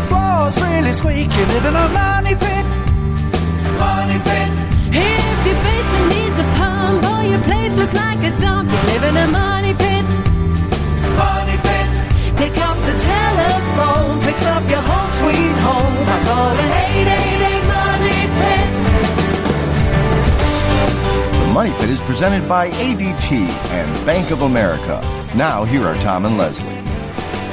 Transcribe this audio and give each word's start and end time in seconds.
Leak 0.00 0.12
or 0.12 0.30
your 0.30 0.46
floor's 0.48 0.60
really 0.62 0.92
squeak, 0.92 1.28
you 1.36 1.46
live 1.46 1.64
in 1.64 1.76
a 1.76 1.88
money 1.88 2.34
pit. 2.34 2.66
Money 3.78 4.18
pit. 4.20 4.50
If 4.92 5.46
your 5.46 5.58
basement 5.64 6.08
needs 6.08 6.38
a 6.38 6.44
pump 6.56 7.02
or 7.04 7.22
your 7.24 7.42
place 7.42 7.76
looks 7.76 7.94
like 7.94 8.22
a 8.24 8.30
dump, 8.40 8.70
you 8.70 8.78
live 8.92 9.04
in 9.04 9.16
a 9.16 9.26
money 9.26 9.74
pit. 9.74 10.04
Money 11.16 11.56
pit. 11.58 11.88
Pick 12.36 12.56
up 12.58 12.76
the 12.88 12.94
telephone, 12.98 14.20
fix 14.20 14.44
up 14.46 14.68
your 14.68 14.82
home 14.82 15.10
sweet 15.20 15.56
home 15.64 16.04
by 16.06 16.18
calling 16.24 16.70
888 16.70 17.64
Money 17.68 18.20
Pit. 18.40 18.68
The 21.46 21.52
Money 21.52 21.72
Pit 21.80 21.90
is 21.90 22.00
presented 22.00 22.48
by 22.48 22.70
ADT 22.70 23.32
and 23.70 24.06
Bank 24.06 24.30
of 24.30 24.42
America. 24.42 25.00
Now, 25.36 25.64
here 25.64 25.84
are 25.86 25.94
Tom 25.96 26.24
and 26.24 26.38
Leslie. 26.38 26.89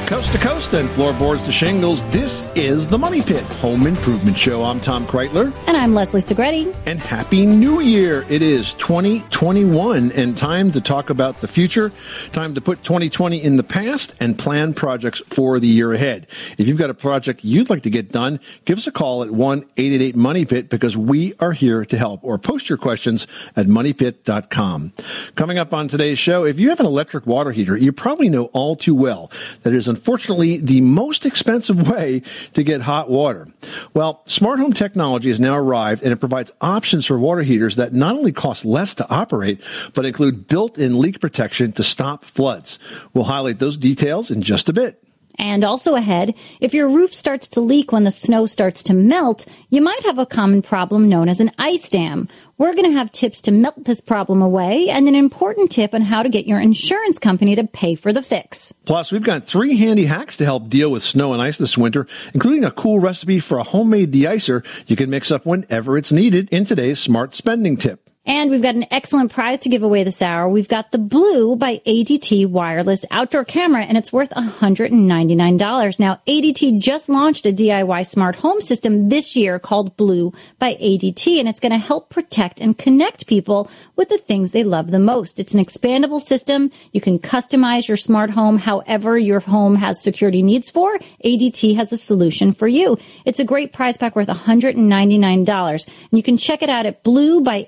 Coast 0.08 0.32
to 0.32 0.38
coast 0.38 0.72
and 0.72 0.88
floorboards 0.88 1.44
to 1.44 1.52
shingles, 1.52 2.02
this 2.04 2.42
is 2.54 2.88
the 2.88 2.96
Money 2.96 3.20
Pit 3.20 3.42
Home 3.60 3.86
Improvement 3.86 4.38
Show. 4.38 4.64
I'm 4.64 4.80
Tom 4.80 5.06
Kraeutler. 5.06 5.52
And 5.66 5.76
I'm 5.76 5.92
Leslie 5.92 6.22
Segrete. 6.22 6.74
And 6.86 6.98
Happy 6.98 7.44
New 7.44 7.80
Year! 7.80 8.24
It 8.30 8.40
is 8.40 8.72
2021 8.72 10.12
and 10.12 10.34
time 10.34 10.72
to 10.72 10.80
talk 10.80 11.10
about 11.10 11.42
the 11.42 11.46
future, 11.46 11.92
time 12.32 12.54
to 12.54 12.62
put 12.62 12.82
2020 12.84 13.36
in 13.36 13.56
the 13.56 13.62
past 13.62 14.14
and 14.18 14.38
plan 14.38 14.72
projects 14.72 15.20
for 15.26 15.60
the 15.60 15.68
year 15.68 15.92
ahead. 15.92 16.26
If 16.56 16.66
you've 16.66 16.78
got 16.78 16.88
a 16.88 16.94
project 16.94 17.44
you'd 17.44 17.68
like 17.68 17.82
to 17.82 17.90
get 17.90 18.10
done, 18.10 18.40
give 18.64 18.78
us 18.78 18.86
a 18.86 18.92
call 18.92 19.22
at 19.22 19.28
1-888 19.28 20.14
Money 20.14 20.46
Pit 20.46 20.70
because 20.70 20.96
we 20.96 21.34
are 21.38 21.52
here 21.52 21.84
to 21.84 21.98
help 21.98 22.20
or 22.22 22.38
post 22.38 22.70
your 22.70 22.78
questions 22.78 23.26
at 23.56 23.66
moneypit.com. 23.66 24.94
Coming 25.34 25.58
up 25.58 25.74
on 25.74 25.86
today's 25.86 26.18
show, 26.18 26.46
if 26.46 26.58
you 26.58 26.70
have 26.70 26.80
an 26.80 26.86
electric 26.86 27.26
water 27.26 27.50
heater, 27.50 27.76
you 27.76 27.92
probably 27.92 28.30
know 28.30 28.44
all 28.54 28.74
too 28.74 28.94
well 28.94 29.30
that 29.64 29.74
it 29.74 29.76
is 29.76 29.97
unfortunately 29.98 30.58
the 30.58 30.80
most 30.80 31.26
expensive 31.26 31.88
way 31.90 32.22
to 32.54 32.62
get 32.62 32.80
hot 32.82 33.10
water. 33.10 33.48
Well, 33.94 34.22
smart 34.26 34.60
home 34.60 34.72
technology 34.72 35.28
has 35.28 35.40
now 35.40 35.56
arrived 35.56 36.02
and 36.02 36.12
it 36.12 36.16
provides 36.20 36.52
options 36.60 37.04
for 37.04 37.18
water 37.18 37.42
heaters 37.42 37.76
that 37.76 37.92
not 37.92 38.14
only 38.14 38.32
cost 38.32 38.64
less 38.64 38.94
to 38.96 39.10
operate, 39.10 39.60
but 39.94 40.06
include 40.06 40.46
built-in 40.46 40.98
leak 40.98 41.20
protection 41.20 41.72
to 41.72 41.82
stop 41.82 42.24
floods. 42.24 42.78
We'll 43.12 43.24
highlight 43.24 43.58
those 43.58 43.76
details 43.76 44.30
in 44.30 44.42
just 44.42 44.68
a 44.68 44.72
bit. 44.72 45.02
And 45.38 45.62
also 45.62 45.94
ahead, 45.94 46.34
if 46.60 46.74
your 46.74 46.88
roof 46.88 47.14
starts 47.14 47.48
to 47.48 47.60
leak 47.60 47.92
when 47.92 48.04
the 48.04 48.10
snow 48.10 48.44
starts 48.44 48.82
to 48.84 48.94
melt, 48.94 49.46
you 49.70 49.80
might 49.80 50.02
have 50.04 50.18
a 50.18 50.26
common 50.26 50.62
problem 50.62 51.08
known 51.08 51.28
as 51.28 51.40
an 51.40 51.52
ice 51.58 51.88
dam. 51.88 52.28
We're 52.58 52.74
going 52.74 52.90
to 52.90 52.98
have 52.98 53.12
tips 53.12 53.42
to 53.42 53.52
melt 53.52 53.84
this 53.84 54.00
problem 54.00 54.42
away 54.42 54.90
and 54.90 55.06
an 55.06 55.14
important 55.14 55.70
tip 55.70 55.94
on 55.94 56.02
how 56.02 56.24
to 56.24 56.28
get 56.28 56.48
your 56.48 56.58
insurance 56.58 57.20
company 57.20 57.54
to 57.54 57.64
pay 57.64 57.94
for 57.94 58.12
the 58.12 58.22
fix. 58.22 58.74
Plus, 58.84 59.12
we've 59.12 59.22
got 59.22 59.46
three 59.46 59.76
handy 59.76 60.06
hacks 60.06 60.36
to 60.38 60.44
help 60.44 60.68
deal 60.68 60.90
with 60.90 61.04
snow 61.04 61.32
and 61.32 61.40
ice 61.40 61.56
this 61.56 61.78
winter, 61.78 62.08
including 62.34 62.64
a 62.64 62.72
cool 62.72 62.98
recipe 62.98 63.38
for 63.38 63.58
a 63.58 63.64
homemade 63.64 64.12
deicer 64.12 64.64
you 64.88 64.96
can 64.96 65.08
mix 65.08 65.30
up 65.30 65.46
whenever 65.46 65.96
it's 65.96 66.10
needed 66.10 66.48
in 66.50 66.64
today's 66.64 66.98
smart 66.98 67.36
spending 67.36 67.76
tip. 67.76 68.07
And 68.28 68.50
we've 68.50 68.60
got 68.60 68.74
an 68.74 68.84
excellent 68.90 69.32
prize 69.32 69.60
to 69.60 69.70
give 69.70 69.82
away 69.82 70.04
this 70.04 70.20
hour. 70.20 70.50
We've 70.50 70.68
got 70.68 70.90
the 70.90 70.98
Blue 70.98 71.56
by 71.56 71.78
ADT 71.86 72.46
wireless 72.48 73.06
outdoor 73.10 73.46
camera 73.46 73.84
and 73.84 73.96
it's 73.96 74.12
worth 74.12 74.28
$199. 74.28 75.98
Now, 75.98 76.20
ADT 76.26 76.78
just 76.78 77.08
launched 77.08 77.46
a 77.46 77.52
DIY 77.52 78.06
smart 78.06 78.36
home 78.36 78.60
system 78.60 79.08
this 79.08 79.34
year 79.34 79.58
called 79.58 79.96
Blue 79.96 80.34
by 80.58 80.74
ADT 80.74 81.40
and 81.40 81.48
it's 81.48 81.58
going 81.58 81.72
to 81.72 81.78
help 81.78 82.10
protect 82.10 82.60
and 82.60 82.76
connect 82.76 83.26
people 83.26 83.70
with 83.96 84.10
the 84.10 84.18
things 84.18 84.52
they 84.52 84.62
love 84.62 84.90
the 84.90 84.98
most. 84.98 85.40
It's 85.40 85.54
an 85.54 85.64
expandable 85.64 86.20
system. 86.20 86.70
You 86.92 87.00
can 87.00 87.18
customize 87.18 87.88
your 87.88 87.96
smart 87.96 88.28
home 88.28 88.58
however 88.58 89.16
your 89.16 89.40
home 89.40 89.74
has 89.76 90.02
security 90.02 90.42
needs 90.42 90.68
for. 90.68 90.98
ADT 91.24 91.76
has 91.76 91.94
a 91.94 91.96
solution 91.96 92.52
for 92.52 92.68
you. 92.68 92.98
It's 93.24 93.40
a 93.40 93.44
great 93.44 93.72
prize 93.72 93.96
pack 93.96 94.14
worth 94.14 94.28
$199 94.28 95.86
and 95.86 95.86
you 96.10 96.22
can 96.22 96.36
check 96.36 96.60
it 96.60 96.68
out 96.68 96.84
at 96.84 97.02
Blue 97.02 97.40
by 97.40 97.66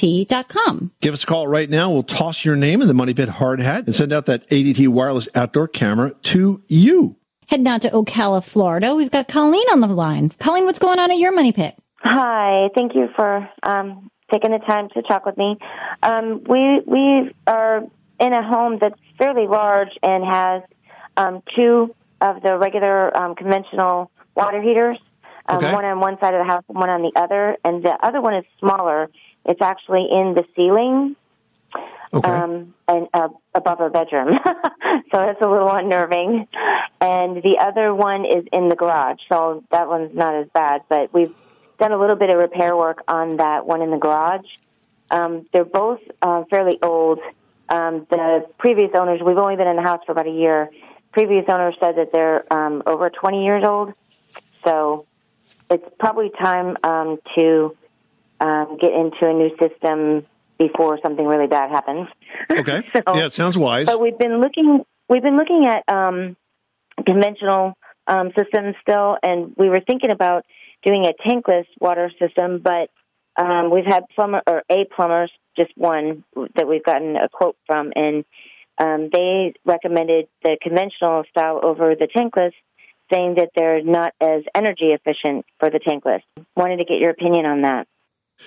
ADT.com. 0.00 0.92
Give 1.00 1.14
us 1.14 1.24
a 1.24 1.26
call 1.26 1.46
right 1.48 1.68
now. 1.68 1.90
We'll 1.90 2.02
toss 2.02 2.44
your 2.44 2.56
name 2.56 2.82
in 2.82 2.88
the 2.88 2.94
Money 2.94 3.14
Pit 3.14 3.28
hard 3.28 3.60
hat 3.60 3.86
and 3.86 3.94
send 3.94 4.12
out 4.12 4.26
that 4.26 4.48
ADT 4.50 4.88
wireless 4.88 5.28
outdoor 5.34 5.68
camera 5.68 6.12
to 6.24 6.62
you. 6.68 7.16
Heading 7.48 7.68
out 7.68 7.82
to 7.82 7.90
Ocala, 7.90 8.44
Florida. 8.44 8.94
We've 8.94 9.10
got 9.10 9.28
Colleen 9.28 9.66
on 9.70 9.80
the 9.80 9.86
line. 9.86 10.30
Colleen, 10.38 10.64
what's 10.64 10.78
going 10.80 10.98
on 10.98 11.10
at 11.10 11.18
your 11.18 11.32
money 11.32 11.52
pit? 11.52 11.76
Hi, 12.00 12.68
thank 12.74 12.94
you 12.94 13.08
for 13.14 13.48
um, 13.62 14.10
taking 14.32 14.50
the 14.50 14.58
time 14.58 14.88
to 14.94 15.02
talk 15.02 15.24
with 15.26 15.36
me. 15.36 15.56
Um, 16.02 16.42
we 16.48 16.80
we 16.86 17.32
are 17.46 17.82
in 18.18 18.32
a 18.32 18.42
home 18.46 18.78
that's 18.80 18.98
fairly 19.18 19.46
large 19.46 19.90
and 20.02 20.24
has 20.24 20.62
um, 21.16 21.42
two 21.54 21.94
of 22.20 22.42
the 22.42 22.56
regular 22.58 23.16
um, 23.16 23.34
conventional 23.34 24.10
water 24.34 24.60
heaters, 24.60 24.98
um, 25.48 25.58
Okay. 25.58 25.72
one 25.72 25.84
on 25.84 26.00
one 26.00 26.18
side 26.18 26.34
of 26.34 26.40
the 26.40 26.50
house 26.50 26.64
and 26.68 26.76
one 26.78 26.90
on 26.90 27.02
the 27.02 27.12
other, 27.14 27.56
and 27.64 27.82
the 27.82 27.96
other 28.02 28.20
one 28.20 28.34
is 28.34 28.44
smaller. 28.58 29.08
It's 29.46 29.62
actually 29.62 30.08
in 30.10 30.34
the 30.34 30.44
ceiling 30.54 31.16
Okay. 32.12 32.28
um, 32.28 32.74
and 32.88 33.08
uh, 33.12 33.28
above 33.54 33.80
a 33.80 33.90
bedroom, 33.90 34.38
so 35.12 35.22
it's 35.28 35.40
a 35.40 35.48
little 35.48 35.70
unnerving. 35.70 36.46
And 37.00 37.42
the 37.42 37.58
other 37.60 37.94
one 37.94 38.24
is 38.24 38.44
in 38.52 38.68
the 38.68 38.76
garage, 38.76 39.18
so 39.28 39.64
that 39.70 39.88
one's 39.88 40.14
not 40.14 40.34
as 40.34 40.46
bad. 40.54 40.82
But 40.88 41.12
we've 41.12 41.34
done 41.78 41.92
a 41.92 41.98
little 41.98 42.16
bit 42.16 42.30
of 42.30 42.38
repair 42.38 42.76
work 42.76 43.02
on 43.08 43.36
that 43.36 43.66
one 43.66 43.82
in 43.82 43.90
the 43.90 43.98
garage. 43.98 44.46
Um, 45.10 45.46
they're 45.52 45.64
both 45.64 46.00
uh, 46.22 46.44
fairly 46.48 46.78
old. 46.82 47.18
Um, 47.68 48.06
the 48.10 48.46
previous 48.58 48.90
owners, 48.94 49.20
we've 49.24 49.36
only 49.36 49.56
been 49.56 49.68
in 49.68 49.76
the 49.76 49.82
house 49.82 50.00
for 50.06 50.12
about 50.12 50.26
a 50.26 50.30
year. 50.30 50.70
Previous 51.12 51.44
owners 51.48 51.74
said 51.80 51.96
that 51.96 52.12
they're 52.12 52.50
um, 52.52 52.82
over 52.86 53.10
20 53.10 53.44
years 53.44 53.64
old, 53.64 53.92
so 54.64 55.06
it's 55.70 55.84
probably 55.98 56.30
time 56.30 56.76
um, 56.82 57.18
to 57.34 57.76
um, 58.40 58.78
get 58.80 58.92
into 58.92 59.26
a 59.26 59.32
new 59.32 59.50
system 59.60 60.26
before 60.58 60.98
something 61.02 61.26
really 61.26 61.46
bad 61.46 61.70
happens. 61.70 62.08
Okay. 62.50 62.82
So- 62.92 63.14
yeah, 63.16 63.26
it 63.26 63.32
sounds 63.32 63.58
wise. 63.58 63.86
But 63.86 64.00
we've 64.00 64.18
been 64.18 64.40
looking. 64.40 64.84
We've 65.08 65.22
been 65.22 65.36
looking 65.36 65.66
at 65.66 65.84
um, 65.92 66.36
conventional 67.06 67.74
um, 68.06 68.30
systems 68.36 68.74
still, 68.82 69.16
and 69.22 69.54
we 69.56 69.68
were 69.68 69.80
thinking 69.80 70.10
about 70.10 70.44
doing 70.84 71.04
a 71.06 71.12
tankless 71.28 71.66
water 71.80 72.10
system. 72.18 72.60
But 72.62 72.90
um, 73.36 73.70
we've 73.70 73.84
had 73.86 74.04
plumber 74.14 74.42
or 74.46 74.62
a 74.70 74.84
plumbers, 74.94 75.30
just 75.56 75.70
one 75.76 76.24
that 76.56 76.66
we've 76.68 76.84
gotten 76.84 77.16
a 77.16 77.28
quote 77.28 77.56
from, 77.66 77.92
and 77.94 78.24
um, 78.78 79.08
they 79.12 79.54
recommended 79.64 80.28
the 80.42 80.56
conventional 80.60 81.24
style 81.30 81.60
over 81.62 81.94
the 81.94 82.08
tankless, 82.08 82.52
saying 83.12 83.36
that 83.36 83.50
they're 83.54 83.82
not 83.82 84.12
as 84.20 84.42
energy 84.54 84.92
efficient 84.92 85.46
for 85.60 85.70
the 85.70 85.78
tankless. 85.78 86.20
Wanted 86.56 86.78
to 86.78 86.84
get 86.84 86.98
your 86.98 87.10
opinion 87.10 87.46
on 87.46 87.62
that. 87.62 87.86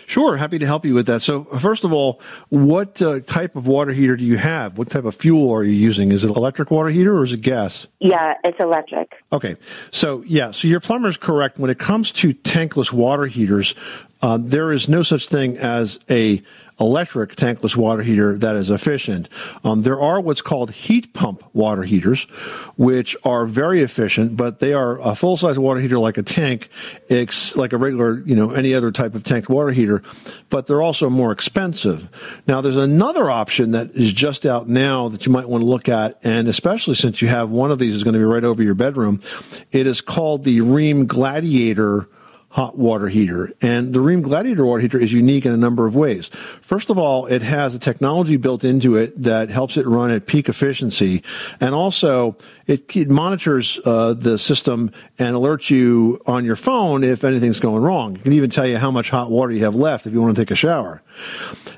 Sure, 0.06 0.38
happy 0.38 0.60
to 0.60 0.66
help 0.66 0.86
you 0.86 0.94
with 0.94 1.06
that. 1.08 1.22
So, 1.22 1.44
first 1.60 1.84
of 1.84 1.92
all, 1.92 2.22
what 2.50 3.02
uh, 3.02 3.20
type 3.22 3.56
of 3.56 3.68
water 3.68 3.92
heater 3.92 4.16
do 4.16 4.24
you 4.24 4.38
have? 4.38 4.78
What 4.78 4.90
type 4.90 5.06
of 5.06 5.16
fuel 5.16 5.52
are 5.54 5.64
you 5.64 5.74
using? 5.74 6.12
Is 6.12 6.24
it 6.24 6.30
electric 6.30 6.72
water 6.72 6.90
heater 6.90 7.18
or 7.18 7.24
is 7.24 7.34
it 7.34 7.42
gas? 7.42 7.88
Yeah, 8.00 8.34
it's 8.44 8.60
electric. 8.60 9.14
Okay, 9.32 9.56
so 9.92 10.24
yeah, 10.26 10.52
so 10.52 10.68
your 10.68 10.80
plumber 10.80 11.10
is 11.10 11.18
correct. 11.18 11.60
When 11.60 11.70
it 11.70 11.80
comes 11.80 12.12
to 12.14 12.34
tankless 12.34 12.92
water 12.92 13.26
heaters, 13.26 13.76
uh, 14.22 14.38
there 14.40 14.72
is 14.72 14.90
no 14.90 15.04
such 15.04 15.28
thing 15.28 15.58
as 15.58 16.00
a 16.10 16.42
electric 16.80 17.36
tankless 17.36 17.76
water 17.76 18.02
heater 18.02 18.38
that 18.38 18.56
is 18.56 18.70
efficient. 18.70 19.30
Um, 19.64 19.82
there 19.82 20.00
are 20.00 20.20
what's 20.22 20.42
called 20.42 20.72
heat 20.72 21.14
pump 21.14 21.44
water 21.54 21.84
heaters, 21.84 22.24
which 22.78 23.16
are 23.24 23.46
very 23.46 23.82
efficient, 23.82 24.38
but 24.38 24.60
they 24.60 24.74
are 24.74 25.00
a 25.02 25.16
full 25.16 25.38
size 25.38 25.60
water 25.60 25.80
heater 25.80 26.00
like 26.00 26.18
a 26.18 26.24
tank, 26.24 26.70
ex- 27.10 27.56
like 27.56 27.74
a 27.74 27.78
regular, 27.78 28.20
you 28.22 28.36
know, 28.36 28.52
any 28.52 28.74
other 28.74 28.92
type 28.92 29.16
of 29.16 29.24
tank 29.24 29.50
water 29.50 29.72
heater, 29.72 30.02
but 30.50 30.68
they're 30.68 30.82
also 30.82 31.10
more 31.10 31.32
expensive. 31.32 32.10
Now, 32.48 32.62
there's 32.62 32.78
another 32.78 33.30
option 33.30 33.72
that 33.72 33.92
is 33.92 34.14
just 34.14 34.46
out 34.46 34.68
now 34.68 35.10
that 35.10 35.26
you 35.26 35.32
might 35.32 35.48
want 35.48 35.62
to 35.62 35.68
look 35.68 35.90
at, 35.90 36.20
and 36.24 36.48
especially 36.48 36.96
since 36.96 37.22
you 37.22 37.28
have 37.28 37.50
one 37.50 37.72
of 37.72 37.80
these 37.80 37.96
is 37.96 38.04
going 38.04 38.14
to 38.14 38.20
be 38.20 38.26
right 38.26 38.44
over 38.44 38.64
your 38.64 38.76
bedroom. 38.76 39.22
It 39.72 39.88
is 39.88 40.02
called 40.02 40.44
the 40.44 40.60
Rheem 40.60 41.08
Gladiator 41.08 42.08
hot 42.50 42.76
water 42.78 43.08
heater. 43.08 43.52
And 43.62 43.94
the 43.94 44.00
Rheem 44.00 44.24
Gladiator 44.24 44.66
water 44.66 44.82
heater 44.82 45.00
is 45.00 45.14
unique 45.14 45.46
in 45.46 45.52
a 45.52 45.58
number 45.58 45.86
of 45.86 45.96
ways. 45.96 46.30
First 46.62 46.90
of 46.90 46.98
all, 46.98 47.28
it 47.28 47.44
has 47.44 47.76
a 47.76 47.80
technology 47.80 48.38
built 48.38 48.64
into 48.64 48.96
it 48.96 49.22
that 49.22 49.50
helps 49.50 49.78
it 49.78 49.86
run 49.86 50.10
at 50.10 50.26
peak 50.26 50.50
efficiency. 50.50 51.24
And 51.62 51.76
also, 51.76 52.38
it, 52.66 52.96
it 52.96 53.08
monitors 53.08 53.80
uh, 53.86 54.14
the 54.14 54.40
system 54.40 54.92
and 55.20 55.36
alerts 55.36 55.70
you 55.70 56.22
on 56.26 56.44
your 56.44 56.56
phone 56.56 57.04
if 57.04 57.24
anything's 57.24 57.60
going 57.60 57.84
wrong. 57.84 58.16
It 58.16 58.24
can 58.24 58.34
even 58.34 58.50
tell 58.50 58.66
you 58.66 58.80
how 58.80 58.90
much 58.90 59.12
hot 59.12 59.30
water 59.30 59.54
you 59.54 59.64
have 59.66 59.76
left 59.76 60.08
if 60.08 60.14
you 60.14 60.22
want 60.22 60.36
to 60.36 60.42
take 60.42 60.52
a 60.52 60.56
shower. 60.56 61.04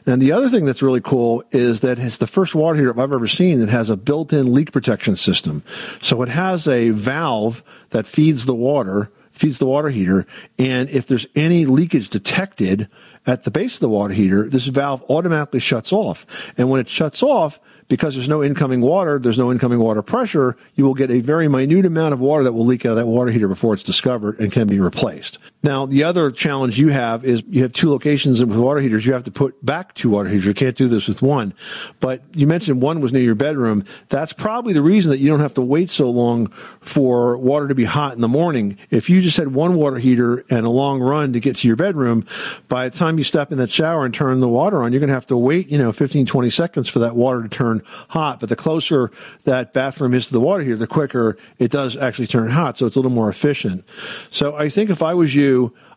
And 0.05 0.21
the 0.21 0.31
other 0.31 0.49
thing 0.49 0.63
that's 0.63 0.81
really 0.81 1.01
cool 1.01 1.43
is 1.51 1.81
that 1.81 1.99
it's 1.99 2.17
the 2.17 2.27
first 2.27 2.55
water 2.55 2.77
heater 2.77 2.91
I've 2.91 3.11
ever 3.11 3.27
seen 3.27 3.59
that 3.59 3.69
has 3.69 3.89
a 3.89 3.97
built-in 3.97 4.53
leak 4.53 4.71
protection 4.71 5.17
system. 5.17 5.63
So 6.01 6.21
it 6.21 6.29
has 6.29 6.65
a 6.65 6.91
valve 6.91 7.61
that 7.89 8.07
feeds 8.07 8.45
the 8.45 8.55
water 8.55 9.11
feeds 9.41 9.57
the 9.57 9.65
water 9.65 9.89
heater. 9.89 10.25
And 10.57 10.87
if 10.89 11.07
there's 11.07 11.25
any 11.35 11.65
leakage 11.65 12.09
detected 12.09 12.87
at 13.25 13.43
the 13.43 13.51
base 13.51 13.75
of 13.75 13.79
the 13.81 13.89
water 13.89 14.13
heater, 14.13 14.49
this 14.49 14.67
valve 14.67 15.03
automatically 15.09 15.59
shuts 15.59 15.91
off. 15.91 16.25
And 16.57 16.69
when 16.69 16.79
it 16.79 16.87
shuts 16.87 17.21
off, 17.21 17.59
because 17.87 18.13
there's 18.15 18.29
no 18.29 18.43
incoming 18.43 18.81
water, 18.81 19.19
there's 19.19 19.39
no 19.39 19.51
incoming 19.51 19.79
water 19.79 20.01
pressure, 20.01 20.55
you 20.75 20.85
will 20.85 20.93
get 20.93 21.11
a 21.11 21.19
very 21.19 21.49
minute 21.49 21.85
amount 21.85 22.13
of 22.13 22.19
water 22.19 22.43
that 22.43 22.53
will 22.53 22.65
leak 22.65 22.85
out 22.85 22.91
of 22.91 22.97
that 22.97 23.07
water 23.07 23.31
heater 23.31 23.47
before 23.47 23.73
it's 23.73 23.83
discovered 23.83 24.39
and 24.39 24.51
can 24.51 24.67
be 24.67 24.79
replaced. 24.79 25.39
Now, 25.63 25.85
the 25.85 26.03
other 26.03 26.31
challenge 26.31 26.79
you 26.79 26.89
have 26.89 27.23
is 27.23 27.43
you 27.47 27.61
have 27.61 27.71
two 27.71 27.89
locations 27.89 28.43
with 28.43 28.57
water 28.57 28.79
heaters. 28.79 29.05
You 29.05 29.13
have 29.13 29.25
to 29.25 29.31
put 29.31 29.63
back 29.63 29.93
two 29.93 30.09
water 30.09 30.27
heaters. 30.27 30.47
You 30.47 30.53
can't 30.55 30.75
do 30.75 30.87
this 30.87 31.07
with 31.07 31.21
one. 31.21 31.53
But 31.99 32.23
you 32.35 32.47
mentioned 32.47 32.81
one 32.81 32.99
was 32.99 33.13
near 33.13 33.21
your 33.21 33.35
bedroom. 33.35 33.85
That's 34.09 34.33
probably 34.33 34.73
the 34.73 34.81
reason 34.81 35.11
that 35.11 35.19
you 35.19 35.29
don't 35.29 35.39
have 35.39 35.53
to 35.55 35.61
wait 35.61 35.91
so 35.91 36.09
long 36.09 36.47
for 36.79 37.37
water 37.37 37.67
to 37.67 37.75
be 37.75 37.83
hot 37.83 38.15
in 38.15 38.21
the 38.21 38.27
morning. 38.27 38.77
If 38.89 39.09
you 39.09 39.21
just 39.21 39.37
had 39.37 39.53
one 39.53 39.75
water 39.75 39.97
heater 39.97 40.43
and 40.49 40.65
a 40.65 40.69
long 40.69 40.99
run 40.99 41.33
to 41.33 41.39
get 41.39 41.57
to 41.57 41.67
your 41.67 41.75
bedroom, 41.75 42.25
by 42.67 42.89
the 42.89 42.97
time 42.97 43.19
you 43.19 43.23
step 43.23 43.51
in 43.51 43.59
that 43.59 43.69
shower 43.69 44.03
and 44.03 44.13
turn 44.13 44.39
the 44.39 44.49
water 44.49 44.81
on, 44.81 44.91
you're 44.91 44.99
going 44.99 45.09
to 45.09 45.13
have 45.13 45.27
to 45.27 45.37
wait, 45.37 45.69
you 45.69 45.77
know, 45.77 45.91
15, 45.91 46.25
20 46.25 46.49
seconds 46.49 46.89
for 46.89 46.99
that 46.99 47.15
water 47.15 47.43
to 47.43 47.49
turn 47.49 47.83
hot. 48.09 48.39
But 48.39 48.49
the 48.49 48.55
closer 48.55 49.11
that 49.43 49.73
bathroom 49.73 50.15
is 50.15 50.27
to 50.27 50.33
the 50.33 50.41
water 50.41 50.63
heater, 50.63 50.77
the 50.77 50.87
quicker 50.87 51.37
it 51.59 51.69
does 51.69 51.95
actually 51.95 52.27
turn 52.27 52.49
hot. 52.49 52.79
So 52.79 52.87
it's 52.87 52.95
a 52.95 52.99
little 52.99 53.11
more 53.11 53.29
efficient. 53.29 53.85
So 54.31 54.55
I 54.55 54.67
think 54.69 54.89
if 54.89 55.03
I 55.03 55.13
was 55.13 55.35
you, 55.35 55.50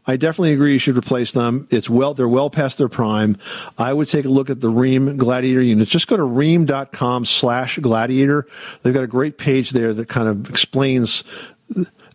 I 0.07 0.17
definitely 0.17 0.53
agree 0.53 0.75
you 0.75 0.79
should 0.79 0.99
replace 0.99 1.33
them. 1.33 1.67
It's 1.71 1.89
well, 1.89 2.13
they're 2.13 2.29
well 2.29 2.51
past 2.51 2.77
their 2.77 2.89
prime. 2.89 3.39
I 3.79 3.93
would 3.93 4.09
take 4.09 4.27
a 4.27 4.29
look 4.29 4.51
at 4.51 4.61
the 4.61 4.71
Rheem 4.71 5.17
Gladiator 5.17 5.63
units. 5.63 5.91
Just 5.91 6.09
go 6.09 6.17
to 6.17 6.23
rheem.com 6.23 7.25
slash 7.25 7.79
gladiator. 7.79 8.47
They've 8.83 8.93
got 8.93 9.05
a 9.05 9.09
great 9.09 9.39
page 9.39 9.71
there 9.71 9.95
that 9.95 10.09
kind 10.09 10.29
of 10.29 10.51
explains 10.51 11.25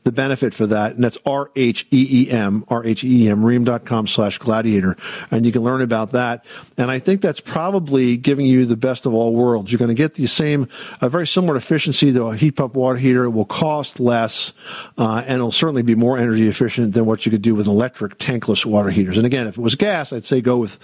the 0.04 0.12
benefit 0.12 0.54
for 0.54 0.68
that. 0.68 0.96
And 0.96 1.04
that's 1.04 1.18
R-H-E-E-M, 1.26 2.66
R-H-E-E-M, 2.68 3.40
rheem.com 3.42 4.08
slash 4.08 4.38
gladiator. 4.38 4.96
And 5.30 5.46
you 5.46 5.52
can 5.52 5.62
learn 5.62 5.82
about 5.82 6.14
that. 6.14 6.46
And 6.78 6.90
I 6.90 7.00
think 7.00 7.22
that's 7.22 7.40
probably 7.40 8.18
giving 8.18 8.46
you 8.46 8.66
the 8.66 8.78
best 8.78 9.06
of 9.06 9.14
all 9.14 9.34
worlds. 9.34 9.72
You're 9.72 9.80
going 9.80 9.90
to 9.90 9.96
get 9.96 10.16
the 10.16 10.28
same, 10.28 10.68
a 11.02 11.10
very 11.10 11.28
similar 11.28 11.56
efficiency 11.56 12.14
to 12.14 12.26
a 12.26 12.36
heat 12.36 12.52
pump 12.52 12.76
water 12.76 12.98
heater. 12.98 13.26
It 13.26 13.32
will 13.32 13.46
cost 13.46 14.00
less, 14.00 14.54
uh, 14.98 15.24
and 15.26 15.36
it'll 15.36 15.52
certainly 15.52 15.84
be 15.84 15.96
more 15.96 16.18
energy 16.18 16.48
efficient 16.48 16.94
than 16.94 17.06
what 17.06 17.26
you 17.26 17.32
could 17.32 17.42
do 17.42 17.56
with 17.56 17.68
electric 17.68 18.18
tankless 18.18 18.66
water 18.66 18.90
heaters. 18.90 19.18
And 19.18 19.26
again, 19.26 19.48
if 19.48 19.58
it 19.58 19.62
was 19.62 19.76
gas, 19.76 20.14
I'd 20.14 20.24
say 20.24 20.42
go 20.42 20.58
with 20.58 20.80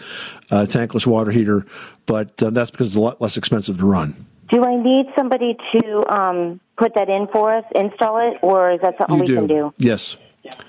a 0.52 0.68
tankless 0.68 1.08
water 1.08 1.32
heater, 1.32 1.66
but 2.06 2.42
uh, 2.44 2.50
that's 2.50 2.72
because 2.72 2.88
it's 2.88 2.96
a 2.96 3.02
lot 3.02 3.22
less 3.22 3.38
expensive 3.38 3.78
to 3.78 3.86
run. 3.86 4.26
Do 4.50 4.64
I 4.64 4.76
need 4.76 5.08
somebody 5.16 5.58
to 5.74 6.14
um, 6.14 6.60
put 6.77 6.94
that 6.95 7.10
in 7.10 7.27
for 7.31 7.56
us, 7.56 7.66
install 7.74 8.18
it, 8.31 8.38
or 8.42 8.72
is 8.72 8.81
that 8.81 8.98
something 8.98 9.16
You 9.18 9.22
we 9.22 9.27
do. 9.27 9.36
can 9.36 9.48
do? 9.48 9.74
Yes. 9.77 10.18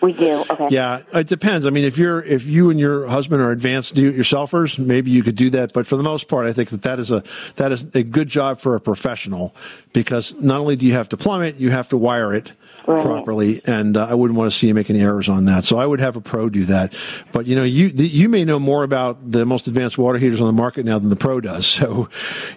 We 0.00 0.14
do. 0.14 0.42
Okay. 0.48 0.68
Yeah, 0.70 1.02
it 1.12 1.26
depends. 1.26 1.66
I 1.66 1.70
mean, 1.70 1.84
if 1.84 1.98
you're 1.98 2.22
if 2.22 2.46
you 2.46 2.70
and 2.70 2.80
your 2.80 3.06
husband 3.08 3.42
are 3.42 3.50
advanced 3.50 3.94
do-it-yourselfers, 3.94 4.78
maybe 4.78 5.10
you 5.10 5.22
could 5.22 5.36
do 5.36 5.50
that. 5.50 5.74
But 5.74 5.86
for 5.86 5.98
the 5.98 6.02
most 6.02 6.28
part, 6.28 6.46
I 6.46 6.54
think 6.54 6.70
that 6.70 6.80
that 6.82 6.98
is 6.98 7.10
a 7.12 7.22
that 7.56 7.72
is 7.72 7.94
a 7.94 8.02
good 8.02 8.28
job 8.28 8.58
for 8.58 8.74
a 8.74 8.80
professional 8.80 9.54
because 9.92 10.34
not 10.40 10.60
only 10.60 10.76
do 10.76 10.86
you 10.86 10.94
have 10.94 11.10
to 11.10 11.18
plumb 11.18 11.42
it, 11.42 11.56
you 11.56 11.70
have 11.72 11.90
to 11.90 11.98
wire 11.98 12.34
it 12.34 12.52
Right. 12.86 13.04
properly, 13.04 13.60
and 13.66 13.96
uh, 13.96 14.06
I 14.08 14.14
wouldn't 14.14 14.38
want 14.38 14.52
to 14.52 14.56
see 14.56 14.68
you 14.68 14.74
make 14.74 14.88
any 14.90 15.00
errors 15.00 15.28
on 15.28 15.46
that. 15.46 15.64
So 15.64 15.76
I 15.78 15.84
would 15.86 15.98
have 16.00 16.14
a 16.16 16.20
pro 16.20 16.48
do 16.48 16.64
that. 16.66 16.94
But 17.32 17.46
you 17.46 17.56
know, 17.56 17.64
you 17.64 17.90
the, 17.90 18.06
you 18.06 18.28
may 18.28 18.44
know 18.44 18.58
more 18.60 18.84
about 18.84 19.30
the 19.30 19.44
most 19.44 19.66
advanced 19.66 19.98
water 19.98 20.18
heaters 20.18 20.40
on 20.40 20.46
the 20.46 20.52
market 20.52 20.84
now 20.86 20.98
than 20.98 21.10
the 21.10 21.16
pro 21.16 21.40
does. 21.40 21.66
So 21.86 22.08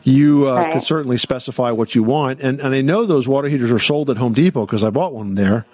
you 0.03 0.47
uh, 0.49 0.55
Right. 0.55 0.71
could 0.73 0.83
certainly 0.83 1.17
specify 1.17 1.71
what 1.71 1.95
you 1.95 2.03
want, 2.03 2.41
and 2.41 2.59
and 2.61 2.75
I 2.75 2.81
know 2.81 3.05
those 3.05 3.27
water 3.27 3.47
heaters 3.47 3.71
are 3.71 3.79
sold 3.79 4.09
at 4.09 4.17
Home 4.17 4.33
Depot 4.33 4.65
because 4.65 4.83
I 4.83 4.89
bought 4.91 5.13
one 5.13 5.35
there. 5.35 5.65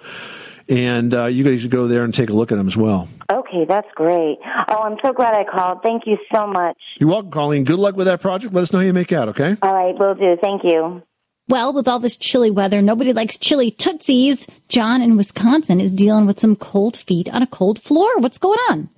And 0.68 1.14
uh, 1.14 1.26
you 1.26 1.44
guys 1.44 1.60
should 1.60 1.70
go 1.70 1.86
there 1.86 2.02
and 2.02 2.12
take 2.12 2.28
a 2.28 2.32
look 2.32 2.50
at 2.50 2.58
them 2.58 2.66
as 2.66 2.76
well. 2.76 3.08
Okay, 3.30 3.64
that's 3.68 3.86
great. 3.94 4.38
Oh, 4.68 4.78
I'm 4.82 4.96
so 5.04 5.12
glad 5.12 5.32
I 5.34 5.44
called. 5.44 5.78
Thank 5.84 6.04
you 6.06 6.16
so 6.34 6.44
much. 6.48 6.76
You're 6.98 7.08
welcome, 7.10 7.30
Colleen. 7.30 7.62
Good 7.62 7.78
luck 7.78 7.94
with 7.94 8.06
that 8.08 8.20
project. 8.20 8.52
Let 8.52 8.62
us 8.62 8.72
know 8.72 8.80
how 8.80 8.84
you 8.84 8.92
make 8.92 9.12
out, 9.12 9.28
okay? 9.28 9.56
All 9.62 9.72
right, 9.72 9.94
will 9.96 10.16
do. 10.16 10.36
Thank 10.40 10.64
you. 10.64 11.02
Well, 11.48 11.72
with 11.72 11.86
all 11.86 12.00
this 12.00 12.16
chilly 12.16 12.50
weather, 12.50 12.82
nobody 12.82 13.12
likes 13.12 13.38
chilly 13.38 13.70
tootsies. 13.70 14.46
John 14.68 15.00
in 15.00 15.16
Wisconsin 15.16 15.80
is 15.80 15.92
dealing 15.92 16.26
with 16.26 16.40
some 16.40 16.56
cold 16.56 16.96
feet 16.96 17.28
on 17.28 17.42
a 17.42 17.46
cold 17.46 17.80
floor. 17.80 18.18
What's 18.18 18.38
going 18.38 18.58
on? 18.70 18.88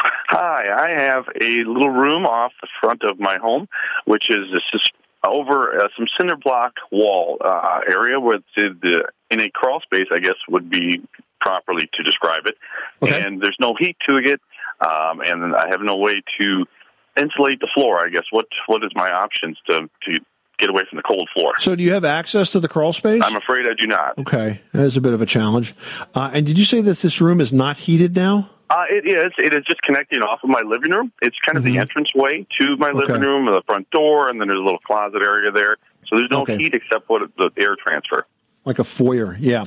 Hi, 0.00 0.64
I 0.70 1.02
have 1.02 1.24
a 1.40 1.64
little 1.64 1.90
room 1.90 2.24
off 2.24 2.52
the 2.62 2.68
front 2.80 3.02
of 3.02 3.20
my 3.20 3.36
home, 3.38 3.68
which 4.06 4.30
is 4.30 4.46
this 4.52 4.62
is 4.72 4.82
over 5.24 5.78
uh, 5.78 5.88
some 5.96 6.06
cinder 6.18 6.36
block 6.36 6.74
wall 6.90 7.38
uh, 7.44 7.80
area 7.88 8.20
where 8.20 8.38
the, 8.56 8.76
the 8.80 9.04
in 9.30 9.40
a 9.40 9.50
crawl 9.50 9.80
space, 9.80 10.06
I 10.12 10.18
guess 10.18 10.36
would 10.48 10.70
be 10.70 11.02
properly 11.40 11.88
to 11.92 12.02
describe 12.02 12.46
it. 12.46 12.56
Okay. 13.02 13.22
And 13.22 13.40
there's 13.40 13.56
no 13.60 13.74
heat 13.78 13.96
to 14.08 14.16
it, 14.16 14.40
um, 14.80 15.20
and 15.20 15.54
I 15.54 15.68
have 15.68 15.80
no 15.82 15.96
way 15.96 16.22
to 16.40 16.64
insulate 17.16 17.60
the 17.60 17.68
floor. 17.74 18.04
I 18.04 18.08
guess 18.08 18.24
what 18.30 18.46
what 18.66 18.82
is 18.84 18.92
my 18.94 19.10
options 19.10 19.58
to 19.68 19.88
to 20.04 20.20
get 20.58 20.70
away 20.70 20.82
from 20.88 20.96
the 20.96 21.02
cold 21.02 21.28
floor? 21.34 21.54
So, 21.58 21.74
do 21.76 21.82
you 21.82 21.92
have 21.94 22.04
access 22.04 22.50
to 22.52 22.60
the 22.60 22.68
crawl 22.68 22.92
space? 22.92 23.22
I'm 23.24 23.36
afraid 23.36 23.66
I 23.68 23.74
do 23.78 23.86
not. 23.86 24.18
okay, 24.18 24.60
that 24.72 24.84
is 24.84 24.96
a 24.96 25.00
bit 25.00 25.12
of 25.12 25.22
a 25.22 25.26
challenge. 25.26 25.74
Uh, 26.14 26.30
and 26.32 26.46
did 26.46 26.58
you 26.58 26.64
say 26.64 26.80
that 26.82 26.98
this 26.98 27.20
room 27.20 27.40
is 27.40 27.52
not 27.52 27.76
heated 27.76 28.14
now? 28.16 28.50
Uh, 28.68 28.84
it 28.90 29.06
is. 29.06 29.32
It 29.38 29.54
is 29.54 29.64
just 29.68 29.80
connecting 29.82 30.22
off 30.22 30.40
of 30.42 30.50
my 30.50 30.62
living 30.62 30.90
room. 30.90 31.12
It's 31.22 31.36
kind 31.44 31.56
of 31.56 31.62
the 31.62 31.78
entrance 31.78 32.08
way 32.14 32.46
to 32.60 32.76
my 32.78 32.90
living 32.90 33.16
Mm-hmm. 33.16 33.22
Room, 33.24 33.46
the 33.46 33.62
front 33.66 33.88
door, 33.90 34.28
and 34.28 34.40
then 34.40 34.48
there's 34.48 34.58
a 34.60 34.64
little 34.64 34.80
closet 34.80 35.22
area 35.22 35.52
there. 35.52 35.76
So 36.08 36.16
there's 36.16 36.30
no 36.30 36.42
Okay. 36.42 36.56
heat 36.56 36.74
except 36.74 37.08
what 37.08 37.22
the 37.38 37.50
air 37.56 37.76
transfer. 37.76 38.26
Like 38.66 38.80
a 38.80 38.84
foyer, 38.84 39.36
yeah. 39.38 39.66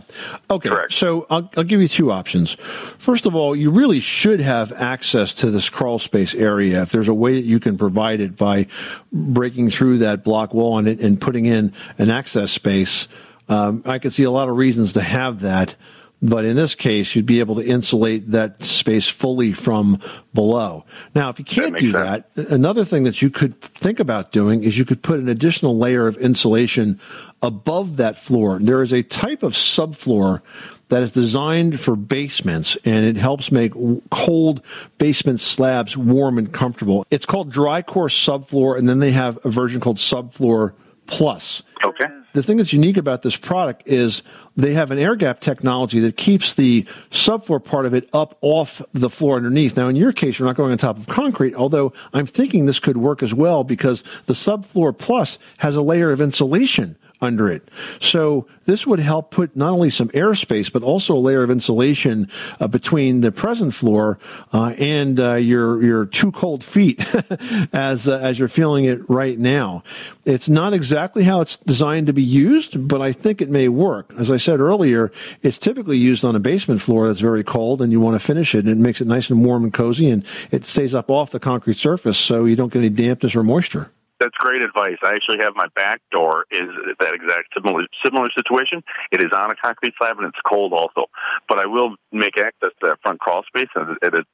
Okay, 0.52 0.68
Correct. 0.68 0.92
so 0.92 1.26
I'll, 1.30 1.50
I'll 1.56 1.64
give 1.64 1.80
you 1.82 1.88
two 1.88 2.12
options. 2.12 2.58
First 2.98 3.26
of 3.26 3.34
all, 3.34 3.56
you 3.56 3.72
really 3.72 4.02
should 4.02 4.42
have 4.42 4.74
access 4.74 5.34
to 5.36 5.50
this 5.50 5.70
crawl 5.70 6.00
space 6.00 6.36
area 6.36 6.82
if 6.82 6.92
there's 6.92 7.08
a 7.08 7.14
way 7.14 7.34
that 7.36 7.46
you 7.46 7.62
can 7.62 7.78
provide 7.78 8.20
it 8.20 8.36
by 8.36 8.68
breaking 9.14 9.70
through 9.70 10.00
that 10.00 10.26
block 10.26 10.54
wall 10.54 10.78
and, 10.78 10.88
and 10.88 11.20
putting 11.22 11.46
in 11.46 11.72
an 11.98 12.10
access 12.10 12.52
space. 12.52 13.08
Um, 13.48 13.84
I 13.86 14.00
could 14.00 14.12
see 14.12 14.24
a 14.24 14.32
lot 14.32 14.50
of 14.50 14.58
reasons 14.58 14.92
to 14.94 15.02
have 15.02 15.40
that, 15.40 15.76
but 16.22 16.44
in 16.44 16.56
this 16.56 16.76
case, 16.76 17.16
you'd 17.16 17.26
be 17.26 17.40
able 17.40 17.56
to 17.56 17.66
insulate 17.66 18.32
that 18.32 18.62
space 18.64 19.08
fully 19.08 19.54
from 19.54 20.02
below. 20.34 20.86
Now, 21.16 21.30
if 21.30 21.40
you 21.40 21.46
can't 21.46 21.74
makes 21.74 21.82
do 21.82 21.92
sense. 21.92 22.26
that, 22.36 22.50
another 22.50 22.84
thing 22.84 23.04
that 23.06 23.22
you 23.22 23.30
could 23.30 23.60
think 23.62 24.00
about 24.00 24.32
doing 24.32 24.64
is 24.64 24.78
you 24.78 24.86
could 24.86 25.02
put 25.02 25.20
an 25.20 25.30
additional 25.30 25.78
layer 25.78 26.08
of 26.08 26.18
insulation 26.18 27.00
above 27.42 27.98
that 27.98 28.18
floor. 28.18 28.60
There 28.60 28.82
is 28.82 28.92
a 28.92 29.02
type 29.02 29.44
of 29.44 29.54
subfloor 29.54 30.42
that 30.90 31.04
is 31.04 31.12
designed 31.12 31.80
for 31.80 31.96
basements 31.96 32.76
and 32.84 33.06
it 33.06 33.16
helps 33.16 33.52
make 33.52 33.74
cold 34.10 34.62
basement 34.98 35.40
slabs 35.40 35.96
warm 35.96 36.38
and 36.38 36.52
comfortable. 36.52 37.06
It's 37.12 37.26
called 37.26 37.54
Dricore 37.54 38.10
subfloor 38.10 38.78
and 38.78 38.90
then 38.90 39.00
they 39.00 39.12
have 39.12 39.40
a 39.46 39.50
version 39.50 39.80
called 39.80 39.98
subfloor 39.98 40.74
plus. 41.06 41.64
Okay. 41.84 42.06
The 42.34 42.44
thing 42.44 42.58
that's 42.58 42.74
unique 42.74 42.98
about 42.98 43.24
this 43.24 43.36
product 43.36 43.84
is 43.88 44.22
they 44.56 44.74
have 44.74 44.92
an 44.92 45.00
air 45.00 45.16
gap 45.16 45.40
technology 45.40 46.00
that 46.02 46.16
keeps 46.16 46.54
the 46.54 46.86
subfloor 47.12 47.64
part 47.64 47.86
of 47.86 47.94
it 47.94 48.08
up 48.14 48.38
off 48.42 48.82
the 48.94 49.10
floor 49.10 49.38
underneath. 49.38 49.76
Now, 49.76 49.88
in 49.88 49.96
your 49.96 50.12
case, 50.12 50.38
you're 50.38 50.48
not 50.48 50.56
going 50.56 50.72
on 50.72 50.78
top 50.78 50.98
of 50.98 51.08
concrete, 51.08 51.56
although 51.56 51.94
I'm 52.14 52.26
thinking 52.26 52.66
this 52.66 52.80
could 52.80 52.98
work 52.98 53.24
as 53.24 53.34
well 53.34 53.64
because 53.64 54.04
the 54.28 54.34
subfloor 54.34 54.96
plus 54.96 55.40
has 55.58 55.76
a 55.76 55.82
layer 55.82 56.12
of 56.12 56.22
insulation 56.22 56.98
under 57.22 57.50
it. 57.50 57.68
So 58.00 58.48
this 58.66 58.88
would 58.88 59.00
help 59.00 59.32
put 59.32 59.56
not 59.56 59.72
only 59.72 59.90
some 59.90 60.10
airspace, 60.10 60.72
but 60.72 60.84
also 60.84 61.16
a 61.16 61.20
layer 61.20 61.44
of 61.44 61.52
insulation 61.52 62.30
uh, 62.60 62.68
between 62.68 63.22
the 63.22 63.32
present 63.32 63.74
floor 63.74 64.20
uh, 64.54 64.74
and 64.78 65.20
uh, 65.20 65.34
your 65.36 65.84
your 65.84 66.06
too 66.06 66.32
cold 66.32 66.64
feet 66.64 67.04
as 67.74 68.08
uh, 68.08 68.20
as 68.20 68.40
you're 68.40 68.48
feeling 68.48 68.86
it 68.86 69.02
right 69.10 69.38
now. 69.38 69.84
It's 70.24 70.48
not 70.48 70.74
exactly 70.74 71.24
how 71.24 71.42
it's 71.42 71.58
designed 71.58 72.08
to 72.08 72.14
be 72.14 72.24
used, 72.24 72.88
but 72.88 73.02
I 73.02 73.12
think 73.12 73.42
it 73.42 73.50
may 73.50 73.68
work. 73.68 74.14
As 74.18 74.32
I 74.32 74.38
said 74.38 74.60
earlier, 74.60 75.12
it's 75.42 75.58
typically 75.58 75.98
used 75.98 76.24
on 76.24 76.36
a 76.36 76.40
basement 76.40 76.82
floor 76.82 77.08
that's 77.08 77.20
very 77.20 77.44
cold, 77.44 77.82
and 77.82 77.92
you 77.92 78.00
want 78.00 78.20
to 78.20 78.26
finish 78.26 78.54
it, 78.54 78.66
and 78.66 78.70
it 78.70 78.78
makes 78.78 79.02
it 79.02 79.08
nice 79.08 79.30
and 79.30 79.44
warm 79.44 79.64
and 79.64 79.74
cozy, 79.74 80.10
and 80.10 80.24
it 80.52 80.66
stays 80.66 80.94
up 80.94 81.10
off 81.10 81.32
the 81.32 81.40
concrete 81.40 81.78
surface, 81.78 82.18
so 82.18 82.46
you 82.46 82.56
don't 82.56 82.72
get 82.72 82.80
any 82.80 82.90
dampness 82.90 83.36
or 83.36 83.44
moisture. 83.44 83.92
That's 84.20 84.36
great 84.38 84.62
advice. 84.62 84.98
I 85.04 85.14
actually 85.14 85.38
have 85.42 85.56
my 85.56 85.68
back 85.76 86.02
door 86.12 86.46
is 86.52 86.68
that 87.00 87.14
exact 87.14 87.54
similar 87.54 87.86
similar 88.04 88.30
situation. 88.36 88.84
It 89.12 89.22
is 89.22 89.32
on 89.34 89.52
a 89.52 89.56
concrete 89.56 89.94
slab 89.98 90.18
and 90.18 90.28
it's 90.28 90.40
cold 90.46 90.74
also, 90.74 91.06
but 91.48 91.60
I 91.60 91.66
will 91.66 91.96
make 92.12 92.38
access 92.38 92.72
to 92.82 92.88
that 92.88 93.00
front 93.02 93.20
crawl 93.20 93.44
space, 93.44 93.70
and 93.76 93.98
it 94.02 94.14
is 94.14 94.26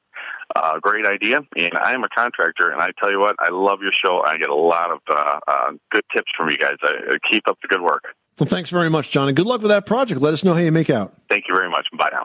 a 0.54 0.80
great 0.80 1.06
idea. 1.06 1.40
And 1.56 1.74
I 1.74 1.92
am 1.92 2.04
a 2.04 2.08
contractor, 2.08 2.70
and 2.70 2.80
I 2.80 2.90
tell 2.98 3.10
you 3.10 3.20
what, 3.20 3.36
I 3.38 3.50
love 3.50 3.80
your 3.82 3.92
show. 3.92 4.22
I 4.24 4.38
get 4.38 4.48
a 4.48 4.54
lot 4.54 4.90
of 4.90 4.98
uh, 5.08 5.38
uh, 5.46 5.70
good 5.90 6.04
tips 6.14 6.30
from 6.36 6.50
you 6.50 6.58
guys. 6.58 6.76
I, 6.82 7.16
keep 7.30 7.48
up 7.48 7.58
the 7.62 7.68
good 7.68 7.82
work. 7.82 8.04
Well, 8.38 8.48
thanks 8.48 8.70
very 8.70 8.90
much, 8.90 9.10
John, 9.10 9.28
and 9.28 9.36
good 9.36 9.46
luck 9.46 9.62
with 9.62 9.70
that 9.70 9.86
project. 9.86 10.20
Let 10.20 10.34
us 10.34 10.44
know 10.44 10.54
how 10.54 10.60
you 10.60 10.72
make 10.72 10.90
out. 10.90 11.14
Thank 11.28 11.44
you 11.48 11.54
very 11.54 11.70
much. 11.70 11.86
Bye 11.98 12.10
now. 12.12 12.24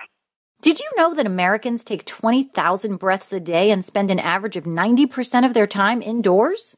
Did 0.62 0.80
you 0.80 0.88
know 0.96 1.16
that 1.16 1.26
Americans 1.26 1.84
take 1.84 2.06
20,000 2.06 2.98
breaths 2.98 3.34
a 3.34 3.40
day 3.40 3.72
and 3.72 3.84
spend 3.84 4.12
an 4.12 4.20
average 4.20 4.58
of 4.58 4.66
90% 4.66 5.46
of 5.46 5.56
their 5.56 5.66
time 5.66 6.04
indoors? 6.04 6.78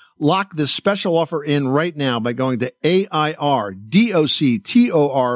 Lock 0.23 0.55
this 0.55 0.71
special 0.71 1.17
offer 1.17 1.43
in 1.43 1.67
right 1.67 1.97
now 1.97 2.19
by 2.19 2.33
going 2.33 2.59
to 2.59 2.71
A-I-R-D-O-C-T-O-R 2.83 3.39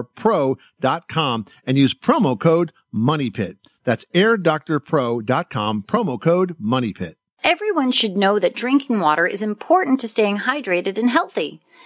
pro.com 0.03 1.45
and 1.65 1.75
use 1.75 1.95
promo 1.95 2.39
code 2.39 2.71
MONEYPIT. 2.93 3.57
That's 3.83 4.05
airdoctorpro.com, 4.13 5.83
promo 5.87 6.21
code 6.21 6.55
MONEYPIT. 6.61 7.15
Everyone 7.43 7.91
should 7.91 8.15
know 8.15 8.37
that 8.37 8.53
drinking 8.53 8.99
water 8.99 9.25
is 9.25 9.41
important 9.41 9.99
to 10.01 10.07
staying 10.07 10.37
hydrated 10.41 10.99
and 10.99 11.09
healthy. 11.09 11.61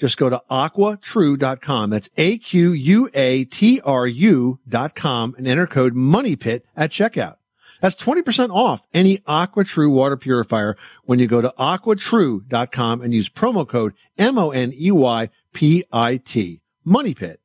Just 0.00 0.16
go 0.16 0.28
to 0.30 0.42
aquatru.com. 0.50 1.90
That's 1.90 2.08
A-Q-U-A-T-R-U 2.16 3.10
dot 4.66 4.94
com 4.94 5.34
and 5.36 5.46
enter 5.46 5.66
code 5.66 5.94
MONEYPIT 5.94 6.62
at 6.74 6.90
checkout. 6.90 7.36
That's 7.82 7.96
20% 7.96 8.50
off 8.50 8.80
any 8.94 9.18
AquaTru 9.18 9.90
water 9.90 10.16
purifier 10.16 10.78
when 11.04 11.18
you 11.18 11.26
go 11.26 11.42
to 11.42 11.52
aquatru.com 11.58 13.02
and 13.02 13.12
use 13.12 13.28
promo 13.28 13.68
code 13.68 13.92
M-O-N-E-Y-P-I-T. 14.18 14.62
Money 16.84 17.14
Pit. 17.14 17.40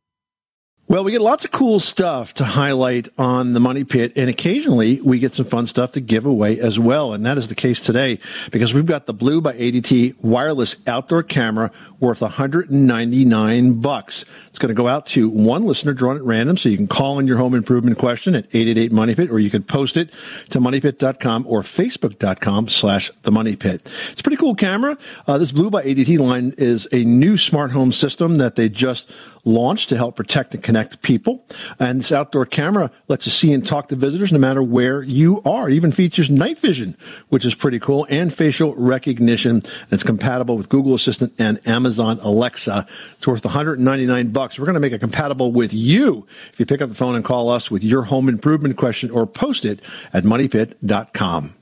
Well, 0.88 1.04
we 1.04 1.12
get 1.12 1.22
lots 1.22 1.44
of 1.46 1.50
cool 1.50 1.80
stuff 1.80 2.36
to 2.36 2.46
highlight 2.46 3.10
on 3.18 3.54
the 3.54 3.60
Money 3.60 3.84
Pit, 3.84 4.14
and 4.16 4.30
occasionally 4.30 5.02
we 5.02 5.18
get 5.18 5.34
some 5.34 5.48
fun 5.48 5.66
stuff 5.66 5.94
to 5.94 6.00
give 6.00 6.28
away 6.28 6.60
as 6.60 6.78
well. 6.78 7.12
And 7.12 7.26
that 7.26 7.40
is 7.40 7.48
the 7.48 7.56
case 7.56 7.80
today 7.80 8.20
because 8.52 8.72
we've 8.72 8.86
got 8.86 9.08
the 9.08 9.14
Blue 9.14 9.42
by 9.42 9.54
ADT 9.54 10.24
wireless 10.24 10.76
outdoor 10.86 11.24
camera 11.24 11.72
worth 12.00 12.22
199 12.22 13.74
bucks. 13.82 14.26
It's 14.50 14.60
going 14.60 14.70
to 14.70 14.76
go 14.76 14.88
out 14.88 15.06
to 15.08 15.30
one 15.30 15.66
listener 15.66 15.94
drawn 15.94 16.16
at 16.16 16.24
random, 16.24 16.58
so 16.58 16.70
you 16.70 16.78
can 16.78 16.88
call 16.88 17.20
in 17.20 17.28
your 17.28 17.38
home 17.38 17.54
improvement 17.54 17.98
question 17.98 18.36
at 18.36 18.46
888 18.46 18.92
Money 18.92 19.16
Pit, 19.16 19.32
or 19.32 19.40
you 19.40 19.50
can 19.50 19.64
post 19.64 19.98
it 19.98 20.10
to 20.50 20.60
moneypit.com 20.60 21.46
or 21.48 21.62
facebook.com 21.62 22.70
slash 22.70 23.12
the 23.24 23.32
Money 23.32 23.56
Pit. 23.56 23.88
It's 24.12 24.22
a 24.22 24.24
pretty 24.24 24.38
cool 24.38 24.56
camera. 24.56 24.98
Uh, 25.28 25.38
this 25.38 25.52
Blue 25.52 25.70
by 25.70 25.84
ADT 25.84 26.20
line 26.20 26.54
is 26.58 26.88
a 26.92 27.04
new 27.04 27.38
smart 27.38 27.72
home 27.72 27.92
system 27.92 28.38
that 28.38 28.56
they 28.56 28.70
just 28.70 29.10
launched 29.46 29.90
to 29.90 29.98
help 29.98 30.16
protect 30.16 30.54
and 30.56 30.64
connect 30.64 31.02
people. 31.02 31.46
And 31.80 32.00
this 32.00 32.12
outdoor 32.12 32.46
camera 32.46 32.92
lets 33.08 33.26
you 33.28 33.32
see 33.32 33.54
and 33.54 33.66
talk 33.66 33.90
to 33.90 33.96
visitors 33.96 34.32
no 34.32 34.40
matter 34.40 34.62
where 34.62 35.04
you 35.04 35.42
are. 35.44 35.70
It 35.70 35.76
even 35.76 35.92
features 35.92 36.30
night 36.30 36.60
vision, 36.60 36.98
which 37.30 37.46
is 37.46 37.54
pretty 37.56 37.80
cool, 37.80 38.08
and 38.10 38.34
facial 38.34 38.76
recognition. 38.76 39.52
And 39.58 39.92
it's 39.92 40.04
compatible 40.04 40.58
with 40.58 40.70
Google 40.70 40.96
Assistant 40.96 41.34
and 41.38 41.66
Amazon 41.68 41.86
Alexa. 42.00 42.88
It's 43.18 43.28
worth 43.28 43.46
199 43.46 44.28
bucks. 44.30 44.60
We're 44.60 44.66
going 44.66 44.76
to 44.76 44.80
make 44.80 44.94
it 44.94 45.00
compatible 45.00 45.52
with 45.52 45.74
you 45.74 46.28
if 46.54 46.60
you 46.60 46.66
pick 46.66 46.82
up 46.82 46.90
the 46.90 46.96
phone 46.96 47.16
and 47.16 47.24
call 47.24 47.50
us 47.50 47.70
with 47.72 47.84
your 47.84 48.04
home 48.04 48.30
improvement 48.30 48.78
question 48.78 49.12
or 49.12 49.26
post 49.26 49.66
it 49.66 49.80
at 50.14 50.24
moneypit.com. 50.24 51.56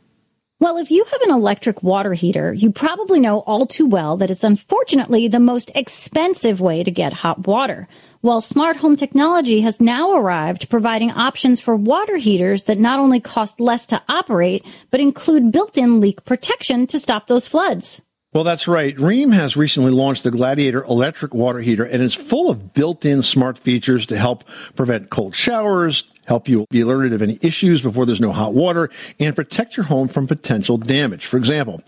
Well, 0.63 0.77
if 0.77 0.91
you 0.91 1.03
have 1.03 1.21
an 1.23 1.31
electric 1.31 1.83
water 1.83 2.13
heater, 2.13 2.53
you 2.53 2.71
probably 2.71 3.19
know 3.19 3.39
all 3.39 3.65
too 3.65 3.85
well 3.85 4.15
that 4.15 4.31
it's 4.31 4.45
unfortunately 4.45 5.27
the 5.27 5.41
most 5.41 5.69
expensive 5.75 6.61
way 6.61 6.85
to 6.85 6.89
get 6.89 7.11
hot 7.11 7.45
water. 7.45 7.89
Well, 8.21 8.39
smart 8.39 8.77
home 8.77 8.95
technology 8.95 9.59
has 9.59 9.81
now 9.81 10.13
arrived 10.13 10.69
providing 10.69 11.11
options 11.11 11.59
for 11.59 11.75
water 11.75 12.15
heaters 12.15 12.63
that 12.63 12.79
not 12.79 12.99
only 12.99 13.19
cost 13.19 13.59
less 13.59 13.87
to 13.87 14.01
operate, 14.07 14.65
but 14.89 15.01
include 15.01 15.51
built-in 15.51 15.99
leak 15.99 16.23
protection 16.23 16.87
to 16.87 16.97
stop 16.97 17.27
those 17.27 17.45
floods. 17.45 18.01
Well, 18.33 18.43
that's 18.43 18.67
right. 18.67 18.95
Rheem 18.95 19.31
has 19.31 19.55
recently 19.55 19.91
launched 19.91 20.23
the 20.23 20.31
Gladiator 20.31 20.83
electric 20.85 21.35
water 21.35 21.59
heater 21.59 21.83
and 21.83 22.01
it's 22.01 22.15
full 22.15 22.49
of 22.49 22.73
built-in 22.73 23.21
smart 23.21 23.59
features 23.59 24.07
to 24.07 24.17
help 24.17 24.43
prevent 24.75 25.11
cold 25.11 25.35
showers, 25.35 26.05
help 26.25 26.47
you 26.47 26.65
be 26.69 26.81
alerted 26.81 27.13
of 27.13 27.21
any 27.21 27.37
issues 27.41 27.81
before 27.81 28.05
there's 28.05 28.21
no 28.21 28.31
hot 28.31 28.53
water, 28.53 28.89
and 29.19 29.35
protect 29.35 29.77
your 29.77 29.85
home 29.85 30.07
from 30.07 30.27
potential 30.27 30.77
damage. 30.77 31.25
For 31.25 31.37
example, 31.37 31.81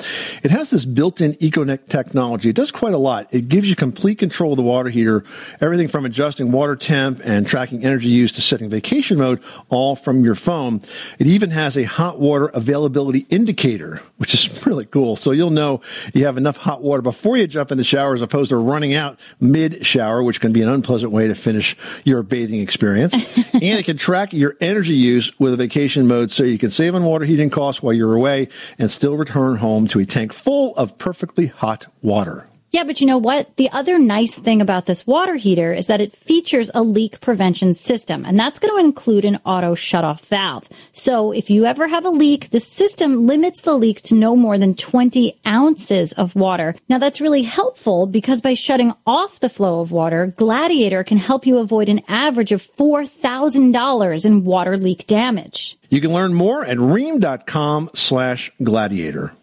it 0.44 0.52
has 0.52 0.70
this 0.70 0.86
built-in 0.86 1.34
EcoNet 1.34 1.88
technology. 1.88 2.50
It 2.50 2.56
does 2.56 2.72
quite 2.72 2.94
a 2.94 2.98
lot. 2.98 3.34
It 3.34 3.48
gives 3.48 3.70
you 3.70 3.76
complete 3.76 4.18
control 4.18 4.54
of 4.54 4.58
the 4.58 4.64
water 4.64 4.90
heater, 4.90 5.24
everything 5.62 5.88
from 5.88 6.06
adjusting 6.06 6.52
water 6.52 6.76
temp 6.76 7.22
and 7.24 7.48
tracking 7.48 7.86
energy 7.86 8.08
use 8.08 8.32
to 8.34 8.42
setting 8.42 8.70
vacation 8.70 9.18
mode, 9.18 9.42
all 9.70 9.96
from 9.96 10.24
your 10.24 10.36
phone. 10.36 10.82
It 11.20 11.28
even 11.28 11.52
has 11.52 11.78
a 11.78 11.84
hot 11.84 12.20
water 12.20 12.48
availability 12.48 13.26
indicator, 13.30 14.02
which 14.18 14.34
is 14.34 14.66
really 14.66 14.86
cool. 14.86 15.16
So 15.16 15.32
you'll 15.32 15.50
know 15.50 15.82
you 16.14 16.26
have 16.26 16.38
enough 16.38 16.58
hot 16.58 16.82
water 16.82 17.02
before 17.02 17.38
you 17.38 17.48
jump 17.48 17.72
in 17.72 17.78
the 17.78 17.84
shower 17.84 18.14
as 18.14 18.22
opposed 18.22 18.50
to 18.50 18.58
running 18.58 18.94
out 18.94 19.20
mid 19.40 19.86
shower, 19.86 20.24
which 20.24 20.42
can 20.42 20.52
be 20.52 20.62
an 20.62 20.70
unpleasant 20.70 21.12
way 21.12 21.28
to 21.28 21.36
finish 21.36 21.78
your 22.04 22.24
bathing 22.24 22.60
experience. 22.60 23.14
and 23.54 23.64
it 23.64 23.86
can 23.86 23.98
track 23.98 24.25
your 24.34 24.56
energy 24.62 24.94
use 24.94 25.38
with 25.40 25.54
a 25.54 25.58
vacation 25.58 26.08
mode 26.08 26.32
so 26.32 26.44
you 26.44 26.58
can 26.58 26.72
save 26.72 26.96
on 26.96 27.04
water 27.04 27.26
heating 27.26 27.50
costs 27.50 27.82
while 27.82 27.94
you're 27.94 28.16
away 28.16 28.50
and 28.78 28.90
still 28.90 29.16
return 29.18 29.58
home 29.58 29.88
to 29.88 30.00
a 30.00 30.06
tank 30.06 30.34
full 30.34 30.76
of 30.76 30.98
perfectly 30.98 31.48
hot 31.48 31.88
water. 32.02 32.48
Yeah, 32.76 32.84
but 32.84 33.00
you 33.00 33.08
know 33.08 33.20
what? 33.20 33.56
The 33.56 33.70
other 33.72 33.98
nice 33.98 34.36
thing 34.36 34.60
about 34.62 34.86
this 34.86 35.08
water 35.08 35.36
heater 35.36 35.72
is 35.72 35.88
that 35.88 36.02
it 36.02 36.12
features 36.12 36.70
a 36.74 36.84
leak 36.84 37.22
prevention 37.22 37.74
system, 37.74 38.26
and 38.26 38.38
that's 38.38 38.60
going 38.60 38.74
to 38.74 38.86
include 38.86 39.24
an 39.24 39.40
auto 39.46 39.76
shutoff 39.76 40.26
valve. 40.26 40.68
So 40.92 41.32
if 41.32 41.50
you 41.50 41.64
ever 41.64 41.88
have 41.88 42.04
a 42.04 42.10
leak, 42.10 42.50
the 42.50 42.60
system 42.60 43.28
limits 43.28 43.62
the 43.62 43.76
leak 43.76 44.02
to 44.02 44.16
no 44.16 44.36
more 44.36 44.58
than 44.58 44.76
20 44.76 45.40
ounces 45.48 46.12
of 46.12 46.36
water. 46.36 46.76
Now 46.90 46.98
that's 46.98 47.22
really 47.22 47.44
helpful 47.44 48.08
because 48.08 48.42
by 48.42 48.56
shutting 48.56 48.92
off 49.08 49.40
the 49.40 49.48
flow 49.48 49.80
of 49.80 49.94
water, 49.94 50.34
Gladiator 50.36 51.06
can 51.06 51.18
help 51.18 51.48
you 51.48 51.60
avoid 51.60 51.88
an 51.88 52.02
average 52.10 52.52
of 52.52 52.62
$4,000 52.62 54.26
in 54.26 54.44
water 54.44 54.76
leak 54.76 55.06
damage. 55.06 55.78
You 55.88 56.02
can 56.02 56.12
learn 56.12 56.34
more 56.34 56.66
at 56.66 56.76
rheem.com 56.76 57.92
slash 57.94 58.52
gladiator. 58.62 59.34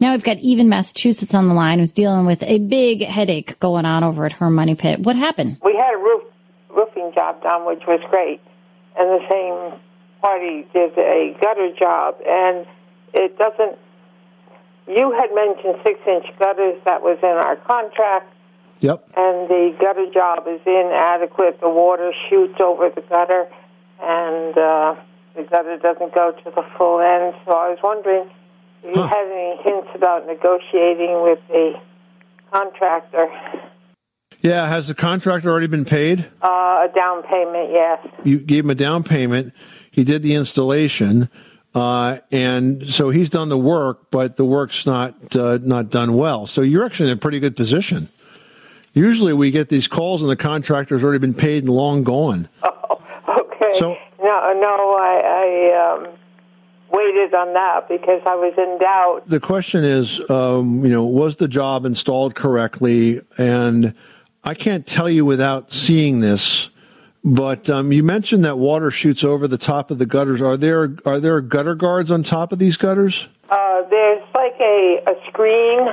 Now 0.00 0.12
we've 0.12 0.24
got 0.24 0.38
Eve 0.38 0.58
in 0.58 0.68
Massachusetts 0.70 1.34
on 1.34 1.48
the 1.48 1.54
line 1.54 1.78
who's 1.78 1.92
dealing 1.92 2.24
with 2.24 2.42
a 2.44 2.58
big 2.58 3.02
headache 3.04 3.58
going 3.60 3.84
on 3.84 4.02
over 4.02 4.24
at 4.24 4.32
her 4.34 4.48
money 4.48 4.74
pit. 4.74 5.00
What 5.00 5.16
happened? 5.16 5.58
We 5.62 5.74
had 5.76 5.94
a 5.94 5.98
roof 5.98 6.22
roofing 6.74 7.12
job 7.14 7.42
done, 7.42 7.66
which 7.66 7.82
was 7.86 8.00
great, 8.10 8.40
and 8.98 9.08
the 9.10 9.20
same 9.28 9.78
party 10.22 10.66
did 10.72 10.96
a 10.96 11.36
gutter 11.40 11.70
job, 11.78 12.16
and 12.26 12.66
it 13.12 13.36
doesn't. 13.36 13.76
You 14.88 15.12
had 15.12 15.28
mentioned 15.34 15.76
six-inch 15.84 16.26
gutters 16.38 16.80
that 16.84 17.02
was 17.02 17.18
in 17.22 17.28
our 17.28 17.56
contract, 17.56 18.32
Yep. 18.80 19.04
and 19.16 19.48
the 19.50 19.76
gutter 19.78 20.06
job 20.12 20.46
is 20.48 20.60
inadequate. 20.64 21.60
The 21.60 21.68
water 21.68 22.12
shoots 22.30 22.58
over 22.60 22.88
the 22.88 23.02
gutter, 23.02 23.46
and 24.02 24.56
uh, 24.56 24.94
the 25.36 25.42
gutter 25.42 25.76
doesn't 25.76 26.14
go 26.14 26.32
to 26.32 26.44
the 26.50 26.64
full 26.78 27.00
end. 27.00 27.34
So 27.44 27.52
I 27.52 27.68
was 27.68 27.78
wondering 27.82 28.30
if 28.82 28.96
you 28.96 29.02
Huh. 29.02 29.08
had 29.08 29.26
any 29.28 29.56
hints 29.62 29.88
about 29.94 30.26
negotiating 30.26 31.22
with 31.22 31.38
the 31.48 31.74
contractor. 32.52 33.28
Yeah, 34.40 34.66
has 34.68 34.88
the 34.88 34.94
contractor 34.94 35.50
already 35.50 35.66
been 35.66 35.84
paid? 35.84 36.26
Uh, 36.42 36.46
a 36.88 36.90
down 36.94 37.22
payment, 37.22 37.70
yes. 37.72 37.98
You 38.24 38.38
gave 38.38 38.64
him 38.64 38.70
a 38.70 38.74
down 38.74 39.02
payment. 39.04 39.52
He 39.90 40.02
did 40.02 40.22
the 40.22 40.34
installation, 40.34 41.28
uh, 41.74 42.18
and 42.32 42.88
so 42.88 43.10
he's 43.10 43.28
done 43.28 43.50
the 43.50 43.58
work, 43.58 44.10
but 44.10 44.36
the 44.36 44.44
work's 44.44 44.86
not 44.86 45.36
uh, 45.36 45.58
not 45.62 45.90
done 45.90 46.14
well. 46.16 46.46
So 46.46 46.62
you're 46.62 46.84
actually 46.86 47.10
in 47.10 47.18
a 47.18 47.20
pretty 47.20 47.38
good 47.40 47.54
position. 47.56 48.08
Usually, 48.94 49.32
we 49.32 49.50
get 49.50 49.68
these 49.68 49.86
calls 49.88 50.22
and 50.22 50.30
the 50.30 50.36
contractor's 50.36 51.04
already 51.04 51.18
been 51.18 51.34
paid 51.34 51.64
and 51.64 51.72
long 51.72 52.02
gone. 52.02 52.48
Okay. 53.28 53.78
So- 53.78 53.96
no, 54.20 54.52
no, 54.54 54.96
I, 54.98 55.20
I 55.24 55.94
um, 55.94 56.08
waited 56.90 57.34
on 57.34 57.52
that 57.54 57.88
because 57.88 58.20
I 58.26 58.34
was 58.34 58.54
in 58.58 58.78
doubt. 58.78 59.22
The 59.26 59.40
question 59.40 59.84
is, 59.84 60.20
um, 60.30 60.84
you 60.84 60.90
know, 60.90 61.04
was 61.04 61.36
the 61.36 61.48
job 61.48 61.84
installed 61.84 62.34
correctly? 62.34 63.20
And 63.38 63.94
I 64.44 64.54
can't 64.54 64.86
tell 64.86 65.08
you 65.08 65.24
without 65.24 65.72
seeing 65.72 66.20
this. 66.20 66.68
But 67.22 67.68
um, 67.68 67.92
you 67.92 68.02
mentioned 68.02 68.44
that 68.46 68.56
water 68.58 68.90
shoots 68.90 69.24
over 69.24 69.46
the 69.46 69.58
top 69.58 69.90
of 69.90 69.98
the 69.98 70.06
gutters. 70.06 70.40
Are 70.40 70.56
there 70.56 70.96
are 71.04 71.20
there 71.20 71.40
gutter 71.42 71.74
guards 71.74 72.10
on 72.10 72.22
top 72.22 72.50
of 72.52 72.58
these 72.58 72.78
gutters? 72.78 73.28
Uh, 73.50 73.82
there's 73.90 74.22
like 74.34 74.54
a, 74.58 75.02
a 75.06 75.14
screen 75.28 75.84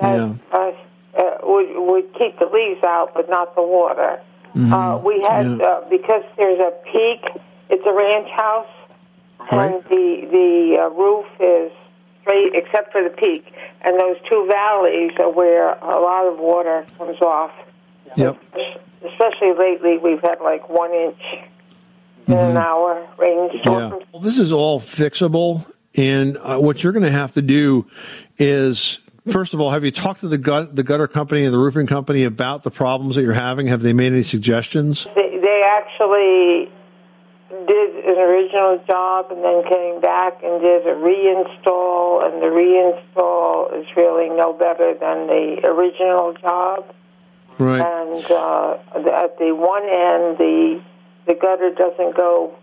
that 0.00 0.16
Yeah. 0.16 0.34
uh, 0.50 0.72
uh, 1.18 1.36
would, 1.42 1.68
would 1.76 2.14
keep 2.14 2.38
the 2.38 2.46
leaves 2.46 2.82
out, 2.84 3.12
but 3.14 3.28
not 3.28 3.54
the 3.54 3.62
water. 3.62 4.22
Uh, 4.54 5.00
we 5.04 5.20
had 5.28 5.44
Mm-hmm. 5.46 5.60
Yeah. 5.60 5.66
uh, 5.66 5.88
because 5.90 6.22
there's 6.38 6.60
a 6.60 6.72
peak. 6.90 7.42
It's 7.68 7.84
a 7.86 7.92
ranch 7.92 8.28
house, 8.30 8.66
and 9.50 9.82
the 9.84 10.28
the 10.30 10.78
uh, 10.80 10.88
roof 10.90 11.26
is 11.40 11.72
straight 12.20 12.54
except 12.54 12.92
for 12.92 13.02
the 13.02 13.10
peak, 13.10 13.52
and 13.82 13.98
those 13.98 14.16
two 14.28 14.46
valleys 14.46 15.12
are 15.18 15.30
where 15.30 15.72
a 15.74 16.00
lot 16.00 16.26
of 16.26 16.38
water 16.38 16.86
comes 16.98 17.20
off. 17.20 17.52
Yep. 18.16 18.42
Especially 19.04 19.52
lately, 19.58 19.98
we've 19.98 20.20
had 20.20 20.40
like 20.40 20.68
one 20.68 20.92
inch 20.92 21.20
in 22.26 22.34
an 22.34 22.56
hour 22.56 23.06
rainstorm. 23.18 23.60
Mm-hmm. 23.64 23.94
Yeah. 24.00 24.06
Well, 24.12 24.22
this 24.22 24.38
is 24.38 24.52
all 24.52 24.80
fixable. 24.80 25.66
And 25.94 26.38
uh, 26.38 26.58
what 26.58 26.82
you're 26.82 26.92
going 26.92 27.04
to 27.04 27.10
have 27.10 27.32
to 27.32 27.42
do 27.42 27.86
is, 28.38 28.98
first 29.30 29.52
of 29.54 29.60
all, 29.60 29.70
have 29.70 29.84
you 29.84 29.90
talked 29.90 30.20
to 30.20 30.28
the, 30.28 30.38
gut, 30.38 30.74
the 30.74 30.82
gutter 30.82 31.06
company 31.06 31.44
and 31.44 31.52
the 31.52 31.58
roofing 31.58 31.86
company 31.86 32.24
about 32.24 32.62
the 32.62 32.70
problems 32.70 33.16
that 33.16 33.22
you're 33.22 33.34
having? 33.34 33.66
Have 33.66 33.82
they 33.82 33.92
made 33.92 34.12
any 34.12 34.22
suggestions? 34.22 35.06
They, 35.14 35.38
they 35.38 35.62
actually 35.76 36.61
an 38.12 38.18
original 38.18 38.78
job 38.86 39.26
and 39.30 39.42
then 39.42 39.64
came 39.64 40.00
back 40.00 40.42
and 40.44 40.60
did 40.60 40.86
a 40.86 40.94
reinstall, 40.94 42.24
and 42.24 42.42
the 42.42 42.52
reinstall 42.52 43.80
is 43.80 43.86
really 43.96 44.28
no 44.28 44.52
better 44.52 44.94
than 44.94 45.26
the 45.26 45.60
original 45.64 46.34
job. 46.34 46.84
Right. 47.58 47.80
And 47.80 48.24
uh, 48.30 48.78
at 48.94 49.38
the 49.38 49.52
one 49.52 49.84
end, 49.84 50.38
the 50.38 50.80
the 51.26 51.34
gutter 51.34 51.70
doesn't 51.70 52.16
go 52.16 52.54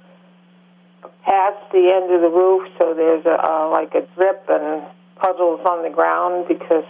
past 1.23 1.71
the 1.71 1.91
end 1.93 2.13
of 2.13 2.21
the 2.21 2.29
roof, 2.29 2.67
so 2.77 2.93
there's 2.93 3.25
a, 3.25 3.37
uh, 3.39 3.69
like 3.69 3.93
a 3.95 4.05
drip 4.15 4.45
and 4.49 4.83
puddles 5.15 5.61
on 5.65 5.83
the 5.83 5.89
ground 5.89 6.45
because 6.47 6.83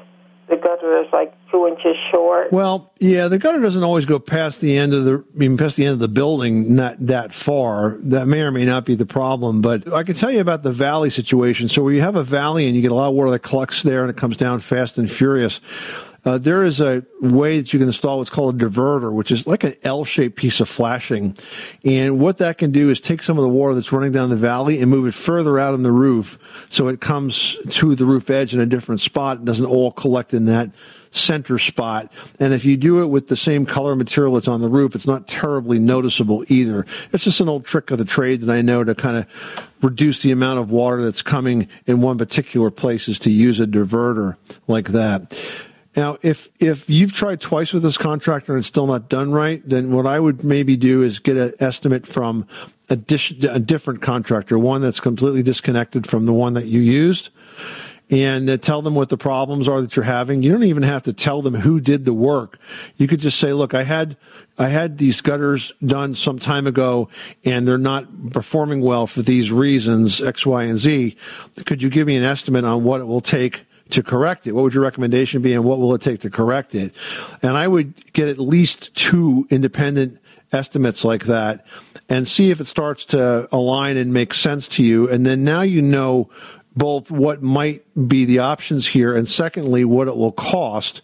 the 0.50 0.58
gutter 0.58 1.02
is 1.02 1.08
like 1.14 1.34
two 1.52 1.68
inches 1.68 1.96
short. 2.12 2.52
Well, 2.52 2.92
yeah, 3.00 3.28
the 3.28 3.38
gutter 3.38 3.60
doesn't 3.60 3.84
always 3.84 4.06
go 4.06 4.20
past 4.20 4.62
the 4.62 4.78
end 4.78 4.94
of 4.94 5.06
the, 5.06 5.24
I 5.34 5.38
mean, 5.38 5.58
past 5.58 5.76
the 5.76 5.86
end 5.86 5.94
of 5.94 6.00
the 6.00 6.08
building, 6.08 6.76
not 6.76 6.96
that 7.00 7.34
far. 7.34 7.98
That 8.04 8.28
may 8.28 8.42
or 8.42 8.52
may 8.52 8.66
not 8.66 8.86
be 8.86 8.96
the 8.96 9.06
problem, 9.06 9.62
but 9.62 9.92
I 9.94 10.04
can 10.04 10.16
tell 10.16 10.32
you 10.32 10.42
about 10.42 10.64
the 10.64 10.72
valley 10.72 11.10
situation. 11.10 11.70
So 11.70 11.84
where 11.84 11.94
you 11.94 12.02
have 12.02 12.16
a 12.16 12.24
valley 12.24 12.68
and 12.68 12.76
you 12.76 12.82
get 12.82 12.92
a 12.92 12.96
lot 12.96 13.10
of 13.10 13.16
water 13.16 13.32
that 13.32 13.40
collects 13.40 13.84
there 13.84 14.02
and 14.02 14.10
it 14.10 14.18
comes 14.18 14.38
down 14.38 14.60
fast 14.60 14.98
and 14.98 15.10
furious. 15.10 15.60
Uh, 16.26 16.38
there 16.38 16.64
is 16.64 16.82
a 16.82 17.04
way 17.22 17.60
that 17.60 17.74
you 17.74 17.80
can 17.80 17.88
install 17.88 18.18
what's 18.18 18.30
called 18.30 18.62
a 18.62 18.66
diverter, 18.66 19.12
which 19.12 19.32
is 19.32 19.48
like 19.48 19.64
an 19.64 19.76
L-shaped 19.84 20.36
piece 20.36 20.60
of 20.60 20.68
flashing. 20.68 21.36
And 21.84 22.20
what 22.20 22.38
that 22.38 22.58
can 22.58 22.72
do 22.72 22.90
is 22.90 23.00
take 23.00 23.24
some 23.24 23.38
of 23.38 23.44
the 23.44 23.50
water 23.50 23.76
that's 23.76 23.92
running 23.92 24.12
down 24.12 24.30
the 24.30 24.36
valley 24.36 24.82
and 24.82 24.90
move 24.90 25.08
it 25.08 25.14
further 25.14 25.58
out 25.58 25.74
on 25.74 25.84
the 25.84 25.92
roof 25.92 26.38
so 26.70 26.88
it 26.88 27.00
comes 27.00 27.58
to 27.70 27.96
the 27.96 28.06
roof 28.06 28.30
edge 28.30 28.54
in 28.54 28.60
a 28.60 28.66
different 28.66 29.02
spot 29.02 29.38
and 29.38 29.46
doesn't 29.46 29.66
all 29.66 29.92
collect 29.92 30.34
in 30.34 30.46
that 30.46 30.72
center 31.12 31.58
spot. 31.58 32.12
And 32.40 32.54
if 32.54 32.66
you 32.66 32.78
do 32.78 33.02
it 33.02 33.08
with 33.08 33.28
the 33.28 33.38
same 33.38 33.66
color 33.66 33.96
material 33.96 34.36
that's 34.36 34.48
on 34.48 34.62
the 34.62 34.70
roof, 34.70 34.96
it's 34.96 35.08
not 35.08 35.28
terribly 35.28 35.80
noticeable 35.80 36.44
either. 36.48 36.86
It's 37.12 37.24
just 37.24 37.42
an 37.42 37.50
old 37.50 37.66
trick 37.66 37.92
of 37.92 37.98
the 37.98 38.06
trade 38.06 38.42
that 38.42 38.54
I 38.54 38.62
know 38.62 38.84
to 38.84 38.94
kind 38.96 39.18
of 39.18 39.26
reduce 39.82 40.22
the 40.22 40.32
amount 40.32 40.60
of 40.60 40.72
water 40.72 41.04
that's 41.04 41.22
coming 41.22 41.68
in 41.88 42.02
one 42.02 42.18
particular 42.18 42.70
place 42.70 43.08
is 43.08 43.18
to 43.20 43.32
use 43.32 43.60
a 43.60 43.66
diverter 43.66 44.36
like 44.68 44.90
that. 44.90 45.40
Now, 45.96 46.18
if 46.22 46.50
if 46.60 46.90
you've 46.90 47.14
tried 47.14 47.42
twice 47.42 47.74
with 47.74 47.84
this 47.84 47.98
contractor 47.98 48.54
and 48.54 48.60
it's 48.60 48.68
still 48.68 48.86
not 48.86 49.10
done 49.10 49.32
right, 49.32 49.62
then 49.68 49.92
what 49.92 50.06
I 50.06 50.20
would 50.20 50.44
maybe 50.44 50.78
do 50.78 51.02
is 51.02 51.20
get 51.20 51.36
an 51.36 51.54
estimate 51.60 52.06
from 52.06 52.48
a, 52.90 52.96
dis- 52.96 53.34
a 53.44 53.60
different 53.60 54.02
contractor, 54.02 54.58
one 54.60 54.82
that's 54.82 55.00
completely 55.00 55.42
disconnected 55.42 56.06
from 56.06 56.26
the 56.26 56.34
one 56.34 56.54
that 56.54 56.68
you 56.68 56.80
used, 56.80 57.30
and 58.10 58.50
uh, 58.50 58.58
tell 58.58 58.82
them 58.84 58.94
what 58.94 59.10
the 59.10 59.18
problems 59.18 59.68
are 59.68 59.82
that 59.82 59.96
you're 59.96 60.06
having. 60.06 60.44
You 60.44 60.52
don't 60.52 60.64
even 60.64 60.84
have 60.84 61.04
to 61.04 61.14
tell 61.14 61.42
them 61.42 61.56
who 61.56 61.80
did 61.80 62.06
the 62.06 62.14
work. 62.14 62.60
You 62.98 63.08
could 63.08 63.20
just 63.20 63.40
say, 63.40 63.52
"Look, 63.54 63.74
I 63.74 63.84
had 63.84 64.16
I 64.60 64.68
had 64.68 65.00
these 65.00 65.22
gutters 65.22 65.72
done 65.84 66.14
some 66.14 66.38
time 66.38 66.68
ago, 66.68 67.10
and 67.46 67.68
they're 67.68 67.80
not 67.80 68.06
performing 68.32 68.82
well 68.82 69.08
for 69.08 69.24
these 69.24 69.52
reasons 69.52 70.22
X, 70.22 70.46
Y, 70.46 70.64
and 70.66 70.78
Z. 70.78 71.16
Could 71.66 71.82
you 71.82 71.90
give 71.90 72.06
me 72.06 72.16
an 72.16 72.24
estimate 72.24 72.64
on 72.64 72.84
what 72.84 73.02
it 73.02 73.06
will 73.06 73.22
take?" 73.22 73.66
To 73.92 74.04
correct 74.04 74.48
it? 74.48 74.54
What 74.54 74.64
would 74.64 74.74
your 74.74 74.84
recommendation 74.84 75.42
be 75.42 75.54
and 75.54 75.64
what 75.64 75.80
will 75.80 75.94
it 75.96 76.02
take 76.02 76.22
to 76.22 76.30
correct 76.30 76.76
it? 76.76 76.94
And 77.42 77.58
I 77.58 77.68
would 77.68 78.14
get 78.14 78.28
at 78.28 78.40
least 78.40 78.96
two 78.96 79.48
independent 79.50 80.20
estimates 80.52 81.04
like 81.04 81.26
that 81.26 81.66
and 82.08 82.28
see 82.28 82.52
if 82.52 82.60
it 82.60 82.66
starts 82.66 83.06
to 83.06 83.48
align 83.52 83.98
and 83.98 84.14
make 84.14 84.34
sense 84.34 84.68
to 84.68 84.84
you. 84.84 85.10
And 85.10 85.26
then 85.26 85.44
now 85.44 85.62
you 85.62 85.82
know 85.82 86.30
both 86.76 87.12
what 87.12 87.42
might 87.42 87.84
be 88.08 88.26
the 88.26 88.40
options 88.40 88.88
here 88.88 89.16
and 89.16 89.28
secondly 89.28 89.84
what 89.84 90.08
it 90.08 90.16
will 90.16 90.32
cost. 90.32 91.02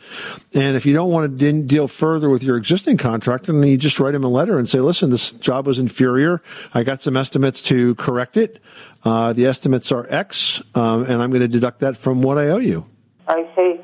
And 0.54 0.78
if 0.78 0.86
you 0.86 0.94
don't 0.94 1.12
want 1.12 1.38
to 1.38 1.64
deal 1.64 1.88
further 1.88 2.30
with 2.30 2.44
your 2.44 2.56
existing 2.56 2.98
contractor, 2.98 3.52
then 3.52 3.64
you 3.64 3.78
just 3.78 4.00
write 4.00 4.16
him 4.16 4.24
a 4.24 4.30
letter 4.30 4.58
and 4.58 4.70
say, 4.70 4.80
listen, 4.80 5.10
this 5.10 5.32
job 5.32 5.68
was 5.68 5.78
inferior. 5.78 6.42
I 6.74 6.84
got 6.84 7.02
some 7.02 7.18
estimates 7.18 7.62
to 7.64 7.96
correct 7.96 8.38
it. 8.38 8.62
Uh, 9.06 9.34
the 9.34 9.46
estimates 9.46 9.92
are 9.92 10.08
X, 10.10 10.64
um, 10.74 11.04
and 11.04 11.22
I'm 11.22 11.30
going 11.30 11.42
to 11.42 11.48
deduct 11.48 11.82
that 11.82 11.96
from 11.96 12.24
what 12.24 12.40
I 12.40 12.48
owe 12.48 12.58
you. 12.58 12.88
I 13.28 13.48
see. 13.56 13.80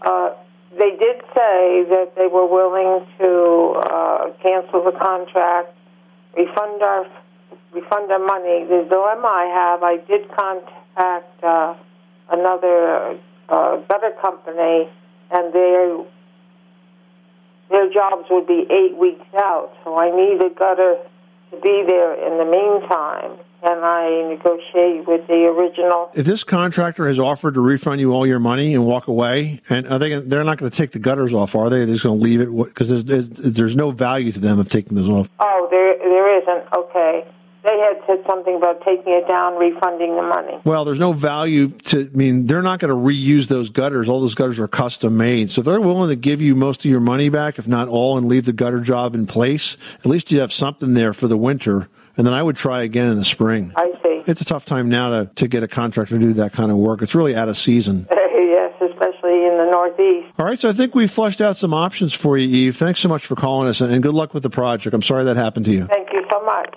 Uh, 0.00 0.30
they 0.72 0.96
did 0.96 1.20
say 1.36 1.84
that 1.90 2.12
they 2.16 2.26
were 2.26 2.46
willing 2.46 3.06
to 3.20 3.74
uh, 3.78 4.32
cancel 4.42 4.82
the 4.82 4.96
contract, 4.98 5.76
refund 6.34 6.82
our 6.82 7.04
refund 7.74 8.10
our 8.10 8.24
money. 8.24 8.64
The 8.64 8.86
dilemma 8.88 9.28
I 9.28 9.46
have, 9.52 9.82
I 9.82 9.96
did 10.08 10.28
contact 10.34 11.44
uh, 11.44 11.74
another 12.32 13.18
uh, 13.50 13.76
gutter 13.86 14.12
company, 14.22 14.88
and 15.30 15.52
their 15.52 15.98
their 17.70 17.92
jobs 17.92 18.28
would 18.30 18.46
be 18.46 18.66
eight 18.70 18.96
weeks 18.96 19.26
out. 19.36 19.72
So 19.84 19.98
I 19.98 20.10
need 20.10 20.40
a 20.40 20.48
gutter 20.48 20.96
to 21.50 21.60
be 21.60 21.84
there 21.86 22.14
in 22.14 22.38
the 22.38 22.50
meantime. 22.50 23.43
Can 23.64 23.78
I 23.82 24.28
negotiate 24.28 25.08
with 25.08 25.26
the 25.26 25.46
original? 25.46 26.10
If 26.12 26.26
this 26.26 26.44
contractor 26.44 27.08
has 27.08 27.18
offered 27.18 27.54
to 27.54 27.62
refund 27.62 27.98
you 27.98 28.12
all 28.12 28.26
your 28.26 28.38
money 28.38 28.74
and 28.74 28.84
walk 28.84 29.08
away, 29.08 29.62
and 29.70 29.88
are 29.88 29.98
they, 29.98 30.20
they're 30.20 30.44
not 30.44 30.58
going 30.58 30.70
to 30.70 30.76
take 30.76 30.90
the 30.90 30.98
gutters 30.98 31.32
off, 31.32 31.54
are 31.54 31.70
they? 31.70 31.78
They're 31.86 31.94
just 31.94 32.04
going 32.04 32.18
to 32.18 32.22
leave 32.22 32.42
it 32.42 32.54
because 32.54 32.90
there's, 32.90 33.06
there's, 33.06 33.28
there's 33.30 33.74
no 33.74 33.90
value 33.90 34.32
to 34.32 34.38
them 34.38 34.58
of 34.58 34.68
taking 34.68 34.98
those 34.98 35.08
off. 35.08 35.30
Oh, 35.40 35.66
there 35.70 35.96
there 35.96 36.42
isn't. 36.42 36.72
Okay. 36.74 37.26
They 37.62 37.78
had 37.78 38.06
said 38.06 38.22
something 38.26 38.54
about 38.54 38.82
taking 38.84 39.14
it 39.14 39.26
down, 39.26 39.54
refunding 39.56 40.14
the 40.14 40.22
money. 40.22 40.60
Well, 40.64 40.84
there's 40.84 40.98
no 40.98 41.14
value 41.14 41.68
to, 41.68 42.10
I 42.12 42.14
mean, 42.14 42.46
they're 42.46 42.60
not 42.60 42.80
going 42.80 42.90
to 42.90 43.10
reuse 43.10 43.46
those 43.48 43.70
gutters. 43.70 44.10
All 44.10 44.20
those 44.20 44.34
gutters 44.34 44.60
are 44.60 44.68
custom 44.68 45.16
made. 45.16 45.50
So 45.50 45.62
they're 45.62 45.80
willing 45.80 46.10
to 46.10 46.16
give 46.16 46.42
you 46.42 46.54
most 46.54 46.84
of 46.84 46.90
your 46.90 47.00
money 47.00 47.30
back, 47.30 47.58
if 47.58 47.66
not 47.66 47.88
all, 47.88 48.18
and 48.18 48.26
leave 48.26 48.44
the 48.44 48.52
gutter 48.52 48.80
job 48.80 49.14
in 49.14 49.26
place. 49.26 49.78
At 50.00 50.04
least 50.04 50.30
you 50.30 50.40
have 50.40 50.52
something 50.52 50.92
there 50.92 51.14
for 51.14 51.28
the 51.28 51.38
winter. 51.38 51.88
And 52.16 52.26
then 52.26 52.34
I 52.34 52.42
would 52.42 52.56
try 52.56 52.82
again 52.82 53.10
in 53.10 53.16
the 53.16 53.24
spring. 53.24 53.72
I 53.76 53.92
see. 54.02 54.22
It's 54.26 54.40
a 54.40 54.44
tough 54.44 54.64
time 54.64 54.88
now 54.88 55.10
to, 55.10 55.30
to 55.36 55.48
get 55.48 55.62
a 55.62 55.68
contractor 55.68 56.18
to 56.18 56.20
do 56.20 56.32
that 56.34 56.52
kind 56.52 56.70
of 56.70 56.78
work. 56.78 57.02
It's 57.02 57.14
really 57.14 57.34
out 57.36 57.48
of 57.48 57.56
season. 57.56 58.06
yes, 58.10 58.72
especially 58.80 59.46
in 59.46 59.58
the 59.58 59.68
Northeast. 59.70 60.32
All 60.38 60.46
right, 60.46 60.58
so 60.58 60.68
I 60.68 60.72
think 60.72 60.94
we 60.94 61.06
flushed 61.06 61.40
out 61.40 61.56
some 61.56 61.74
options 61.74 62.14
for 62.14 62.36
you, 62.36 62.48
Eve. 62.48 62.76
Thanks 62.76 63.00
so 63.00 63.08
much 63.08 63.26
for 63.26 63.36
calling 63.36 63.68
us, 63.68 63.80
and 63.80 64.02
good 64.02 64.14
luck 64.14 64.34
with 64.34 64.42
the 64.42 64.50
project. 64.50 64.94
I'm 64.94 65.02
sorry 65.02 65.24
that 65.24 65.36
happened 65.36 65.66
to 65.66 65.72
you. 65.72 65.86
Thank 65.86 66.12
you 66.12 66.24
so 66.30 66.42
much. 66.44 66.76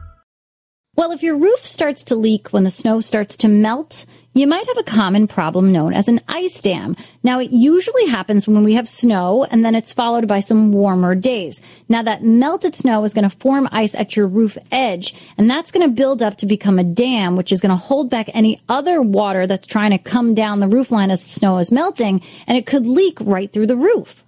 Well, 0.97 1.13
if 1.13 1.23
your 1.23 1.37
roof 1.37 1.65
starts 1.65 2.03
to 2.05 2.17
leak 2.17 2.49
when 2.49 2.65
the 2.65 2.69
snow 2.69 2.99
starts 2.99 3.37
to 3.37 3.47
melt, 3.47 4.05
you 4.33 4.45
might 4.45 4.67
have 4.67 4.77
a 4.77 4.83
common 4.83 5.25
problem 5.25 5.71
known 5.71 5.93
as 5.93 6.09
an 6.09 6.19
ice 6.27 6.59
dam. 6.59 6.97
Now, 7.23 7.39
it 7.39 7.51
usually 7.51 8.07
happens 8.07 8.45
when 8.45 8.65
we 8.65 8.73
have 8.73 8.89
snow 8.89 9.45
and 9.45 9.63
then 9.63 9.73
it's 9.73 9.93
followed 9.93 10.27
by 10.27 10.41
some 10.41 10.73
warmer 10.73 11.15
days. 11.15 11.61
Now, 11.87 12.03
that 12.03 12.25
melted 12.25 12.75
snow 12.75 13.05
is 13.05 13.13
going 13.13 13.27
to 13.27 13.37
form 13.37 13.69
ice 13.71 13.95
at 13.95 14.17
your 14.17 14.27
roof 14.27 14.57
edge 14.69 15.15
and 15.37 15.49
that's 15.49 15.71
going 15.71 15.87
to 15.87 15.95
build 15.95 16.21
up 16.21 16.37
to 16.39 16.45
become 16.45 16.77
a 16.77 16.83
dam, 16.83 17.37
which 17.37 17.53
is 17.53 17.61
going 17.61 17.69
to 17.69 17.77
hold 17.77 18.09
back 18.09 18.29
any 18.33 18.61
other 18.67 19.01
water 19.01 19.47
that's 19.47 19.67
trying 19.67 19.91
to 19.91 19.97
come 19.97 20.35
down 20.35 20.59
the 20.59 20.67
roof 20.67 20.91
line 20.91 21.09
as 21.09 21.23
the 21.23 21.29
snow 21.29 21.57
is 21.59 21.71
melting 21.71 22.21
and 22.47 22.57
it 22.57 22.65
could 22.65 22.85
leak 22.85 23.17
right 23.21 23.51
through 23.51 23.67
the 23.67 23.77
roof. 23.77 24.25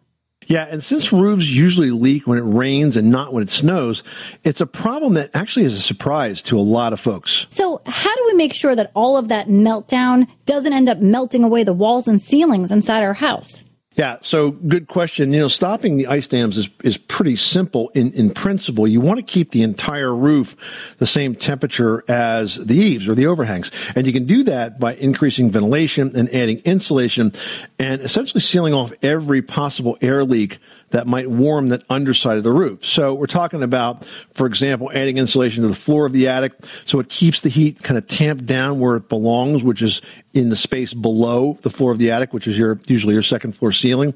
Yeah, 0.48 0.68
and 0.70 0.84
since 0.84 1.14
roofs 1.14 1.48
usually 1.48 1.92
leak 1.92 2.28
when 2.28 2.38
it 2.38 2.42
rains 2.42 2.98
and 2.98 3.12
not 3.12 3.34
when 3.34 3.44
it 3.44 3.50
snows, 3.50 4.04
it's 4.44 4.62
a 4.62 4.66
problem 4.66 5.14
that 5.16 5.30
actually 5.34 5.66
is 5.66 5.76
a 5.76 5.82
surprise 5.82 6.42
to 6.44 6.58
a 6.58 6.62
lot 6.62 6.94
of 6.94 7.00
folks. 7.00 7.46
So, 7.50 7.82
how 7.86 8.16
do 8.16 8.24
we 8.28 8.34
make 8.34 8.54
sure 8.54 8.76
that 8.76 8.92
all 8.96 9.18
of 9.18 9.30
that 9.30 9.48
meltdown 9.48 10.28
doesn't 10.46 10.74
end 10.74 10.90
up 10.90 11.00
melting 11.00 11.44
away 11.44 11.64
the 11.64 11.74
walls 11.74 12.08
and 12.08 12.22
ceilings 12.22 12.72
inside 12.72 13.04
our 13.04 13.14
house? 13.14 13.64
Yeah, 13.96 14.18
so 14.22 14.52
good 14.52 14.88
question. 14.88 15.34
You 15.34 15.42
know, 15.42 15.48
stopping 15.48 15.98
the 15.98 16.08
ice 16.08 16.28
dams 16.28 16.58
is, 16.58 16.68
is 16.84 16.98
pretty 16.98 17.36
simple 17.36 17.90
in, 17.90 18.12
in 18.14 18.32
principle. 18.32 18.88
You 18.88 19.00
want 19.00 19.20
to 19.20 19.24
keep 19.24 19.52
the 19.52 19.62
entire 19.62 20.16
roof 20.16 20.56
the 20.98 21.06
same 21.06 21.36
temperature 21.36 22.04
as 22.08 22.56
the 22.56 22.76
eaves 22.76 23.08
or 23.08 23.14
the 23.14 23.28
overhangs. 23.28 23.70
And 23.96 24.08
you 24.08 24.14
can 24.14 24.26
do 24.26 24.44
that 24.46 24.80
by 24.80 24.96
increasing 24.96 25.52
ventilation 25.52 26.12
and 26.16 26.28
adding 26.34 26.58
insulation 26.60 27.34
and 27.78 28.02
essentially 28.02 28.42
sealing 28.42 28.74
off 28.74 28.94
every 29.04 29.44
possible 29.44 29.96
air 30.02 30.24
leak 30.24 30.58
that 30.94 31.08
might 31.08 31.28
warm 31.28 31.70
that 31.70 31.84
underside 31.90 32.38
of 32.38 32.44
the 32.44 32.52
roof. 32.52 32.86
So 32.86 33.16
we're 33.16 33.26
talking 33.26 33.64
about, 33.64 34.06
for 34.36 34.46
example, 34.46 34.92
adding 34.94 35.18
insulation 35.18 35.64
to 35.64 35.68
the 35.68 35.76
floor 35.76 36.06
of 36.06 36.14
the 36.14 36.28
attic 36.28 36.54
so 36.86 37.00
it 37.00 37.10
keeps 37.10 37.42
the 37.42 37.50
heat 37.50 37.82
kind 37.82 37.98
of 37.98 38.08
tamped 38.08 38.46
down 38.46 38.80
where 38.80 38.96
it 38.96 39.10
belongs, 39.10 39.64
which 39.64 39.82
is 39.82 40.02
in 40.34 40.50
the 40.50 40.56
space 40.56 40.94
below 40.94 41.60
the 41.62 41.70
floor 41.70 41.92
of 41.92 42.00
the 42.00 42.12
attic, 42.12 42.34
which 42.34 42.48
is 42.48 42.58
your 42.58 42.80
usually 42.88 43.14
your 43.14 43.24
second 43.24 43.56
floor 43.56 43.72
ceiling. 43.72 44.14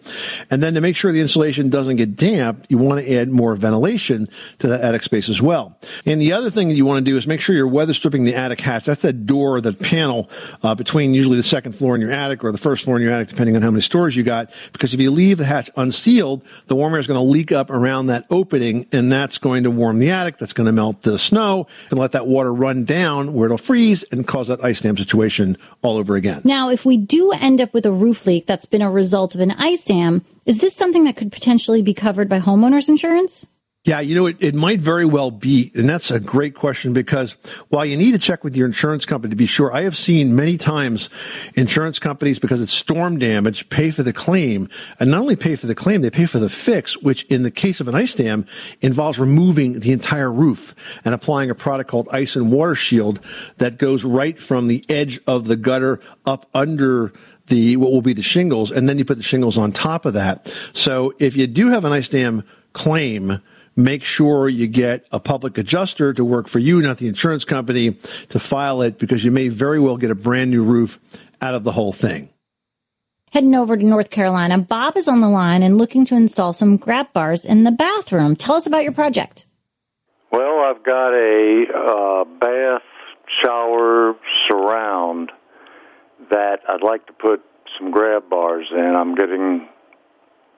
And 0.49 0.63
then 0.63 0.73
to 0.73 0.81
make 0.81 0.95
sure 0.95 1.11
the 1.11 1.21
insulation 1.21 1.69
doesn't 1.69 1.97
get 1.97 2.15
damp, 2.15 2.65
you 2.69 2.77
want 2.77 3.01
to 3.01 3.13
add 3.13 3.29
more 3.29 3.55
ventilation 3.55 4.27
to 4.59 4.67
that 4.67 4.81
attic 4.81 5.03
space 5.03 5.29
as 5.29 5.41
well. 5.41 5.77
And 6.05 6.19
the 6.19 6.33
other 6.33 6.49
thing 6.49 6.69
that 6.69 6.75
you 6.75 6.85
want 6.85 7.05
to 7.05 7.11
do 7.11 7.17
is 7.17 7.27
make 7.27 7.39
sure 7.39 7.55
you're 7.55 7.67
weather 7.67 7.93
stripping 7.93 8.23
the 8.23 8.35
attic 8.35 8.59
hatch. 8.59 8.85
That's 8.85 9.03
that 9.03 9.25
door, 9.27 9.61
that 9.61 9.79
panel 9.79 10.29
uh, 10.63 10.73
between 10.73 11.13
usually 11.13 11.37
the 11.37 11.43
second 11.43 11.73
floor 11.73 11.93
in 11.93 12.01
your 12.01 12.11
attic 12.11 12.43
or 12.43 12.51
the 12.51 12.57
first 12.57 12.83
floor 12.83 12.97
in 12.97 13.03
your 13.03 13.11
attic, 13.11 13.29
depending 13.29 13.55
on 13.55 13.61
how 13.61 13.69
many 13.69 13.81
stories 13.81 14.15
you 14.15 14.23
got. 14.23 14.49
Because 14.73 14.95
if 14.95 14.99
you 14.99 15.11
leave 15.11 15.37
the 15.37 15.45
hatch 15.45 15.69
unsealed, 15.75 16.43
the 16.67 16.75
warm 16.75 16.93
air 16.93 16.99
is 16.99 17.07
going 17.07 17.19
to 17.19 17.23
leak 17.23 17.51
up 17.51 17.69
around 17.69 18.07
that 18.07 18.25
opening, 18.29 18.87
and 18.91 19.11
that's 19.11 19.37
going 19.37 19.63
to 19.63 19.71
warm 19.71 19.99
the 19.99 20.11
attic. 20.11 20.37
That's 20.37 20.53
going 20.53 20.65
to 20.65 20.71
melt 20.71 21.01
the 21.03 21.17
snow 21.17 21.67
and 21.89 21.99
let 21.99 22.11
that 22.13 22.27
water 22.27 22.53
run 22.53 22.83
down 22.83 23.33
where 23.33 23.45
it'll 23.45 23.57
freeze 23.57 24.03
and 24.11 24.27
cause 24.27 24.47
that 24.47 24.63
ice 24.63 24.81
dam 24.81 24.97
situation 24.97 25.57
all 25.81 25.97
over 25.97 26.15
again. 26.15 26.41
Now, 26.43 26.69
if 26.69 26.85
we 26.85 26.97
do 26.97 27.31
end 27.31 27.61
up 27.61 27.73
with 27.73 27.85
a 27.85 27.91
roof 27.91 28.25
leak 28.25 28.45
that's 28.45 28.65
been 28.65 28.81
a 28.81 28.91
result 28.91 29.35
of 29.35 29.41
an 29.41 29.51
ice 29.51 29.83
dam, 29.83 30.25
is 30.45 30.59
this 30.59 30.75
something 30.75 31.03
that 31.05 31.17
could 31.17 31.31
potentially 31.31 31.81
be 31.81 31.93
covered 31.93 32.29
by 32.29 32.39
homeowners 32.39 32.89
insurance? 32.89 33.47
Yeah, 33.87 34.01
you 34.01 34.15
know, 34.15 34.25
it, 34.25 34.35
it 34.41 34.53
might 34.53 34.81
very 34.81 35.05
well 35.05 35.31
be. 35.31 35.71
And 35.73 35.87
that's 35.87 36.11
a 36.11 36.19
great 36.19 36.55
question 36.55 36.91
because 36.91 37.37
while 37.69 37.85
you 37.85 37.95
need 37.95 38.11
to 38.11 38.17
check 38.17 38.43
with 38.43 38.53
your 38.53 38.67
insurance 38.67 39.05
company 39.05 39.29
to 39.29 39.37
be 39.37 39.45
sure, 39.45 39.73
I 39.73 39.83
have 39.83 39.95
seen 39.95 40.35
many 40.35 40.57
times 40.57 41.09
insurance 41.55 41.97
companies, 41.97 42.37
because 42.37 42.61
it's 42.61 42.73
storm 42.73 43.17
damage, 43.17 43.69
pay 43.69 43.91
for 43.91 44.03
the 44.03 44.11
claim. 44.11 44.67
And 44.99 45.09
not 45.09 45.21
only 45.21 45.37
pay 45.37 45.55
for 45.55 45.67
the 45.67 45.73
claim, 45.73 46.01
they 46.01 46.09
pay 46.09 46.25
for 46.25 46.37
the 46.37 46.49
fix, 46.49 46.97
which 46.97 47.23
in 47.27 47.43
the 47.43 47.49
case 47.49 47.79
of 47.79 47.87
an 47.87 47.95
ice 47.95 48.13
dam 48.13 48.45
involves 48.81 49.19
removing 49.19 49.79
the 49.79 49.93
entire 49.93 50.33
roof 50.33 50.75
and 51.05 51.15
applying 51.15 51.49
a 51.49 51.55
product 51.55 51.89
called 51.89 52.09
ice 52.11 52.35
and 52.35 52.51
water 52.51 52.75
shield 52.75 53.21
that 53.55 53.77
goes 53.77 54.03
right 54.03 54.37
from 54.37 54.67
the 54.67 54.83
edge 54.89 55.21
of 55.25 55.47
the 55.47 55.55
gutter 55.55 56.01
up 56.25 56.49
under 56.53 57.13
the 57.45 57.77
what 57.77 57.93
will 57.93 58.01
be 58.01 58.11
the 58.11 58.21
shingles, 58.21 58.69
and 58.69 58.89
then 58.89 58.97
you 58.97 59.05
put 59.05 59.15
the 59.15 59.23
shingles 59.23 59.57
on 59.57 59.71
top 59.71 60.05
of 60.05 60.11
that. 60.13 60.53
So 60.73 61.13
if 61.19 61.37
you 61.37 61.47
do 61.47 61.69
have 61.69 61.85
an 61.85 61.93
ice 61.93 62.09
dam 62.09 62.43
claim, 62.73 63.41
make 63.77 64.03
sure 64.03 64.49
you 64.49 64.67
get 64.67 65.05
a 65.11 65.19
public 65.19 65.57
adjuster 65.57 66.11
to 66.13 66.25
work 66.25 66.49
for 66.49 66.59
you, 66.59 66.81
not 66.81 66.97
the 66.97 67.07
insurance 67.07 67.45
company, 67.45 67.93
to 68.29 68.39
file 68.39 68.81
it 68.81 68.97
because 68.97 69.23
you 69.23 69.31
may 69.31 69.47
very 69.47 69.79
well 69.79 69.95
get 69.95 70.11
a 70.11 70.15
brand 70.15 70.51
new 70.51 70.63
roof 70.63 70.99
out 71.41 71.53
of 71.53 71.63
the 71.63 71.71
whole 71.71 71.93
thing. 71.93 72.29
Heading 73.31 73.55
over 73.55 73.77
to 73.77 73.85
North 73.85 74.09
Carolina, 74.09 74.57
Bob 74.57 74.97
is 74.97 75.07
on 75.07 75.21
the 75.21 75.29
line 75.29 75.61
and 75.61 75.77
looking 75.77 76.05
to 76.05 76.15
install 76.15 76.53
some 76.53 76.77
grab 76.77 77.13
bars 77.13 77.45
in 77.45 77.63
the 77.63 77.71
bathroom. 77.71 78.35
Tell 78.35 78.55
us 78.55 78.65
about 78.65 78.83
your 78.83 78.93
project. 78.93 79.45
Well, 80.31 80.59
I've 80.59 80.83
got 80.83 81.13
a 81.13 81.65
uh, 81.75 82.23
bath 82.39 82.81
shower 83.43 84.15
surround 84.49 85.31
that 86.31 86.59
I'd 86.67 86.83
like 86.83 87.05
to 87.07 87.13
put 87.13 87.41
some 87.77 87.91
grab 87.91 88.29
bars 88.29 88.67
in. 88.71 88.95
I'm 88.95 89.13
getting 89.13 89.67
a 89.67 89.76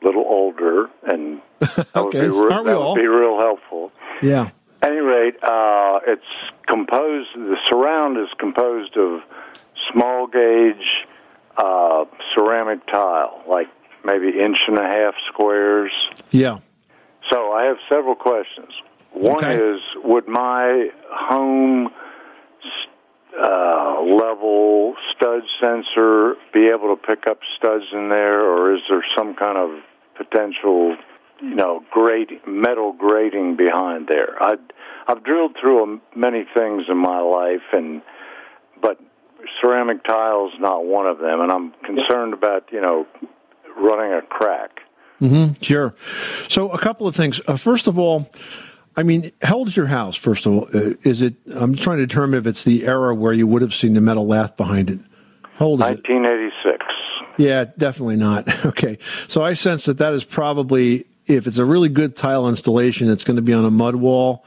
little 0.04 0.24
older, 0.28 0.90
and 1.04 1.42
that 1.60 1.88
would, 1.96 2.12
be, 2.12 2.20
re- 2.20 2.50
that 2.50 2.80
would 2.80 2.96
be 2.96 3.08
real 3.08 3.38
helpful. 3.38 3.92
Yeah. 4.22 4.52
At 4.82 4.92
any 4.92 5.00
rate, 5.02 5.36
uh, 5.44 6.00
it's 6.08 6.24
composed. 6.68 7.30
The 7.36 7.58
surround 7.68 8.18
is 8.18 8.30
composed 8.40 8.96
of 8.98 9.22
small 9.92 10.28
gauge 10.28 10.86
uh, 11.58 12.06
ceramic 12.34 12.86
tile, 12.88 13.44
like 13.48 13.68
maybe 14.06 14.30
inch 14.30 14.60
and 14.68 14.78
a 14.78 14.84
half 14.88 15.16
squares. 15.32 15.92
Yeah. 16.32 16.60
So 17.30 17.52
I 17.52 17.66
have 17.66 17.78
several 17.90 18.16
questions. 18.16 18.72
One 19.12 19.44
Okay. 19.44 19.56
is, 19.62 19.82
would 20.04 20.28
my 20.28 20.90
home 21.12 21.90
uh, 23.40 24.02
level 24.02 24.96
stud 25.19 25.43
sensor 25.62 26.36
be 26.53 26.67
able 26.67 26.95
to 26.95 27.01
pick 27.01 27.27
up 27.27 27.39
studs 27.58 27.86
in 27.91 28.10
there, 28.10 28.41
or 28.41 28.75
is 28.75 28.82
there 28.89 29.03
some 29.17 29.36
kind 29.36 29.58
of 29.58 29.82
potential, 30.15 30.95
you 31.41 31.55
know, 31.55 31.84
grate 31.91 32.47
metal 32.47 32.93
grating 32.93 33.55
behind 33.55 34.08
there? 34.08 34.41
I 34.41 34.55
I've 35.08 35.23
drilled 35.23 35.58
through 35.60 36.01
many 36.15 36.45
things 36.55 36.84
in 36.89 36.97
my 36.97 37.19
life, 37.19 37.63
and 37.73 38.01
but 38.82 38.99
ceramic 39.62 40.03
tiles 40.03 40.53
not 40.60 40.86
one 40.86 41.08
of 41.08 41.19
them, 41.19 41.41
and 41.41 41.51
I'm 41.51 41.73
concerned 41.86 42.34
about 42.34 42.71
you 42.71 42.82
know 42.82 43.05
running 43.77 44.13
a 44.13 44.21
crack. 44.21 44.82
Mm-hmm, 45.21 45.62
sure. 45.62 45.95
So 46.47 46.71
a 46.71 46.79
couple 46.79 47.08
of 47.08 47.15
things. 47.15 47.41
Uh, 47.47 47.58
first 47.58 47.88
of 47.88 47.99
all. 47.99 48.29
I 48.97 49.03
mean, 49.03 49.32
how 49.41 49.58
old 49.58 49.69
is 49.69 49.77
your 49.77 49.86
house? 49.86 50.17
First 50.17 50.45
of 50.45 50.51
all, 50.51 50.67
uh, 50.73 50.95
is 51.03 51.21
it? 51.21 51.36
I'm 51.55 51.75
trying 51.75 51.99
to 51.99 52.08
determine 52.08 52.38
if 52.38 52.47
it's 52.47 52.65
the 52.65 52.86
era 52.86 53.15
where 53.15 53.32
you 53.32 53.47
would 53.47 53.62
have 53.62 53.73
seen 53.73 53.93
the 53.93 54.01
metal 54.01 54.27
lath 54.27 54.58
behind 54.58 54.89
it. 54.89 54.99
How 55.60 55.65
old 55.65 55.82
is 55.82 55.88
1986. 55.88 56.65
it? 56.65 57.41
Yeah, 57.41 57.65
definitely 57.78 58.15
not. 58.15 58.48
Okay, 58.65 58.98
so 59.28 59.43
I 59.43 59.54
sense 59.54 59.86
that 59.86 59.98
that 59.98 60.13
is 60.13 60.24
probably 60.24 61.06
if 61.26 61.48
it's 61.48 61.58
a 61.58 61.65
really 61.65 61.89
good 61.89 62.15
tile 62.15 62.48
installation, 62.48 63.10
it's 63.10 63.24
going 63.24 63.36
to 63.36 63.41
be 63.41 63.54
on 63.54 63.65
a 63.65 63.69
mud 63.69 63.95
wall 63.95 64.45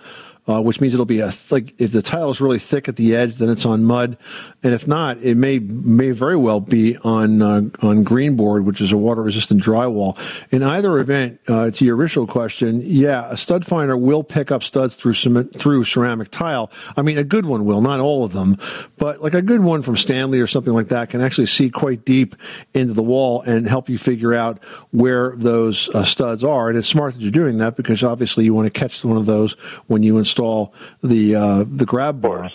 uh, 0.49 0.61
which 0.61 0.81
means 0.81 0.93
it'll 0.93 1.07
be 1.07 1.21
a 1.21 1.33
like 1.51 1.81
if 1.81 1.93
the 1.93 2.03
tile 2.03 2.29
is 2.31 2.41
really 2.41 2.59
thick 2.59 2.89
at 2.89 2.97
the 2.97 3.15
edge, 3.15 3.37
then 3.37 3.49
it's 3.49 3.65
on 3.65 3.85
mud, 3.85 4.17
and 4.63 4.75
if 4.75 4.89
not, 4.89 5.19
it 5.19 5.37
may 5.37 5.61
may 5.61 6.11
very 6.11 6.37
well 6.37 6.59
be 6.59 6.97
on 6.99 7.41
uh, 7.41 7.63
on 7.81 8.03
green 8.03 8.35
board, 8.35 8.67
which 8.67 8.81
is 8.81 8.91
a 8.91 8.97
water 8.97 9.23
resistant 9.23 9.63
drywall. 9.63 10.19
In 10.51 10.65
either 10.65 10.99
event, 10.99 11.41
uh, 11.47 11.71
to 11.71 11.85
your 11.85 11.97
original 11.97 12.27
question, 12.27 12.81
yeah, 12.85 13.31
a 13.31 13.37
stud 13.37 13.65
finder 13.65 13.97
will 13.97 14.25
pick 14.25 14.51
up 14.51 14.65
studs 14.65 14.97
through 14.97 15.15
cement, 15.15 15.57
through 15.57 15.85
ceramic 15.85 16.31
tile. 16.33 16.73
I 16.97 17.03
mean, 17.03 17.19
a 17.19 17.25
good 17.25 17.47
one 17.47 17.65
will, 17.65 17.81
not 17.81 18.01
all 18.01 18.25
of 18.25 18.33
them, 18.33 18.59
but 18.97 19.23
like 19.23 19.35
a 19.35 19.43
good 19.43 19.61
one 19.61 19.83
from 19.83 19.97
Stanley 19.97 20.41
or 20.41 20.49
something 20.49 20.73
like 20.73 20.89
that 20.89 21.11
can 21.11 21.21
actually 21.21 21.47
see 21.47 21.71
quite 21.71 22.05
deep 22.05 22.35
into 22.75 22.95
the 22.95 23.03
wall 23.03 23.43
and 23.43 23.69
help 23.69 23.89
you 23.89 23.97
figure 23.97 24.35
out 24.35 24.59
where 24.91 25.35
those 25.37 25.89
uh, 25.91 26.05
studs 26.05 26.43
are. 26.43 26.69
And 26.69 26.77
it's 26.77 26.89
smart 26.89 27.15
that 27.15 27.21
you're 27.21 27.31
doing 27.31 27.59
that 27.59 27.77
because 27.77 28.03
obviously 28.03 28.45
you 28.45 28.55
want 28.55 28.73
to 28.73 28.77
catch 28.77 29.05
one 29.05 29.17
of 29.17 29.27
those 29.27 29.53
when 29.87 30.03
you 30.03 30.19
install 30.19 30.32
install 30.33 30.73
the 31.03 31.35
uh, 31.35 31.65
the 31.69 31.85
grab 31.85 32.21
bar. 32.21 32.51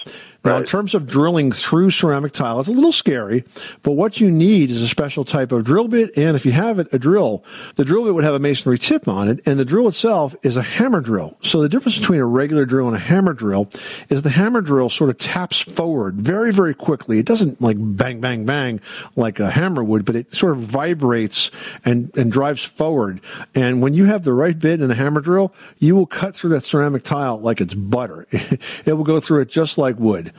Now, 0.47 0.53
right. 0.53 0.61
in 0.61 0.65
terms 0.65 0.95
of 0.95 1.05
drilling 1.05 1.51
through 1.51 1.89
ceramic 1.91 2.31
tile, 2.31 2.61
it's 2.61 2.69
a 2.69 2.71
little 2.71 2.93
scary, 2.93 3.43
but 3.83 3.91
what 3.91 4.21
you 4.21 4.31
need 4.31 4.69
is 4.69 4.81
a 4.81 4.87
special 4.87 5.25
type 5.25 5.51
of 5.51 5.65
drill 5.65 5.89
bit, 5.89 6.17
and 6.17 6.37
if 6.37 6.45
you 6.45 6.53
have 6.53 6.79
it, 6.79 6.87
a 6.93 6.97
drill. 6.97 7.43
The 7.75 7.83
drill 7.83 8.05
bit 8.05 8.13
would 8.13 8.23
have 8.23 8.33
a 8.33 8.39
masonry 8.39 8.77
tip 8.77 9.09
on 9.09 9.27
it, 9.27 9.41
and 9.45 9.59
the 9.59 9.65
drill 9.65 9.89
itself 9.89 10.37
is 10.43 10.55
a 10.55 10.61
hammer 10.61 11.01
drill. 11.01 11.37
So 11.43 11.61
the 11.61 11.67
difference 11.67 11.99
between 11.99 12.21
a 12.21 12.25
regular 12.25 12.63
drill 12.63 12.87
and 12.87 12.95
a 12.95 12.99
hammer 12.99 13.33
drill 13.33 13.67
is 14.07 14.21
the 14.21 14.29
hammer 14.29 14.61
drill 14.61 14.89
sort 14.89 15.09
of 15.09 15.17
taps 15.17 15.59
forward 15.59 16.15
very, 16.15 16.53
very 16.53 16.73
quickly. 16.73 17.19
It 17.19 17.25
doesn't 17.25 17.61
like 17.61 17.75
bang, 17.77 18.21
bang, 18.21 18.45
bang 18.45 18.79
like 19.17 19.41
a 19.41 19.51
hammer 19.51 19.83
would, 19.83 20.05
but 20.05 20.15
it 20.15 20.33
sort 20.33 20.53
of 20.53 20.59
vibrates 20.59 21.51
and, 21.83 22.15
and 22.15 22.31
drives 22.31 22.63
forward. 22.63 23.19
And 23.53 23.81
when 23.81 23.93
you 23.93 24.05
have 24.05 24.23
the 24.23 24.33
right 24.33 24.57
bit 24.57 24.79
and 24.79 24.89
a 24.93 24.95
hammer 24.95 25.19
drill, 25.19 25.53
you 25.77 25.93
will 25.93 26.05
cut 26.05 26.35
through 26.35 26.51
that 26.51 26.63
ceramic 26.63 27.03
tile 27.03 27.37
like 27.37 27.59
it's 27.59 27.73
butter. 27.73 28.25
it 28.31 28.93
will 28.93 29.03
go 29.03 29.19
through 29.19 29.41
it 29.41 29.49
just 29.49 29.77
like 29.77 29.97
wood 29.99 30.31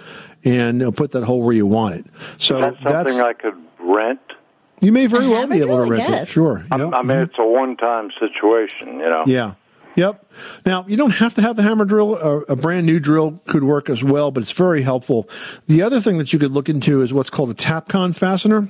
and 0.44 0.96
put 0.96 1.12
that 1.12 1.24
hole 1.24 1.42
where 1.42 1.54
you 1.54 1.66
want 1.66 1.96
it. 1.96 2.06
So 2.38 2.60
that's 2.60 2.82
something 2.82 3.20
I 3.20 3.32
could 3.32 3.54
rent. 3.78 4.20
You 4.80 4.92
may 4.92 5.06
very 5.06 5.28
well 5.28 5.46
be 5.46 5.58
able 5.58 5.84
to 5.84 5.90
rent 5.90 6.08
it. 6.08 6.28
Sure. 6.28 6.64
I, 6.70 6.76
yep. 6.76 6.92
I 6.92 7.02
mean, 7.02 7.18
it's 7.18 7.38
a 7.38 7.46
one-time 7.46 8.10
situation, 8.20 9.00
you 9.00 9.08
know. 9.08 9.24
Yeah. 9.26 9.54
Yep. 9.96 10.30
Now, 10.64 10.84
you 10.86 10.96
don't 10.96 11.10
have 11.10 11.34
to 11.34 11.42
have 11.42 11.56
the 11.56 11.62
hammer 11.62 11.84
drill. 11.84 12.14
A, 12.14 12.52
a, 12.52 12.56
brand 12.56 12.86
new 12.86 13.00
drill 13.00 13.40
could 13.46 13.64
work 13.64 13.90
as 13.90 14.04
well, 14.04 14.30
but 14.30 14.44
it's 14.44 14.52
very 14.52 14.82
helpful. 14.82 15.28
The 15.66 15.82
other 15.82 16.00
thing 16.00 16.18
that 16.18 16.32
you 16.32 16.38
could 16.38 16.52
look 16.52 16.68
into 16.68 17.02
is 17.02 17.12
what's 17.12 17.30
called 17.30 17.50
a 17.50 17.54
Tapcon 17.54 18.14
fastener. 18.14 18.68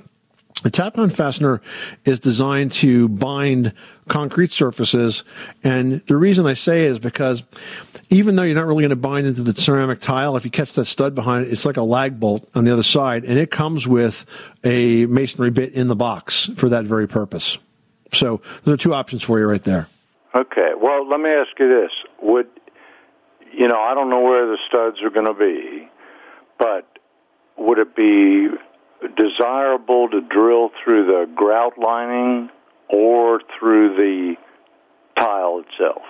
A 0.64 0.70
Tapcon 0.70 1.12
fastener 1.12 1.60
is 2.04 2.18
designed 2.18 2.72
to 2.72 3.08
bind 3.08 3.72
concrete 4.08 4.50
surfaces. 4.50 5.22
And 5.62 6.00
the 6.06 6.16
reason 6.16 6.46
I 6.46 6.54
say 6.54 6.86
it 6.86 6.92
is 6.92 6.98
because 6.98 7.44
even 8.10 8.34
though 8.34 8.42
you're 8.42 8.56
not 8.56 8.66
really 8.66 8.82
going 8.82 8.90
to 8.90 8.96
bind 8.96 9.26
into 9.26 9.42
the 9.42 9.54
ceramic 9.54 10.00
tile, 10.00 10.36
if 10.36 10.44
you 10.44 10.50
catch 10.50 10.72
that 10.72 10.86
stud 10.86 11.14
behind 11.14 11.46
it, 11.46 11.52
it's 11.52 11.64
like 11.64 11.76
a 11.76 11.82
lag 11.82 12.18
bolt 12.18 12.48
on 12.56 12.64
the 12.64 12.72
other 12.72 12.82
side. 12.82 13.24
And 13.24 13.38
it 13.38 13.52
comes 13.52 13.86
with 13.86 14.26
a 14.64 15.06
masonry 15.06 15.50
bit 15.50 15.74
in 15.74 15.86
the 15.86 15.96
box 15.96 16.50
for 16.56 16.68
that 16.70 16.86
very 16.86 17.06
purpose. 17.06 17.58
So 18.12 18.40
those 18.64 18.74
are 18.74 18.78
two 18.78 18.94
options 18.94 19.22
for 19.22 19.38
you 19.38 19.46
right 19.46 19.62
there. 19.62 19.86
Okay. 20.34 20.72
Well, 20.80 21.08
let 21.08 21.20
me 21.20 21.30
ask 21.30 21.50
you 21.58 21.68
this. 21.68 21.92
Would, 22.22 22.48
you 23.52 23.68
know, 23.68 23.78
I 23.78 23.94
don't 23.94 24.10
know 24.10 24.22
where 24.22 24.46
the 24.46 24.58
studs 24.68 24.96
are 25.02 25.10
going 25.10 25.26
to 25.26 25.34
be, 25.34 25.88
but 26.58 26.98
would 27.56 27.78
it 27.78 27.94
be 27.94 28.48
desirable 29.16 30.08
to 30.10 30.20
drill 30.20 30.70
through 30.82 31.06
the 31.06 31.30
grout 31.34 31.78
lining 31.78 32.50
or 32.88 33.40
through 33.58 33.96
the 33.96 34.36
tile 35.16 35.60
itself? 35.60 36.02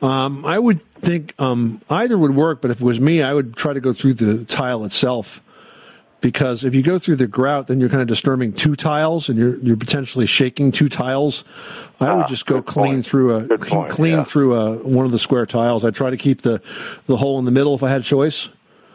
Um, 0.00 0.44
I 0.44 0.58
would 0.58 0.80
think 0.94 1.34
um, 1.38 1.82
either 1.90 2.16
would 2.16 2.34
work, 2.34 2.60
but 2.60 2.70
if 2.70 2.80
it 2.80 2.84
was 2.84 3.00
me, 3.00 3.22
I 3.22 3.34
would 3.34 3.56
try 3.56 3.72
to 3.72 3.80
go 3.80 3.92
through 3.92 4.14
the 4.14 4.44
tile 4.44 4.84
itself. 4.84 5.42
Because 6.20 6.64
if 6.64 6.74
you 6.74 6.82
go 6.82 6.98
through 6.98 7.16
the 7.16 7.28
grout, 7.28 7.68
then 7.68 7.78
you're 7.78 7.88
kind 7.88 8.02
of 8.02 8.08
disturbing 8.08 8.52
two 8.52 8.74
tiles, 8.74 9.28
and 9.28 9.38
you're 9.38 9.56
you're 9.58 9.76
potentially 9.76 10.26
shaking 10.26 10.72
two 10.72 10.88
tiles. 10.88 11.44
I 12.00 12.12
would 12.12 12.24
ah, 12.24 12.28
just 12.28 12.44
go 12.44 12.60
clean 12.60 12.94
point. 12.94 13.06
through 13.06 13.34
a 13.34 13.58
point, 13.58 13.92
clean 13.92 14.16
yeah. 14.18 14.24
through 14.24 14.54
a 14.54 14.76
one 14.78 15.06
of 15.06 15.12
the 15.12 15.20
square 15.20 15.46
tiles. 15.46 15.84
I 15.84 15.92
try 15.92 16.10
to 16.10 16.16
keep 16.16 16.42
the 16.42 16.60
the 17.06 17.16
hole 17.16 17.38
in 17.38 17.44
the 17.44 17.52
middle 17.52 17.72
if 17.74 17.84
I 17.84 17.88
had 17.88 18.00
a 18.00 18.04
choice. 18.04 18.48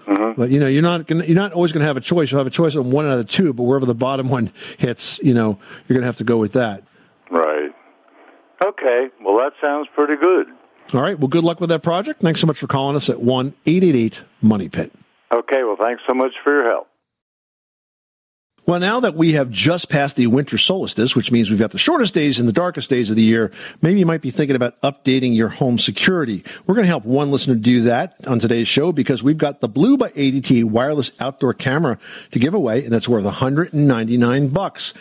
Mm-hmm. 0.07 0.39
But 0.39 0.49
you 0.49 0.59
know, 0.59 0.67
you're 0.67 0.81
not 0.81 1.07
gonna, 1.07 1.25
you're 1.25 1.35
not 1.35 1.53
always 1.53 1.71
going 1.71 1.81
to 1.81 1.87
have 1.87 1.97
a 1.97 2.01
choice. 2.01 2.31
You'll 2.31 2.39
have 2.39 2.47
a 2.47 2.51
choice 2.51 2.75
on 2.75 2.91
one 2.91 3.05
out 3.05 3.13
of 3.13 3.17
the 3.19 3.23
two, 3.31 3.53
but 3.53 3.63
wherever 3.63 3.85
the 3.85 3.95
bottom 3.95 4.29
one 4.29 4.51
hits, 4.77 5.19
you 5.23 5.33
know, 5.33 5.59
you're 5.87 5.95
going 5.95 6.01
to 6.01 6.07
have 6.07 6.17
to 6.17 6.23
go 6.23 6.37
with 6.37 6.53
that. 6.53 6.83
Right. 7.31 7.71
Okay. 8.63 9.07
Well, 9.23 9.37
that 9.37 9.53
sounds 9.61 9.87
pretty 9.95 10.15
good. 10.15 10.47
All 10.93 11.01
right. 11.01 11.17
Well, 11.17 11.27
good 11.29 11.43
luck 11.43 11.59
with 11.59 11.69
that 11.69 11.83
project. 11.83 12.21
Thanks 12.21 12.41
so 12.41 12.47
much 12.47 12.57
for 12.57 12.67
calling 12.67 12.95
us 12.95 13.09
at 13.09 13.21
one 13.21 13.53
eight 13.65 13.83
eight 13.83 13.95
eight 13.95 14.23
Money 14.41 14.69
Pit. 14.69 14.91
Okay. 15.33 15.63
Well, 15.63 15.77
thanks 15.79 16.01
so 16.07 16.13
much 16.13 16.33
for 16.43 16.53
your 16.53 16.69
help. 16.69 16.87
Well, 18.65 18.79
now 18.79 19.01
that 19.01 19.15
we 19.15 19.33
have 19.33 19.49
just 19.49 19.89
passed 19.89 20.15
the 20.15 20.27
winter 20.27 20.57
solstice, 20.57 21.17
which 21.17 21.33
means 21.33 21.49
we've 21.49 21.59
got 21.59 21.71
the 21.71 21.77
shortest 21.77 22.13
days 22.13 22.39
and 22.39 22.47
the 22.47 22.53
darkest 22.53 22.89
days 22.89 23.09
of 23.09 23.17
the 23.17 23.21
year, 23.21 23.51
maybe 23.81 23.99
you 23.99 24.05
might 24.05 24.21
be 24.21 24.31
thinking 24.31 24.55
about 24.55 24.79
updating 24.79 25.35
your 25.35 25.49
home 25.49 25.77
security. 25.77 26.45
We're 26.65 26.75
going 26.75 26.85
to 26.85 26.89
help 26.89 27.03
one 27.03 27.29
listener 27.29 27.55
do 27.55 27.81
that 27.81 28.15
on 28.25 28.39
today's 28.39 28.69
show 28.69 28.93
because 28.93 29.21
we've 29.21 29.37
got 29.37 29.59
the 29.59 29.67
Blue 29.67 29.97
by 29.97 30.11
ADT 30.11 30.63
wireless 30.63 31.11
outdoor 31.19 31.53
camera 31.53 31.99
to 32.31 32.39
give 32.39 32.53
away, 32.53 32.85
and 32.85 32.93
that's 32.93 33.09
worth 33.09 33.25
199 33.25 34.47
bucks. 34.47 34.93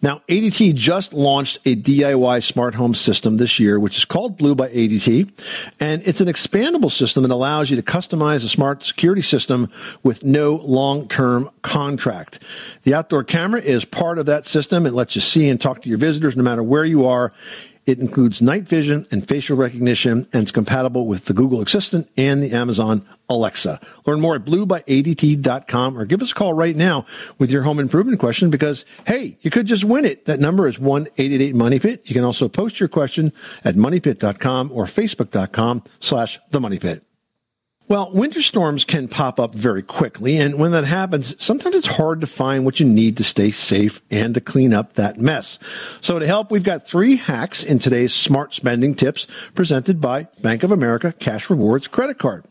Now, 0.00 0.22
ADT 0.28 0.76
just 0.76 1.12
launched 1.12 1.58
a 1.64 1.74
DIY 1.74 2.44
smart 2.44 2.76
home 2.76 2.94
system 2.94 3.36
this 3.36 3.58
year, 3.58 3.80
which 3.80 3.96
is 3.96 4.04
called 4.04 4.38
Blue 4.38 4.54
by 4.54 4.68
ADT, 4.68 5.28
and 5.80 6.02
it's 6.04 6.20
an 6.20 6.28
expandable 6.28 6.92
system 6.92 7.24
that 7.24 7.32
allows 7.32 7.68
you 7.68 7.74
to 7.74 7.82
customize 7.82 8.44
a 8.44 8.48
smart 8.48 8.84
security 8.84 9.22
system 9.22 9.72
with 10.04 10.22
no 10.22 10.54
long-term 10.54 11.50
contract. 11.62 12.38
The 12.84 12.94
outdoor 13.08 13.24
camera 13.24 13.58
is 13.58 13.86
part 13.86 14.18
of 14.18 14.26
that 14.26 14.44
system. 14.44 14.84
It 14.84 14.92
lets 14.92 15.14
you 15.14 15.22
see 15.22 15.48
and 15.48 15.58
talk 15.58 15.80
to 15.80 15.88
your 15.88 15.96
visitors 15.96 16.36
no 16.36 16.42
matter 16.42 16.62
where 16.62 16.84
you 16.84 17.06
are. 17.06 17.32
It 17.86 18.00
includes 18.00 18.42
night 18.42 18.64
vision 18.64 19.06
and 19.10 19.26
facial 19.26 19.56
recognition, 19.56 20.26
and 20.30 20.42
it's 20.42 20.52
compatible 20.52 21.06
with 21.06 21.24
the 21.24 21.32
Google 21.32 21.62
Assistant 21.62 22.06
and 22.18 22.42
the 22.42 22.50
Amazon 22.50 23.08
Alexa. 23.30 23.80
Learn 24.04 24.20
more 24.20 24.34
at 24.34 24.44
bluebyadt.com 24.44 25.98
or 25.98 26.04
give 26.04 26.20
us 26.20 26.32
a 26.32 26.34
call 26.34 26.52
right 26.52 26.76
now 26.76 27.06
with 27.38 27.50
your 27.50 27.62
home 27.62 27.78
improvement 27.78 28.20
question 28.20 28.50
because, 28.50 28.84
hey, 29.06 29.38
you 29.40 29.50
could 29.50 29.64
just 29.64 29.84
win 29.84 30.04
it. 30.04 30.26
That 30.26 30.38
number 30.38 30.68
is 30.68 30.76
1-888-MONEYPIT. 30.76 32.10
You 32.10 32.14
can 32.14 32.24
also 32.24 32.46
post 32.46 32.78
your 32.78 32.90
question 32.90 33.32
at 33.64 33.74
moneypit.com 33.74 34.70
or 34.70 34.84
facebook.com 34.84 35.82
slash 35.98 36.38
the 36.50 36.60
money 36.60 36.78
pit. 36.78 37.07
Well, 37.88 38.10
winter 38.12 38.42
storms 38.42 38.84
can 38.84 39.08
pop 39.08 39.40
up 39.40 39.54
very 39.54 39.82
quickly, 39.82 40.36
and 40.36 40.58
when 40.58 40.72
that 40.72 40.84
happens, 40.84 41.42
sometimes 41.42 41.74
it's 41.74 41.86
hard 41.86 42.20
to 42.20 42.26
find 42.26 42.66
what 42.66 42.78
you 42.80 42.84
need 42.84 43.16
to 43.16 43.24
stay 43.24 43.50
safe 43.50 44.02
and 44.10 44.34
to 44.34 44.42
clean 44.42 44.74
up 44.74 44.92
that 44.96 45.16
mess. 45.16 45.58
So 46.02 46.18
to 46.18 46.26
help, 46.26 46.50
we've 46.50 46.62
got 46.62 46.86
three 46.86 47.16
hacks 47.16 47.64
in 47.64 47.78
today's 47.78 48.12
smart 48.12 48.52
spending 48.52 48.94
tips 48.94 49.26
presented 49.54 50.02
by 50.02 50.28
Bank 50.42 50.64
of 50.64 50.70
America 50.70 51.14
Cash 51.18 51.48
Rewards 51.48 51.88
credit 51.88 52.18
card. 52.18 52.44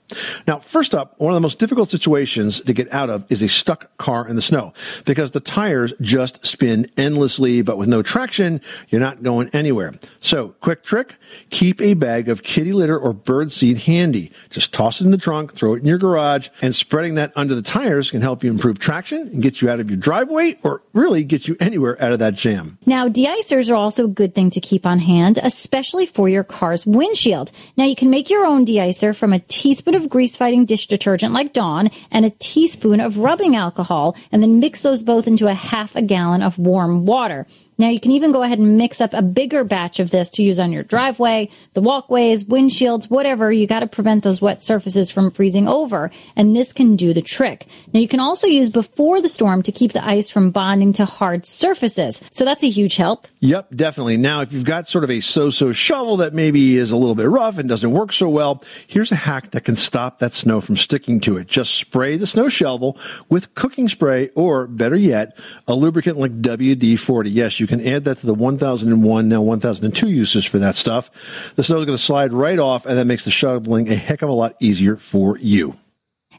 Now, 0.47 0.57
first 0.57 0.95
up, 0.95 1.19
one 1.19 1.33
of 1.33 1.35
the 1.35 1.41
most 1.41 1.59
difficult 1.59 1.91
situations 1.91 2.61
to 2.61 2.73
get 2.73 2.91
out 2.91 3.11
of 3.11 3.29
is 3.29 3.43
a 3.43 3.47
stuck 3.47 3.95
car 3.97 4.27
in 4.27 4.37
the 4.37 4.41
snow 4.41 4.73
because 5.05 5.31
the 5.31 5.39
tires 5.39 5.93
just 6.01 6.45
spin 6.45 6.89
endlessly, 6.97 7.61
but 7.61 7.77
with 7.77 7.89
no 7.89 8.01
traction, 8.01 8.61
you're 8.89 9.01
not 9.01 9.21
going 9.21 9.49
anywhere. 9.49 9.93
So, 10.19 10.55
quick 10.61 10.83
trick, 10.83 11.15
keep 11.49 11.79
a 11.81 11.93
bag 11.93 12.29
of 12.29 12.41
kitty 12.41 12.73
litter 12.73 12.97
or 12.97 13.13
bird 13.13 13.51
seed 13.51 13.79
handy. 13.79 14.31
Just 14.49 14.73
toss 14.73 15.01
it 15.01 15.05
in 15.05 15.11
the 15.11 15.17
trunk, 15.27 15.53
throw 15.53 15.73
it 15.73 15.79
in 15.79 15.85
your 15.85 15.97
garage, 15.97 16.47
and 16.61 16.73
spreading 16.73 17.15
that 17.15 17.33
under 17.35 17.53
the 17.53 17.61
tires 17.61 18.11
can 18.11 18.21
help 18.21 18.45
you 18.45 18.49
improve 18.49 18.79
traction 18.79 19.27
and 19.27 19.43
get 19.43 19.61
you 19.61 19.69
out 19.69 19.81
of 19.81 19.89
your 19.89 19.97
driveway 19.97 20.57
or 20.63 20.81
really 20.93 21.21
get 21.21 21.49
you 21.49 21.57
anywhere 21.59 22.01
out 22.01 22.13
of 22.13 22.19
that 22.19 22.33
jam. 22.33 22.77
Now, 22.85 23.09
deicers 23.09 23.69
are 23.69 23.75
also 23.75 24.05
a 24.05 24.07
good 24.07 24.33
thing 24.33 24.49
to 24.51 24.61
keep 24.61 24.85
on 24.85 24.99
hand, 24.99 25.37
especially 25.43 26.05
for 26.05 26.29
your 26.29 26.45
car's 26.45 26.85
windshield. 26.85 27.51
Now, 27.75 27.83
you 27.83 27.95
can 27.97 28.09
make 28.09 28.29
your 28.29 28.45
own 28.45 28.65
deicer 28.65 29.13
from 29.13 29.33
a 29.33 29.39
teaspoon 29.39 29.95
of 29.95 30.07
grease 30.07 30.37
fighting 30.37 30.63
dish 30.63 30.87
detergent 30.87 31.33
like 31.33 31.51
Dawn 31.51 31.89
and 32.09 32.25
a 32.25 32.29
teaspoon 32.29 33.01
of 33.01 33.17
rubbing 33.17 33.53
alcohol, 33.53 34.15
and 34.31 34.41
then 34.41 34.61
mix 34.61 34.81
those 34.81 35.03
both 35.03 35.27
into 35.27 35.47
a 35.47 35.53
half 35.53 35.93
a 35.97 36.01
gallon 36.01 36.41
of 36.41 36.57
warm 36.57 37.05
water. 37.05 37.45
Now 37.77 37.89
you 37.89 37.99
can 37.99 38.11
even 38.11 38.31
go 38.31 38.43
ahead 38.43 38.59
and 38.59 38.77
mix 38.77 39.01
up 39.01 39.13
a 39.13 39.21
bigger 39.21 39.63
batch 39.63 39.99
of 39.99 40.09
this 40.09 40.31
to 40.31 40.43
use 40.43 40.59
on 40.59 40.71
your 40.71 40.83
driveway, 40.83 41.49
the 41.73 41.81
walkways, 41.81 42.43
windshields, 42.43 43.09
whatever. 43.09 43.51
You 43.51 43.67
got 43.67 43.81
to 43.81 43.87
prevent 43.87 44.23
those 44.23 44.41
wet 44.41 44.63
surfaces 44.63 45.11
from 45.11 45.29
freezing 45.29 45.67
over. 45.67 46.09
And 46.35 46.55
this 46.55 46.73
can 46.73 46.95
do 46.95 47.13
the 47.13 47.21
trick. 47.21 47.67
Now 47.93 47.99
you 47.99 48.07
can 48.07 48.19
also 48.19 48.47
use 48.47 48.69
before 48.69 49.21
the 49.21 49.29
storm 49.29 49.61
to 49.63 49.71
keep 49.71 49.93
the 49.93 50.03
ice 50.05 50.29
from 50.29 50.51
bonding 50.51 50.93
to 50.93 51.05
hard 51.05 51.45
surfaces. 51.45 52.21
So 52.31 52.45
that's 52.45 52.63
a 52.63 52.69
huge 52.69 52.95
help. 52.95 53.27
Yep, 53.41 53.69
definitely. 53.75 54.17
Now, 54.17 54.41
if 54.41 54.51
you've 54.53 54.65
got 54.65 54.87
sort 54.87 55.03
of 55.03 55.11
a 55.11 55.19
so-so 55.19 55.71
shovel 55.71 56.17
that 56.17 56.33
maybe 56.33 56.77
is 56.77 56.91
a 56.91 56.97
little 56.97 57.15
bit 57.15 57.29
rough 57.29 57.57
and 57.57 57.69
doesn't 57.69 57.91
work 57.91 58.11
so 58.11 58.27
well, 58.27 58.63
here's 58.87 59.11
a 59.11 59.15
hack 59.15 59.51
that 59.51 59.65
can 59.65 59.75
stop 59.75 60.19
that 60.19 60.33
snow 60.33 60.61
from 60.61 60.77
sticking 60.77 61.19
to 61.19 61.37
it. 61.37 61.47
Just 61.47 61.75
spray 61.75 62.17
the 62.17 62.25
snow 62.25 62.49
shovel 62.49 62.97
with 63.29 63.53
cooking 63.53 63.87
spray 63.87 64.29
or 64.33 64.65
better 64.65 64.95
yet, 64.95 65.37
a 65.67 65.73
lubricant 65.75 66.17
like 66.17 66.41
WD-40. 66.41 67.27
Yes, 67.31 67.59
you 67.59 67.66
can 67.67 67.85
add 67.85 68.05
that 68.05 68.17
to 68.19 68.25
the 68.25 68.33
1001, 68.33 69.27
now 69.27 69.41
1002 69.41 70.09
uses 70.09 70.45
for 70.45 70.59
that 70.59 70.75
stuff. 70.75 71.09
The 71.55 71.63
snow 71.63 71.79
is 71.79 71.85
going 71.85 71.97
to 71.97 72.03
slide 72.03 72.33
right 72.33 72.59
off 72.59 72.85
and 72.85 72.97
that 72.97 73.05
makes 73.05 73.25
the 73.25 73.31
shoveling 73.31 73.89
a 73.89 73.95
heck 73.95 74.21
of 74.21 74.29
a 74.29 74.33
lot 74.33 74.55
easier 74.59 74.95
for 74.95 75.37
you. 75.37 75.75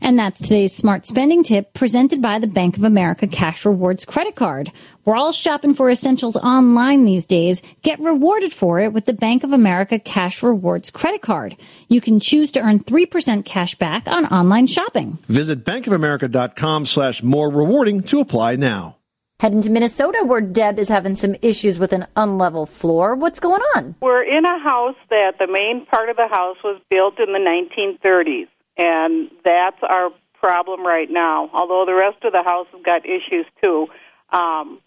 And 0.01 0.19
that's 0.19 0.39
today's 0.39 0.75
smart 0.75 1.07
spending 1.07 1.43
tip 1.43 1.75
presented 1.75 2.23
by 2.23 2.39
the 2.39 2.47
Bank 2.47 2.77
of 2.77 2.85
America 2.85 3.27
Cash 3.27 3.65
Rewards 3.65 4.05
credit 4.05 4.37
card. 4.37 4.71
We're 5.05 5.17
all 5.17 5.33
shopping 5.33 5.75
for 5.75 5.91
essentials 5.91 6.37
online 6.37 7.05
these 7.05 7.27
days. 7.27 7.63
Get 7.83 7.99
rewarded 7.99 8.53
for 8.53 8.79
it 8.79 8.93
with 8.93 9.07
the 9.07 9.13
Bank 9.13 9.43
of 9.43 9.53
America 9.53 9.99
Cash 9.99 10.43
Rewards 10.43 10.91
credit 10.91 11.23
card. 11.23 11.57
You 11.89 12.01
can 12.01 12.21
choose 12.21 12.53
to 12.53 12.61
earn 12.61 12.81
3% 12.81 13.45
cash 13.45 13.75
back 13.75 14.07
on 14.07 14.27
online 14.27 14.67
shopping. 14.67 15.19
Visit 15.29 15.65
bankofamerica.com 15.65 16.87
slash 16.87 17.23
more 17.23 17.51
rewarding 17.51 18.03
to 18.03 18.21
apply 18.21 18.57
now. 18.57 18.98
Heading 19.41 19.63
to 19.63 19.71
Minnesota 19.71 20.25
where 20.25 20.41
Deb 20.41 20.81
is 20.81 20.89
having 20.89 21.15
some 21.15 21.37
issues 21.43 21.79
with 21.79 21.93
an 21.93 22.09
unlevel 22.17 22.69
floor. 22.69 23.15
What's 23.15 23.39
going 23.39 23.63
on? 23.77 23.95
We're 24.01 24.25
in 24.25 24.45
a 24.45 24.59
house 24.59 24.97
that 25.11 25.39
the 25.39 25.47
main 25.47 25.87
part 25.87 26.09
of 26.09 26.17
the 26.17 26.27
house 26.27 26.57
was 26.65 26.81
built 26.91 27.21
in 27.21 27.33
the 27.33 27.39
1930s, 27.39 28.49
and 28.77 29.31
that's 29.45 29.77
our 29.89 30.11
problem 30.35 30.85
right 30.85 31.09
now. 31.09 31.51
Although 31.53 31.85
the 31.87 31.95
rest 31.95 32.25
of 32.25 32.33
the 32.33 32.43
house 32.43 32.67
has 32.73 32.83
got 32.83 33.07
issues 33.07 33.47
too. 33.63 33.87
Um, 34.31 34.81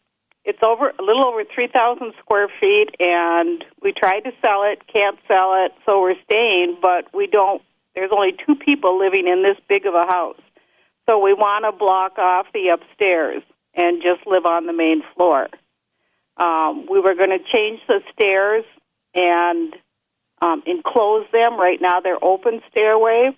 it's 0.43 0.61
over 0.61 0.91
a 0.99 1.01
little 1.01 1.25
over 1.25 1.45
3,000 1.45 2.11
square 2.19 2.49
feet, 2.59 2.89
and 2.99 3.63
we 3.81 3.93
tried 3.93 4.25
to 4.25 4.31
sell 4.41 4.63
it, 4.63 4.81
can't 4.91 5.17
sell 5.29 5.63
it, 5.63 5.71
so 5.85 6.01
we're 6.01 6.21
staying, 6.25 6.75
but 6.81 7.05
we 7.13 7.25
don't. 7.25 7.61
There's 7.95 8.11
only 8.11 8.35
two 8.45 8.55
people 8.55 8.99
living 8.99 9.29
in 9.29 9.43
this 9.43 9.63
big 9.69 9.85
of 9.85 9.93
a 9.93 10.05
house, 10.05 10.41
so 11.07 11.19
we 11.19 11.33
want 11.33 11.63
to 11.63 11.71
block 11.71 12.17
off 12.17 12.47
the 12.53 12.67
upstairs 12.67 13.43
and 13.73 14.01
just 14.01 14.27
live 14.27 14.45
on 14.45 14.65
the 14.65 14.73
main 14.73 15.01
floor. 15.15 15.47
Um, 16.38 16.88
we 16.89 16.99
were 16.99 17.15
going 17.15 17.29
to 17.29 17.39
change 17.39 17.79
the 17.88 18.01
stairs 18.13 18.65
and 19.13 19.75
um, 20.41 20.63
enclose 20.65 21.25
them. 21.31 21.60
Right 21.60 21.79
now, 21.81 21.99
they're 21.99 22.23
open 22.23 22.62
stairway. 22.69 23.38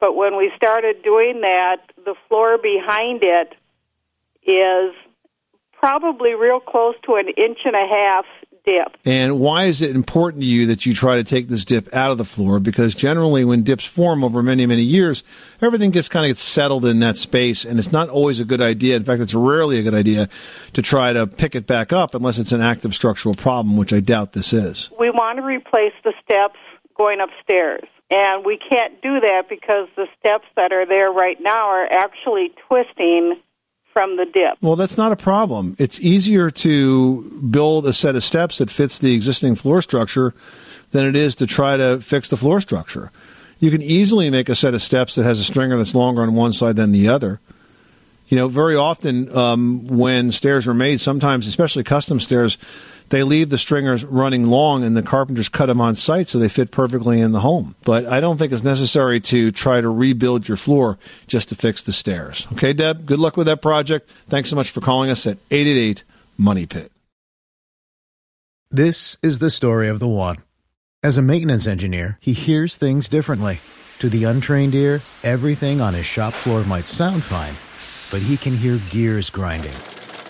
But 0.00 0.14
when 0.14 0.36
we 0.36 0.52
started 0.56 1.02
doing 1.02 1.40
that, 1.40 1.78
the 2.04 2.14
floor 2.28 2.58
behind 2.58 3.22
it 3.22 3.54
is 4.44 4.94
probably 5.72 6.34
real 6.34 6.60
close 6.60 6.94
to 7.04 7.14
an 7.14 7.28
inch 7.28 7.58
and 7.64 7.74
a 7.74 7.86
half 7.86 8.24
dip. 8.68 8.96
And 9.04 9.40
why 9.40 9.64
is 9.64 9.80
it 9.80 9.96
important 9.96 10.42
to 10.42 10.46
you 10.46 10.66
that 10.66 10.84
you 10.84 10.92
try 10.92 11.16
to 11.16 11.24
take 11.24 11.48
this 11.48 11.64
dip 11.64 11.92
out 11.94 12.10
of 12.10 12.18
the 12.18 12.24
floor? 12.24 12.60
Because 12.60 12.94
generally, 12.94 13.44
when 13.44 13.62
dips 13.62 13.84
form 13.84 14.22
over 14.22 14.42
many, 14.42 14.66
many 14.66 14.82
years, 14.82 15.24
everything 15.62 15.90
gets 15.90 16.08
kind 16.08 16.26
of 16.26 16.30
gets 16.30 16.42
settled 16.42 16.84
in 16.84 17.00
that 17.00 17.16
space, 17.16 17.64
and 17.64 17.78
it's 17.78 17.92
not 17.92 18.08
always 18.08 18.40
a 18.40 18.44
good 18.44 18.60
idea. 18.60 18.96
In 18.96 19.04
fact, 19.04 19.22
it's 19.22 19.34
rarely 19.34 19.78
a 19.78 19.82
good 19.82 19.94
idea 19.94 20.28
to 20.74 20.82
try 20.82 21.12
to 21.12 21.26
pick 21.26 21.54
it 21.54 21.66
back 21.66 21.92
up 21.92 22.14
unless 22.14 22.38
it's 22.38 22.52
an 22.52 22.60
active 22.60 22.94
structural 22.94 23.34
problem, 23.34 23.76
which 23.76 23.92
I 23.92 24.00
doubt 24.00 24.34
this 24.34 24.52
is. 24.52 24.90
We 24.98 25.10
want 25.10 25.38
to 25.38 25.44
replace 25.44 25.94
the 26.04 26.12
steps 26.24 26.58
going 26.96 27.20
upstairs. 27.20 27.88
And 28.10 28.44
we 28.44 28.58
can't 28.58 29.02
do 29.02 29.20
that 29.20 29.44
because 29.50 29.88
the 29.94 30.06
steps 30.18 30.46
that 30.56 30.72
are 30.72 30.86
there 30.86 31.10
right 31.10 31.36
now 31.40 31.68
are 31.68 31.84
actually 31.84 32.52
twisting 32.66 33.38
from 33.92 34.16
the 34.16 34.24
dip. 34.24 34.58
Well, 34.60 34.76
that's 34.76 34.96
not 34.96 35.12
a 35.12 35.16
problem. 35.16 35.76
It's 35.78 36.00
easier 36.00 36.50
to 36.50 37.22
build 37.50 37.86
a 37.86 37.92
set 37.92 38.14
of 38.14 38.22
steps 38.22 38.58
that 38.58 38.70
fits 38.70 38.98
the 38.98 39.14
existing 39.14 39.56
floor 39.56 39.82
structure 39.82 40.34
than 40.90 41.04
it 41.04 41.16
is 41.16 41.34
to 41.36 41.46
try 41.46 41.76
to 41.76 42.00
fix 42.00 42.30
the 42.30 42.36
floor 42.36 42.60
structure. 42.60 43.10
You 43.60 43.70
can 43.70 43.82
easily 43.82 44.30
make 44.30 44.48
a 44.48 44.54
set 44.54 44.74
of 44.74 44.82
steps 44.82 45.16
that 45.16 45.24
has 45.24 45.40
a 45.40 45.44
stringer 45.44 45.76
that's 45.76 45.94
longer 45.94 46.22
on 46.22 46.34
one 46.34 46.52
side 46.52 46.76
than 46.76 46.92
the 46.92 47.08
other. 47.08 47.40
You 48.28 48.36
know, 48.36 48.48
very 48.48 48.76
often 48.76 49.34
um, 49.34 49.86
when 49.86 50.30
stairs 50.32 50.68
are 50.68 50.74
made, 50.74 51.00
sometimes, 51.00 51.46
especially 51.46 51.82
custom 51.82 52.20
stairs, 52.20 52.58
they 53.10 53.22
leave 53.22 53.50
the 53.50 53.58
stringers 53.58 54.04
running 54.04 54.44
long 54.44 54.84
and 54.84 54.96
the 54.96 55.02
carpenters 55.02 55.48
cut 55.48 55.66
them 55.66 55.80
on 55.80 55.94
site 55.94 56.28
so 56.28 56.38
they 56.38 56.48
fit 56.48 56.70
perfectly 56.70 57.20
in 57.20 57.32
the 57.32 57.40
home. 57.40 57.74
But 57.84 58.06
I 58.06 58.20
don't 58.20 58.36
think 58.38 58.52
it's 58.52 58.64
necessary 58.64 59.20
to 59.20 59.50
try 59.50 59.80
to 59.80 59.88
rebuild 59.88 60.48
your 60.48 60.56
floor 60.56 60.98
just 61.26 61.48
to 61.50 61.54
fix 61.54 61.82
the 61.82 61.92
stairs. 61.92 62.46
Okay, 62.52 62.72
Deb, 62.72 63.06
good 63.06 63.18
luck 63.18 63.36
with 63.36 63.46
that 63.46 63.62
project. 63.62 64.10
Thanks 64.28 64.50
so 64.50 64.56
much 64.56 64.70
for 64.70 64.80
calling 64.80 65.10
us 65.10 65.26
at 65.26 65.38
888 65.50 66.04
Money 66.36 66.66
Pit. 66.66 66.92
This 68.70 69.16
is 69.22 69.38
the 69.38 69.50
story 69.50 69.88
of 69.88 69.98
the 69.98 70.08
one. 70.08 70.36
As 71.02 71.16
a 71.16 71.22
maintenance 71.22 71.66
engineer, 71.66 72.18
he 72.20 72.32
hears 72.32 72.76
things 72.76 73.08
differently. 73.08 73.60
To 74.00 74.08
the 74.08 74.24
untrained 74.24 74.74
ear, 74.74 75.00
everything 75.24 75.80
on 75.80 75.94
his 75.94 76.06
shop 76.06 76.32
floor 76.32 76.62
might 76.64 76.86
sound 76.86 77.22
fine, 77.22 77.54
but 78.12 78.24
he 78.24 78.36
can 78.36 78.56
hear 78.56 78.78
gears 78.90 79.30
grinding 79.30 79.74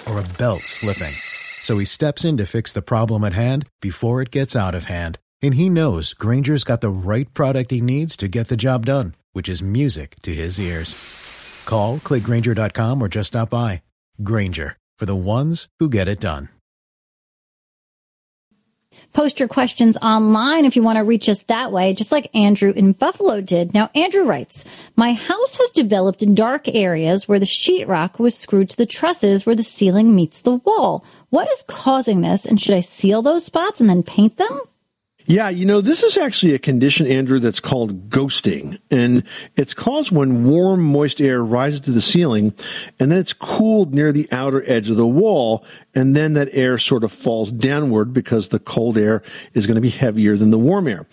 or 0.09 0.21
a 0.21 0.39
belt 0.39 0.61
slipping. 0.61 1.15
So 1.63 1.79
he 1.79 1.85
steps 1.85 2.25
in 2.25 2.37
to 2.39 2.47
fix 2.47 2.73
the 2.73 2.83
problem 2.83 3.25
at 3.25 3.33
hand 3.33 3.67
before 3.81 4.23
it 4.23 4.31
gets 4.31 4.57
out 4.57 4.75
of 4.75 4.85
hand. 4.85 5.19
And 5.43 5.55
he 5.55 5.69
knows 5.69 6.15
Grainger's 6.15 6.65
got 6.65 6.81
the 6.81 6.91
right 6.91 7.33
product 7.35 7.71
he 7.71 7.81
needs 7.81 8.17
to 8.17 8.29
get 8.29 8.49
the 8.49 8.57
job 8.57 8.87
done, 8.87 9.15
which 9.33 9.49
is 9.49 9.63
music 9.63 10.17
to 10.23 10.35
his 10.35 10.59
ears. 10.59 10.97
Call, 11.65 11.99
clickgrainger.com, 11.99 13.03
or 13.03 13.09
just 13.09 13.29
stop 13.29 13.51
by. 13.51 13.83
Grainger, 14.23 14.77
for 14.99 15.07
the 15.07 15.15
ones 15.15 15.69
who 15.79 15.89
get 15.89 16.09
it 16.09 16.21
done. 16.21 16.49
Post 19.13 19.39
your 19.39 19.49
questions 19.49 19.97
online 19.99 20.65
if 20.65 20.77
you 20.77 20.83
want 20.83 20.97
to 20.97 21.05
reach 21.05 21.29
us 21.29 21.43
that 21.45 21.73
way, 21.73 21.95
just 21.95 22.13
like 22.13 22.35
Andrew 22.35 22.73
in 22.75 22.93
Buffalo 22.93 23.41
did. 23.41 23.75
Now, 23.75 23.91
Andrew 23.95 24.25
writes, 24.25 24.65
My 24.97 25.13
house 25.13 25.57
has 25.57 25.71
developed 25.71 26.23
in 26.23 26.35
dark 26.35 26.69
areas 26.69 27.27
where 27.27 27.39
the 27.39 27.47
sheetrock 27.47 28.19
was 28.19 28.37
screwed 28.37 28.71
to 28.71 28.77
the 28.77 28.87
trusses 28.87 29.47
where 29.47 29.57
the 29.57 29.63
ceiling 29.63 30.15
meets 30.15 30.41
the 30.41 30.57
wall. 30.57 31.05
What 31.31 31.51
is 31.51 31.63
causing 31.67 32.23
this, 32.23 32.47
and 32.47 32.61
should 32.61 32.75
I 32.75 32.81
seal 32.81 33.23
those 33.23 33.45
spots 33.45 33.81
and 33.81 33.89
then 33.89 34.03
paint 34.03 34.37
them? 34.37 34.61
Yeah, 35.29 35.51
you 35.51 35.67
know, 35.67 35.83
this 35.83 36.03
is 36.03 36.17
actually 36.17 36.55
a 36.55 36.59
condition, 36.59 37.07
Andrew, 37.07 37.39
that's 37.39 37.61
called 37.61 38.09
ghosting. 38.09 38.79
And 38.91 39.25
it's 39.57 39.75
caused 39.75 40.11
when 40.11 40.45
warm, 40.45 40.83
moist 40.83 41.21
air 41.21 41.45
rises 41.45 41.83
to 41.83 41.93
the 41.93 42.01
ceiling 42.01 42.55
and 42.99 43.13
then 43.13 43.19
it's 43.19 43.35
cooled 43.35 43.93
near 43.93 44.11
the 44.11 44.27
outer 44.33 44.65
edge 44.67 44.89
of 44.89 44.97
the 44.97 45.07
wall. 45.07 45.67
And 45.95 46.17
then 46.17 46.33
that 46.33 46.49
air 46.53 46.79
sort 46.79 47.05
of 47.05 47.13
falls 47.13 47.53
downward 47.53 48.15
because 48.15 48.49
the 48.49 48.59
cold 48.59 48.97
air 48.97 49.23
is 49.53 49.67
going 49.67 49.75
to 49.75 49.83
be 49.83 49.91
heavier 49.91 50.35
than 50.39 50.51
the 50.51 50.59
warm 50.59 50.89
air. 50.89 51.07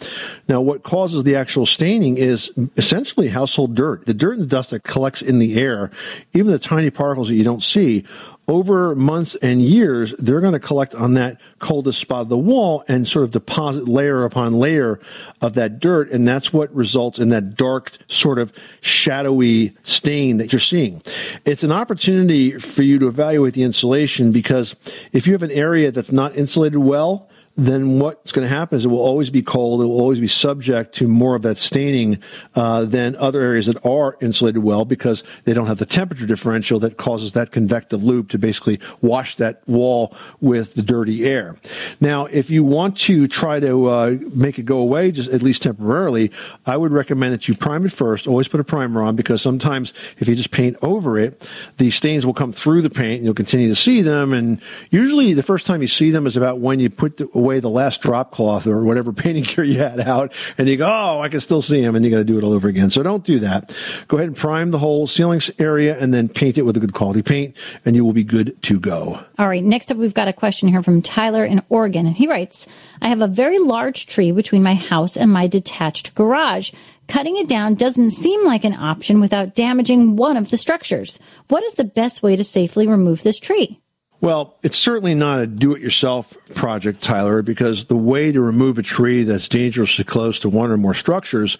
Now, 0.47 0.61
what 0.61 0.83
causes 0.83 1.25
the 1.25 1.35
actual 1.35 1.65
staining 1.65 2.17
is 2.17 2.53
essentially 2.77 3.27
household 3.27 3.75
dirt. 3.75 4.05
The 4.05 4.13
dirt 4.13 4.37
and 4.37 4.49
dust 4.49 4.69
that 4.69 4.83
collects 4.83 5.21
in 5.21 5.39
the 5.39 5.59
air, 5.59 5.91
even 6.31 6.53
the 6.53 6.59
tiny 6.59 6.89
particles 6.89 7.27
that 7.27 7.35
you 7.35 7.43
don't 7.43 7.63
see, 7.63 8.05
over 8.47 8.95
months 8.95 9.35
and 9.35 9.61
years, 9.61 10.13
they're 10.19 10.41
going 10.41 10.53
to 10.53 10.59
collect 10.59 10.93
on 10.93 11.15
that 11.15 11.39
coldest 11.59 11.99
spot 11.99 12.21
of 12.21 12.29
the 12.29 12.37
wall 12.37 12.83
and 12.87 13.07
sort 13.07 13.23
of 13.23 13.31
deposit 13.31 13.87
layer 13.87 14.23
upon 14.23 14.53
layer 14.53 14.99
of 15.41 15.55
that 15.55 15.79
dirt. 15.79 16.11
And 16.11 16.27
that's 16.27 16.53
what 16.53 16.73
results 16.73 17.17
in 17.17 17.29
that 17.29 17.55
dark, 17.55 17.91
sort 18.07 18.37
of 18.37 18.53
shadowy 18.81 19.75
stain 19.83 20.37
that 20.37 20.53
you're 20.53 20.59
seeing. 20.59 21.01
It's 21.43 21.63
an 21.63 21.71
opportunity 21.71 22.59
for 22.59 22.83
you 22.83 22.99
to 22.99 23.07
evaluate 23.07 23.55
the 23.55 23.63
insulation 23.63 24.31
because 24.31 24.75
if 25.11 25.25
you 25.25 25.33
have 25.33 25.43
an 25.43 25.51
area 25.51 25.91
that's 25.91 26.11
not 26.11 26.35
insulated 26.35 26.79
well, 26.79 27.29
then 27.57 27.99
what's 27.99 28.33
going 28.33 28.47
to 28.47 28.53
happen 28.53 28.75
is 28.75 28.83
it 28.83 28.89
will 28.89 28.99
always 28.99 29.29
be 29.29 29.41
cold. 29.41 29.81
It 29.81 29.85
will 29.85 29.99
always 29.99 30.19
be 30.19 30.27
subject 30.27 30.95
to 30.95 31.07
more 31.07 31.35
of 31.35 31.43
that 31.43 31.57
staining 31.57 32.19
uh, 32.53 32.83
than 32.83 33.15
other 33.15 33.41
areas 33.41 33.67
that 33.67 33.83
are 33.85 34.17
insulated 34.21 34.61
well 34.61 34.83
because 34.83 35.23
they 35.45 35.53
don't 35.53 35.67
have 35.67 35.77
the 35.77 35.85
temperature 35.85 36.25
differential 36.25 36.79
that 36.79 36.97
causes 36.97 37.31
that 37.31 37.51
convective 37.51 38.03
loop 38.03 38.29
to 38.29 38.37
basically 38.37 38.79
wash 39.01 39.37
that 39.37 39.61
wall 39.67 40.13
with 40.41 40.73
the 40.73 40.81
dirty 40.81 41.25
air. 41.25 41.55
Now, 42.01 42.25
if 42.25 42.49
you 42.49 42.63
want 42.63 42.97
to 42.99 43.27
try 43.27 43.61
to 43.61 43.85
uh, 43.85 44.17
make 44.33 44.59
it 44.59 44.63
go 44.63 44.79
away, 44.79 45.11
just 45.11 45.29
at 45.29 45.41
least 45.41 45.63
temporarily, 45.63 46.31
I 46.65 46.75
would 46.75 46.91
recommend 46.91 47.33
that 47.33 47.47
you 47.47 47.55
prime 47.55 47.85
it 47.85 47.93
first. 47.93 48.27
Always 48.27 48.49
put 48.49 48.59
a 48.59 48.65
primer 48.65 49.01
on 49.01 49.15
because 49.15 49.41
sometimes 49.41 49.93
if 50.17 50.27
you 50.27 50.35
just 50.35 50.51
paint 50.51 50.75
over 50.81 51.17
it, 51.17 51.47
the 51.77 51.89
stains 51.91 52.25
will 52.25 52.33
come 52.33 52.51
through 52.51 52.81
the 52.81 52.89
paint 52.89 53.17
and 53.17 53.25
you'll 53.25 53.33
continue 53.33 53.69
to 53.69 53.75
see 53.75 54.01
them. 54.01 54.33
And 54.33 54.59
usually 54.89 55.33
the 55.33 55.43
first 55.43 55.65
time 55.65 55.81
you 55.81 55.87
see 55.87 56.11
them 56.11 56.27
is 56.27 56.35
about 56.35 56.59
when 56.59 56.81
you 56.81 56.89
put 56.89 57.21
away 57.45 57.59
the 57.59 57.69
last 57.69 58.01
drop 58.01 58.31
cloth 58.31 58.65
or 58.65 58.83
whatever 58.83 59.13
painting 59.13 59.43
gear 59.43 59.63
you 59.63 59.77
had 59.77 59.99
out 59.99 60.33
and 60.57 60.67
you 60.67 60.77
go, 60.77 60.87
oh, 60.87 61.21
I 61.21 61.29
can 61.29 61.39
still 61.39 61.61
see 61.61 61.81
them 61.81 61.95
and 61.95 62.03
you 62.03 62.09
got 62.09 62.17
to 62.17 62.23
do 62.23 62.37
it 62.37 62.43
all 62.43 62.53
over 62.53 62.67
again. 62.67 62.89
So 62.89 63.03
don't 63.03 63.23
do 63.23 63.39
that. 63.39 63.75
Go 64.07 64.17
ahead 64.17 64.27
and 64.27 64.35
prime 64.37 64.71
the 64.71 64.79
whole 64.79 65.05
ceiling 65.05 65.41
area 65.59 65.97
and 65.99 66.13
then 66.13 66.27
paint 66.27 66.57
it 66.57 66.63
with 66.63 66.75
a 66.75 66.79
good 66.79 66.93
quality 66.93 67.21
paint 67.21 67.55
and 67.85 67.95
you 67.95 68.03
will 68.03 68.13
be 68.13 68.23
good 68.23 68.61
to 68.63 68.79
go. 68.79 69.23
All 69.37 69.47
right. 69.47 69.63
Next 69.63 69.91
up, 69.91 69.97
we've 69.97 70.13
got 70.13 70.27
a 70.27 70.33
question 70.33 70.69
here 70.69 70.81
from 70.81 71.01
Tyler 71.01 71.45
in 71.45 71.61
Oregon. 71.69 72.07
And 72.07 72.15
he 72.15 72.27
writes, 72.27 72.67
I 73.01 73.09
have 73.09 73.21
a 73.21 73.27
very 73.27 73.59
large 73.59 74.07
tree 74.07 74.31
between 74.31 74.63
my 74.63 74.73
house 74.73 75.15
and 75.15 75.31
my 75.31 75.45
detached 75.47 76.15
garage. 76.15 76.71
Cutting 77.07 77.37
it 77.37 77.47
down 77.47 77.75
doesn't 77.75 78.09
seem 78.09 78.43
like 78.45 78.63
an 78.63 78.73
option 78.73 79.19
without 79.19 79.53
damaging 79.53 80.15
one 80.15 80.37
of 80.37 80.49
the 80.49 80.57
structures. 80.57 81.19
What 81.49 81.63
is 81.63 81.75
the 81.75 81.83
best 81.83 82.23
way 82.23 82.35
to 82.35 82.43
safely 82.43 82.87
remove 82.87 83.21
this 83.21 83.37
tree? 83.37 83.79
Well, 84.21 84.55
it's 84.63 84.77
certainly 84.77 85.13
not 85.13 85.39
a 85.39 85.47
do 85.47 85.75
it 85.75 85.81
yourself 85.81 86.37
project, 86.55 87.01
Tyler, 87.01 87.41
because 87.41 87.85
the 87.85 87.97
way 87.97 88.31
to 88.31 88.41
remove 88.41 88.79
a 88.79 88.81
tree 88.81 89.23
that's 89.23 89.47
dangerously 89.47 90.05
close 90.05 90.39
to 90.39 90.49
one 90.49 90.71
or 90.71 90.77
more 90.77 90.93
structures 90.93 91.57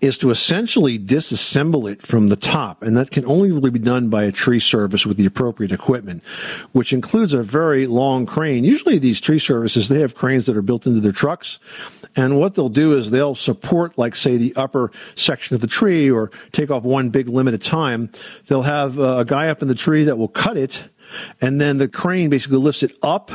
is 0.00 0.18
to 0.18 0.30
essentially 0.30 0.98
disassemble 0.98 1.90
it 1.90 2.02
from 2.02 2.28
the 2.28 2.36
top. 2.36 2.82
And 2.82 2.96
that 2.96 3.12
can 3.12 3.24
only 3.24 3.52
really 3.52 3.70
be 3.70 3.78
done 3.78 4.10
by 4.10 4.24
a 4.24 4.32
tree 4.32 4.60
service 4.60 5.06
with 5.06 5.16
the 5.16 5.26
appropriate 5.26 5.72
equipment, 5.72 6.22
which 6.72 6.92
includes 6.92 7.34
a 7.34 7.42
very 7.42 7.86
long 7.86 8.26
crane. 8.26 8.64
Usually 8.64 8.98
these 8.98 9.20
tree 9.20 9.38
services, 9.38 9.88
they 9.88 10.00
have 10.00 10.14
cranes 10.14 10.46
that 10.46 10.56
are 10.56 10.62
built 10.62 10.86
into 10.86 11.00
their 11.00 11.12
trucks. 11.12 11.60
And 12.14 12.38
what 12.38 12.54
they'll 12.54 12.68
do 12.68 12.92
is 12.92 13.10
they'll 13.10 13.34
support, 13.34 13.96
like, 13.96 14.14
say, 14.16 14.36
the 14.36 14.54
upper 14.54 14.90
section 15.14 15.54
of 15.54 15.62
the 15.62 15.66
tree 15.66 16.10
or 16.10 16.30
take 16.50 16.70
off 16.70 16.82
one 16.82 17.08
big 17.08 17.28
limb 17.28 17.48
at 17.48 17.54
a 17.54 17.58
time. 17.58 18.10
They'll 18.48 18.62
have 18.62 18.98
uh, 18.98 19.18
a 19.18 19.24
guy 19.24 19.48
up 19.48 19.62
in 19.62 19.68
the 19.68 19.74
tree 19.74 20.04
that 20.04 20.18
will 20.18 20.28
cut 20.28 20.58
it 20.58 20.88
and 21.40 21.60
then 21.60 21.78
the 21.78 21.88
crane 21.88 22.30
basically 22.30 22.58
lifts 22.58 22.82
it 22.82 22.96
up 23.02 23.30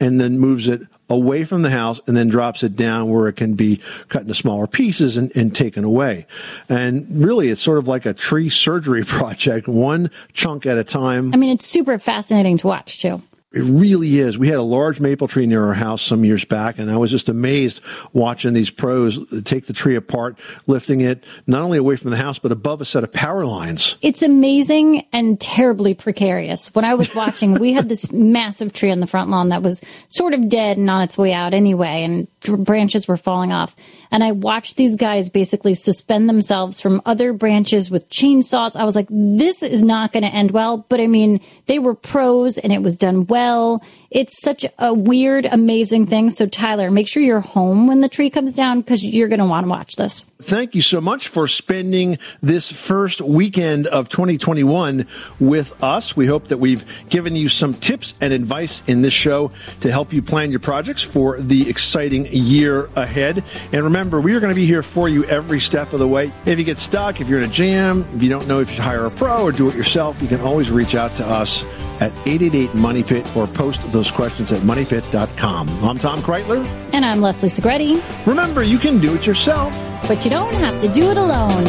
and 0.00 0.20
then 0.20 0.38
moves 0.38 0.66
it 0.66 0.82
away 1.08 1.44
from 1.44 1.62
the 1.62 1.70
house 1.70 2.00
and 2.06 2.16
then 2.16 2.28
drops 2.28 2.62
it 2.62 2.74
down 2.74 3.10
where 3.10 3.28
it 3.28 3.34
can 3.34 3.54
be 3.54 3.80
cut 4.08 4.22
into 4.22 4.34
smaller 4.34 4.66
pieces 4.66 5.16
and, 5.16 5.30
and, 5.36 5.54
taken 5.54 5.84
away. 5.84 6.26
And 6.68 7.06
really, 7.24 7.50
it's 7.50 7.60
sort 7.60 7.78
of 7.78 7.86
like 7.86 8.06
a 8.06 8.14
tree 8.14 8.48
surgery 8.48 9.04
project, 9.04 9.68
one 9.68 10.10
chunk 10.32 10.66
at 10.66 10.78
a 10.78 10.84
time. 10.84 11.32
I 11.34 11.36
mean, 11.36 11.50
it's 11.50 11.66
super 11.66 11.98
fascinating 11.98 12.56
to 12.58 12.66
watch 12.66 13.00
too. 13.00 13.22
It 13.52 13.60
really 13.60 14.18
is. 14.18 14.38
We 14.38 14.48
had 14.48 14.56
a 14.56 14.62
large 14.62 14.98
maple 14.98 15.28
tree 15.28 15.46
near 15.46 15.66
our 15.66 15.74
house 15.74 16.00
some 16.00 16.24
years 16.24 16.44
back, 16.44 16.78
and 16.78 16.90
I 16.90 16.96
was 16.96 17.10
just 17.10 17.28
amazed 17.28 17.82
watching 18.12 18.54
these 18.54 18.70
pros 18.70 19.18
take 19.44 19.66
the 19.66 19.74
tree 19.74 19.94
apart, 19.94 20.38
lifting 20.66 21.02
it 21.02 21.22
not 21.46 21.62
only 21.62 21.76
away 21.76 21.96
from 21.96 22.10
the 22.10 22.16
house, 22.16 22.38
but 22.38 22.50
above 22.50 22.80
a 22.80 22.84
set 22.86 23.04
of 23.04 23.12
power 23.12 23.44
lines. 23.44 23.96
It's 24.00 24.22
amazing 24.22 25.06
and 25.12 25.38
terribly 25.38 25.92
precarious. 25.92 26.74
When 26.74 26.86
I 26.86 26.94
was 26.94 27.14
watching, 27.14 27.58
we 27.58 27.74
had 27.74 27.88
this 27.88 28.10
massive 28.12 28.72
tree 28.72 28.90
on 28.90 29.00
the 29.00 29.06
front 29.06 29.28
lawn 29.28 29.50
that 29.50 29.62
was 29.62 29.82
sort 30.08 30.32
of 30.32 30.48
dead 30.48 30.78
and 30.78 30.88
on 30.88 31.02
its 31.02 31.18
way 31.18 31.34
out 31.34 31.52
anyway, 31.52 32.02
and 32.02 32.28
branches 32.64 33.06
were 33.06 33.18
falling 33.18 33.52
off. 33.52 33.76
And 34.10 34.22
I 34.22 34.32
watched 34.32 34.76
these 34.76 34.96
guys 34.96 35.30
basically 35.30 35.74
suspend 35.74 36.28
themselves 36.28 36.80
from 36.80 37.00
other 37.06 37.32
branches 37.32 37.90
with 37.90 38.10
chainsaws. 38.10 38.76
I 38.76 38.84
was 38.84 38.94
like, 38.94 39.08
this 39.10 39.62
is 39.62 39.82
not 39.82 40.12
going 40.12 40.22
to 40.22 40.28
end 40.28 40.50
well. 40.50 40.84
But 40.88 41.00
I 41.00 41.06
mean, 41.06 41.40
they 41.66 41.78
were 41.78 41.94
pros 41.94 42.58
and 42.58 42.72
it 42.72 42.82
was 42.82 42.94
done 42.94 43.26
well 43.26 43.41
well 43.42 43.82
it's 44.12 44.42
such 44.42 44.66
a 44.78 44.92
weird, 44.92 45.46
amazing 45.46 46.06
thing. 46.06 46.28
So, 46.28 46.46
Tyler, 46.46 46.90
make 46.90 47.08
sure 47.08 47.22
you're 47.22 47.40
home 47.40 47.86
when 47.86 48.02
the 48.02 48.10
tree 48.10 48.28
comes 48.28 48.54
down 48.54 48.82
because 48.82 49.02
you're 49.02 49.28
going 49.28 49.38
to 49.38 49.46
want 49.46 49.64
to 49.64 49.70
watch 49.70 49.96
this. 49.96 50.26
Thank 50.42 50.74
you 50.74 50.82
so 50.82 51.00
much 51.00 51.28
for 51.28 51.48
spending 51.48 52.18
this 52.42 52.70
first 52.70 53.22
weekend 53.22 53.86
of 53.86 54.10
2021 54.10 55.06
with 55.40 55.82
us. 55.82 56.14
We 56.14 56.26
hope 56.26 56.48
that 56.48 56.58
we've 56.58 56.84
given 57.08 57.34
you 57.34 57.48
some 57.48 57.72
tips 57.72 58.12
and 58.20 58.34
advice 58.34 58.82
in 58.86 59.00
this 59.00 59.14
show 59.14 59.50
to 59.80 59.90
help 59.90 60.12
you 60.12 60.20
plan 60.20 60.50
your 60.50 60.60
projects 60.60 61.02
for 61.02 61.40
the 61.40 61.70
exciting 61.70 62.26
year 62.26 62.90
ahead. 62.96 63.42
And 63.72 63.84
remember, 63.84 64.20
we 64.20 64.34
are 64.34 64.40
going 64.40 64.54
to 64.54 64.60
be 64.60 64.66
here 64.66 64.82
for 64.82 65.08
you 65.08 65.24
every 65.24 65.60
step 65.60 65.94
of 65.94 66.00
the 66.00 66.08
way. 66.08 66.30
If 66.44 66.58
you 66.58 66.64
get 66.64 66.76
stuck, 66.76 67.22
if 67.22 67.30
you're 67.30 67.38
in 67.38 67.48
a 67.48 67.52
jam, 67.52 68.04
if 68.14 68.22
you 68.22 68.28
don't 68.28 68.46
know 68.46 68.60
if 68.60 68.68
you 68.68 68.74
should 68.74 68.84
hire 68.84 69.06
a 69.06 69.10
pro 69.10 69.42
or 69.42 69.52
do 69.52 69.70
it 69.70 69.74
yourself, 69.74 70.20
you 70.20 70.28
can 70.28 70.40
always 70.42 70.70
reach 70.70 70.94
out 70.94 71.12
to 71.12 71.26
us 71.26 71.64
at 72.02 72.10
888 72.26 72.74
Money 72.74 73.02
Pit 73.04 73.24
or 73.36 73.46
post 73.46 73.80
those 74.02 74.10
questions 74.10 74.50
at 74.50 74.62
moneypit.com. 74.62 75.84
I'm 75.84 75.98
Tom 75.98 76.20
Kraeutler. 76.20 76.66
And 76.92 77.04
I'm 77.04 77.20
Leslie 77.20 77.48
Segrete. 77.48 78.02
Remember, 78.26 78.64
you 78.64 78.78
can 78.78 78.98
do 79.00 79.14
it 79.14 79.26
yourself, 79.26 79.72
but 80.08 80.24
you 80.24 80.30
don't 80.30 80.54
have 80.54 80.80
to 80.80 80.88
do 80.88 81.10
it 81.10 81.16
alone. 81.16 81.64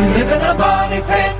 You 0.00 0.06
live 0.18 0.32
in 0.32 0.42
a 0.42 0.54
money 0.54 1.02
pit. 1.02 1.39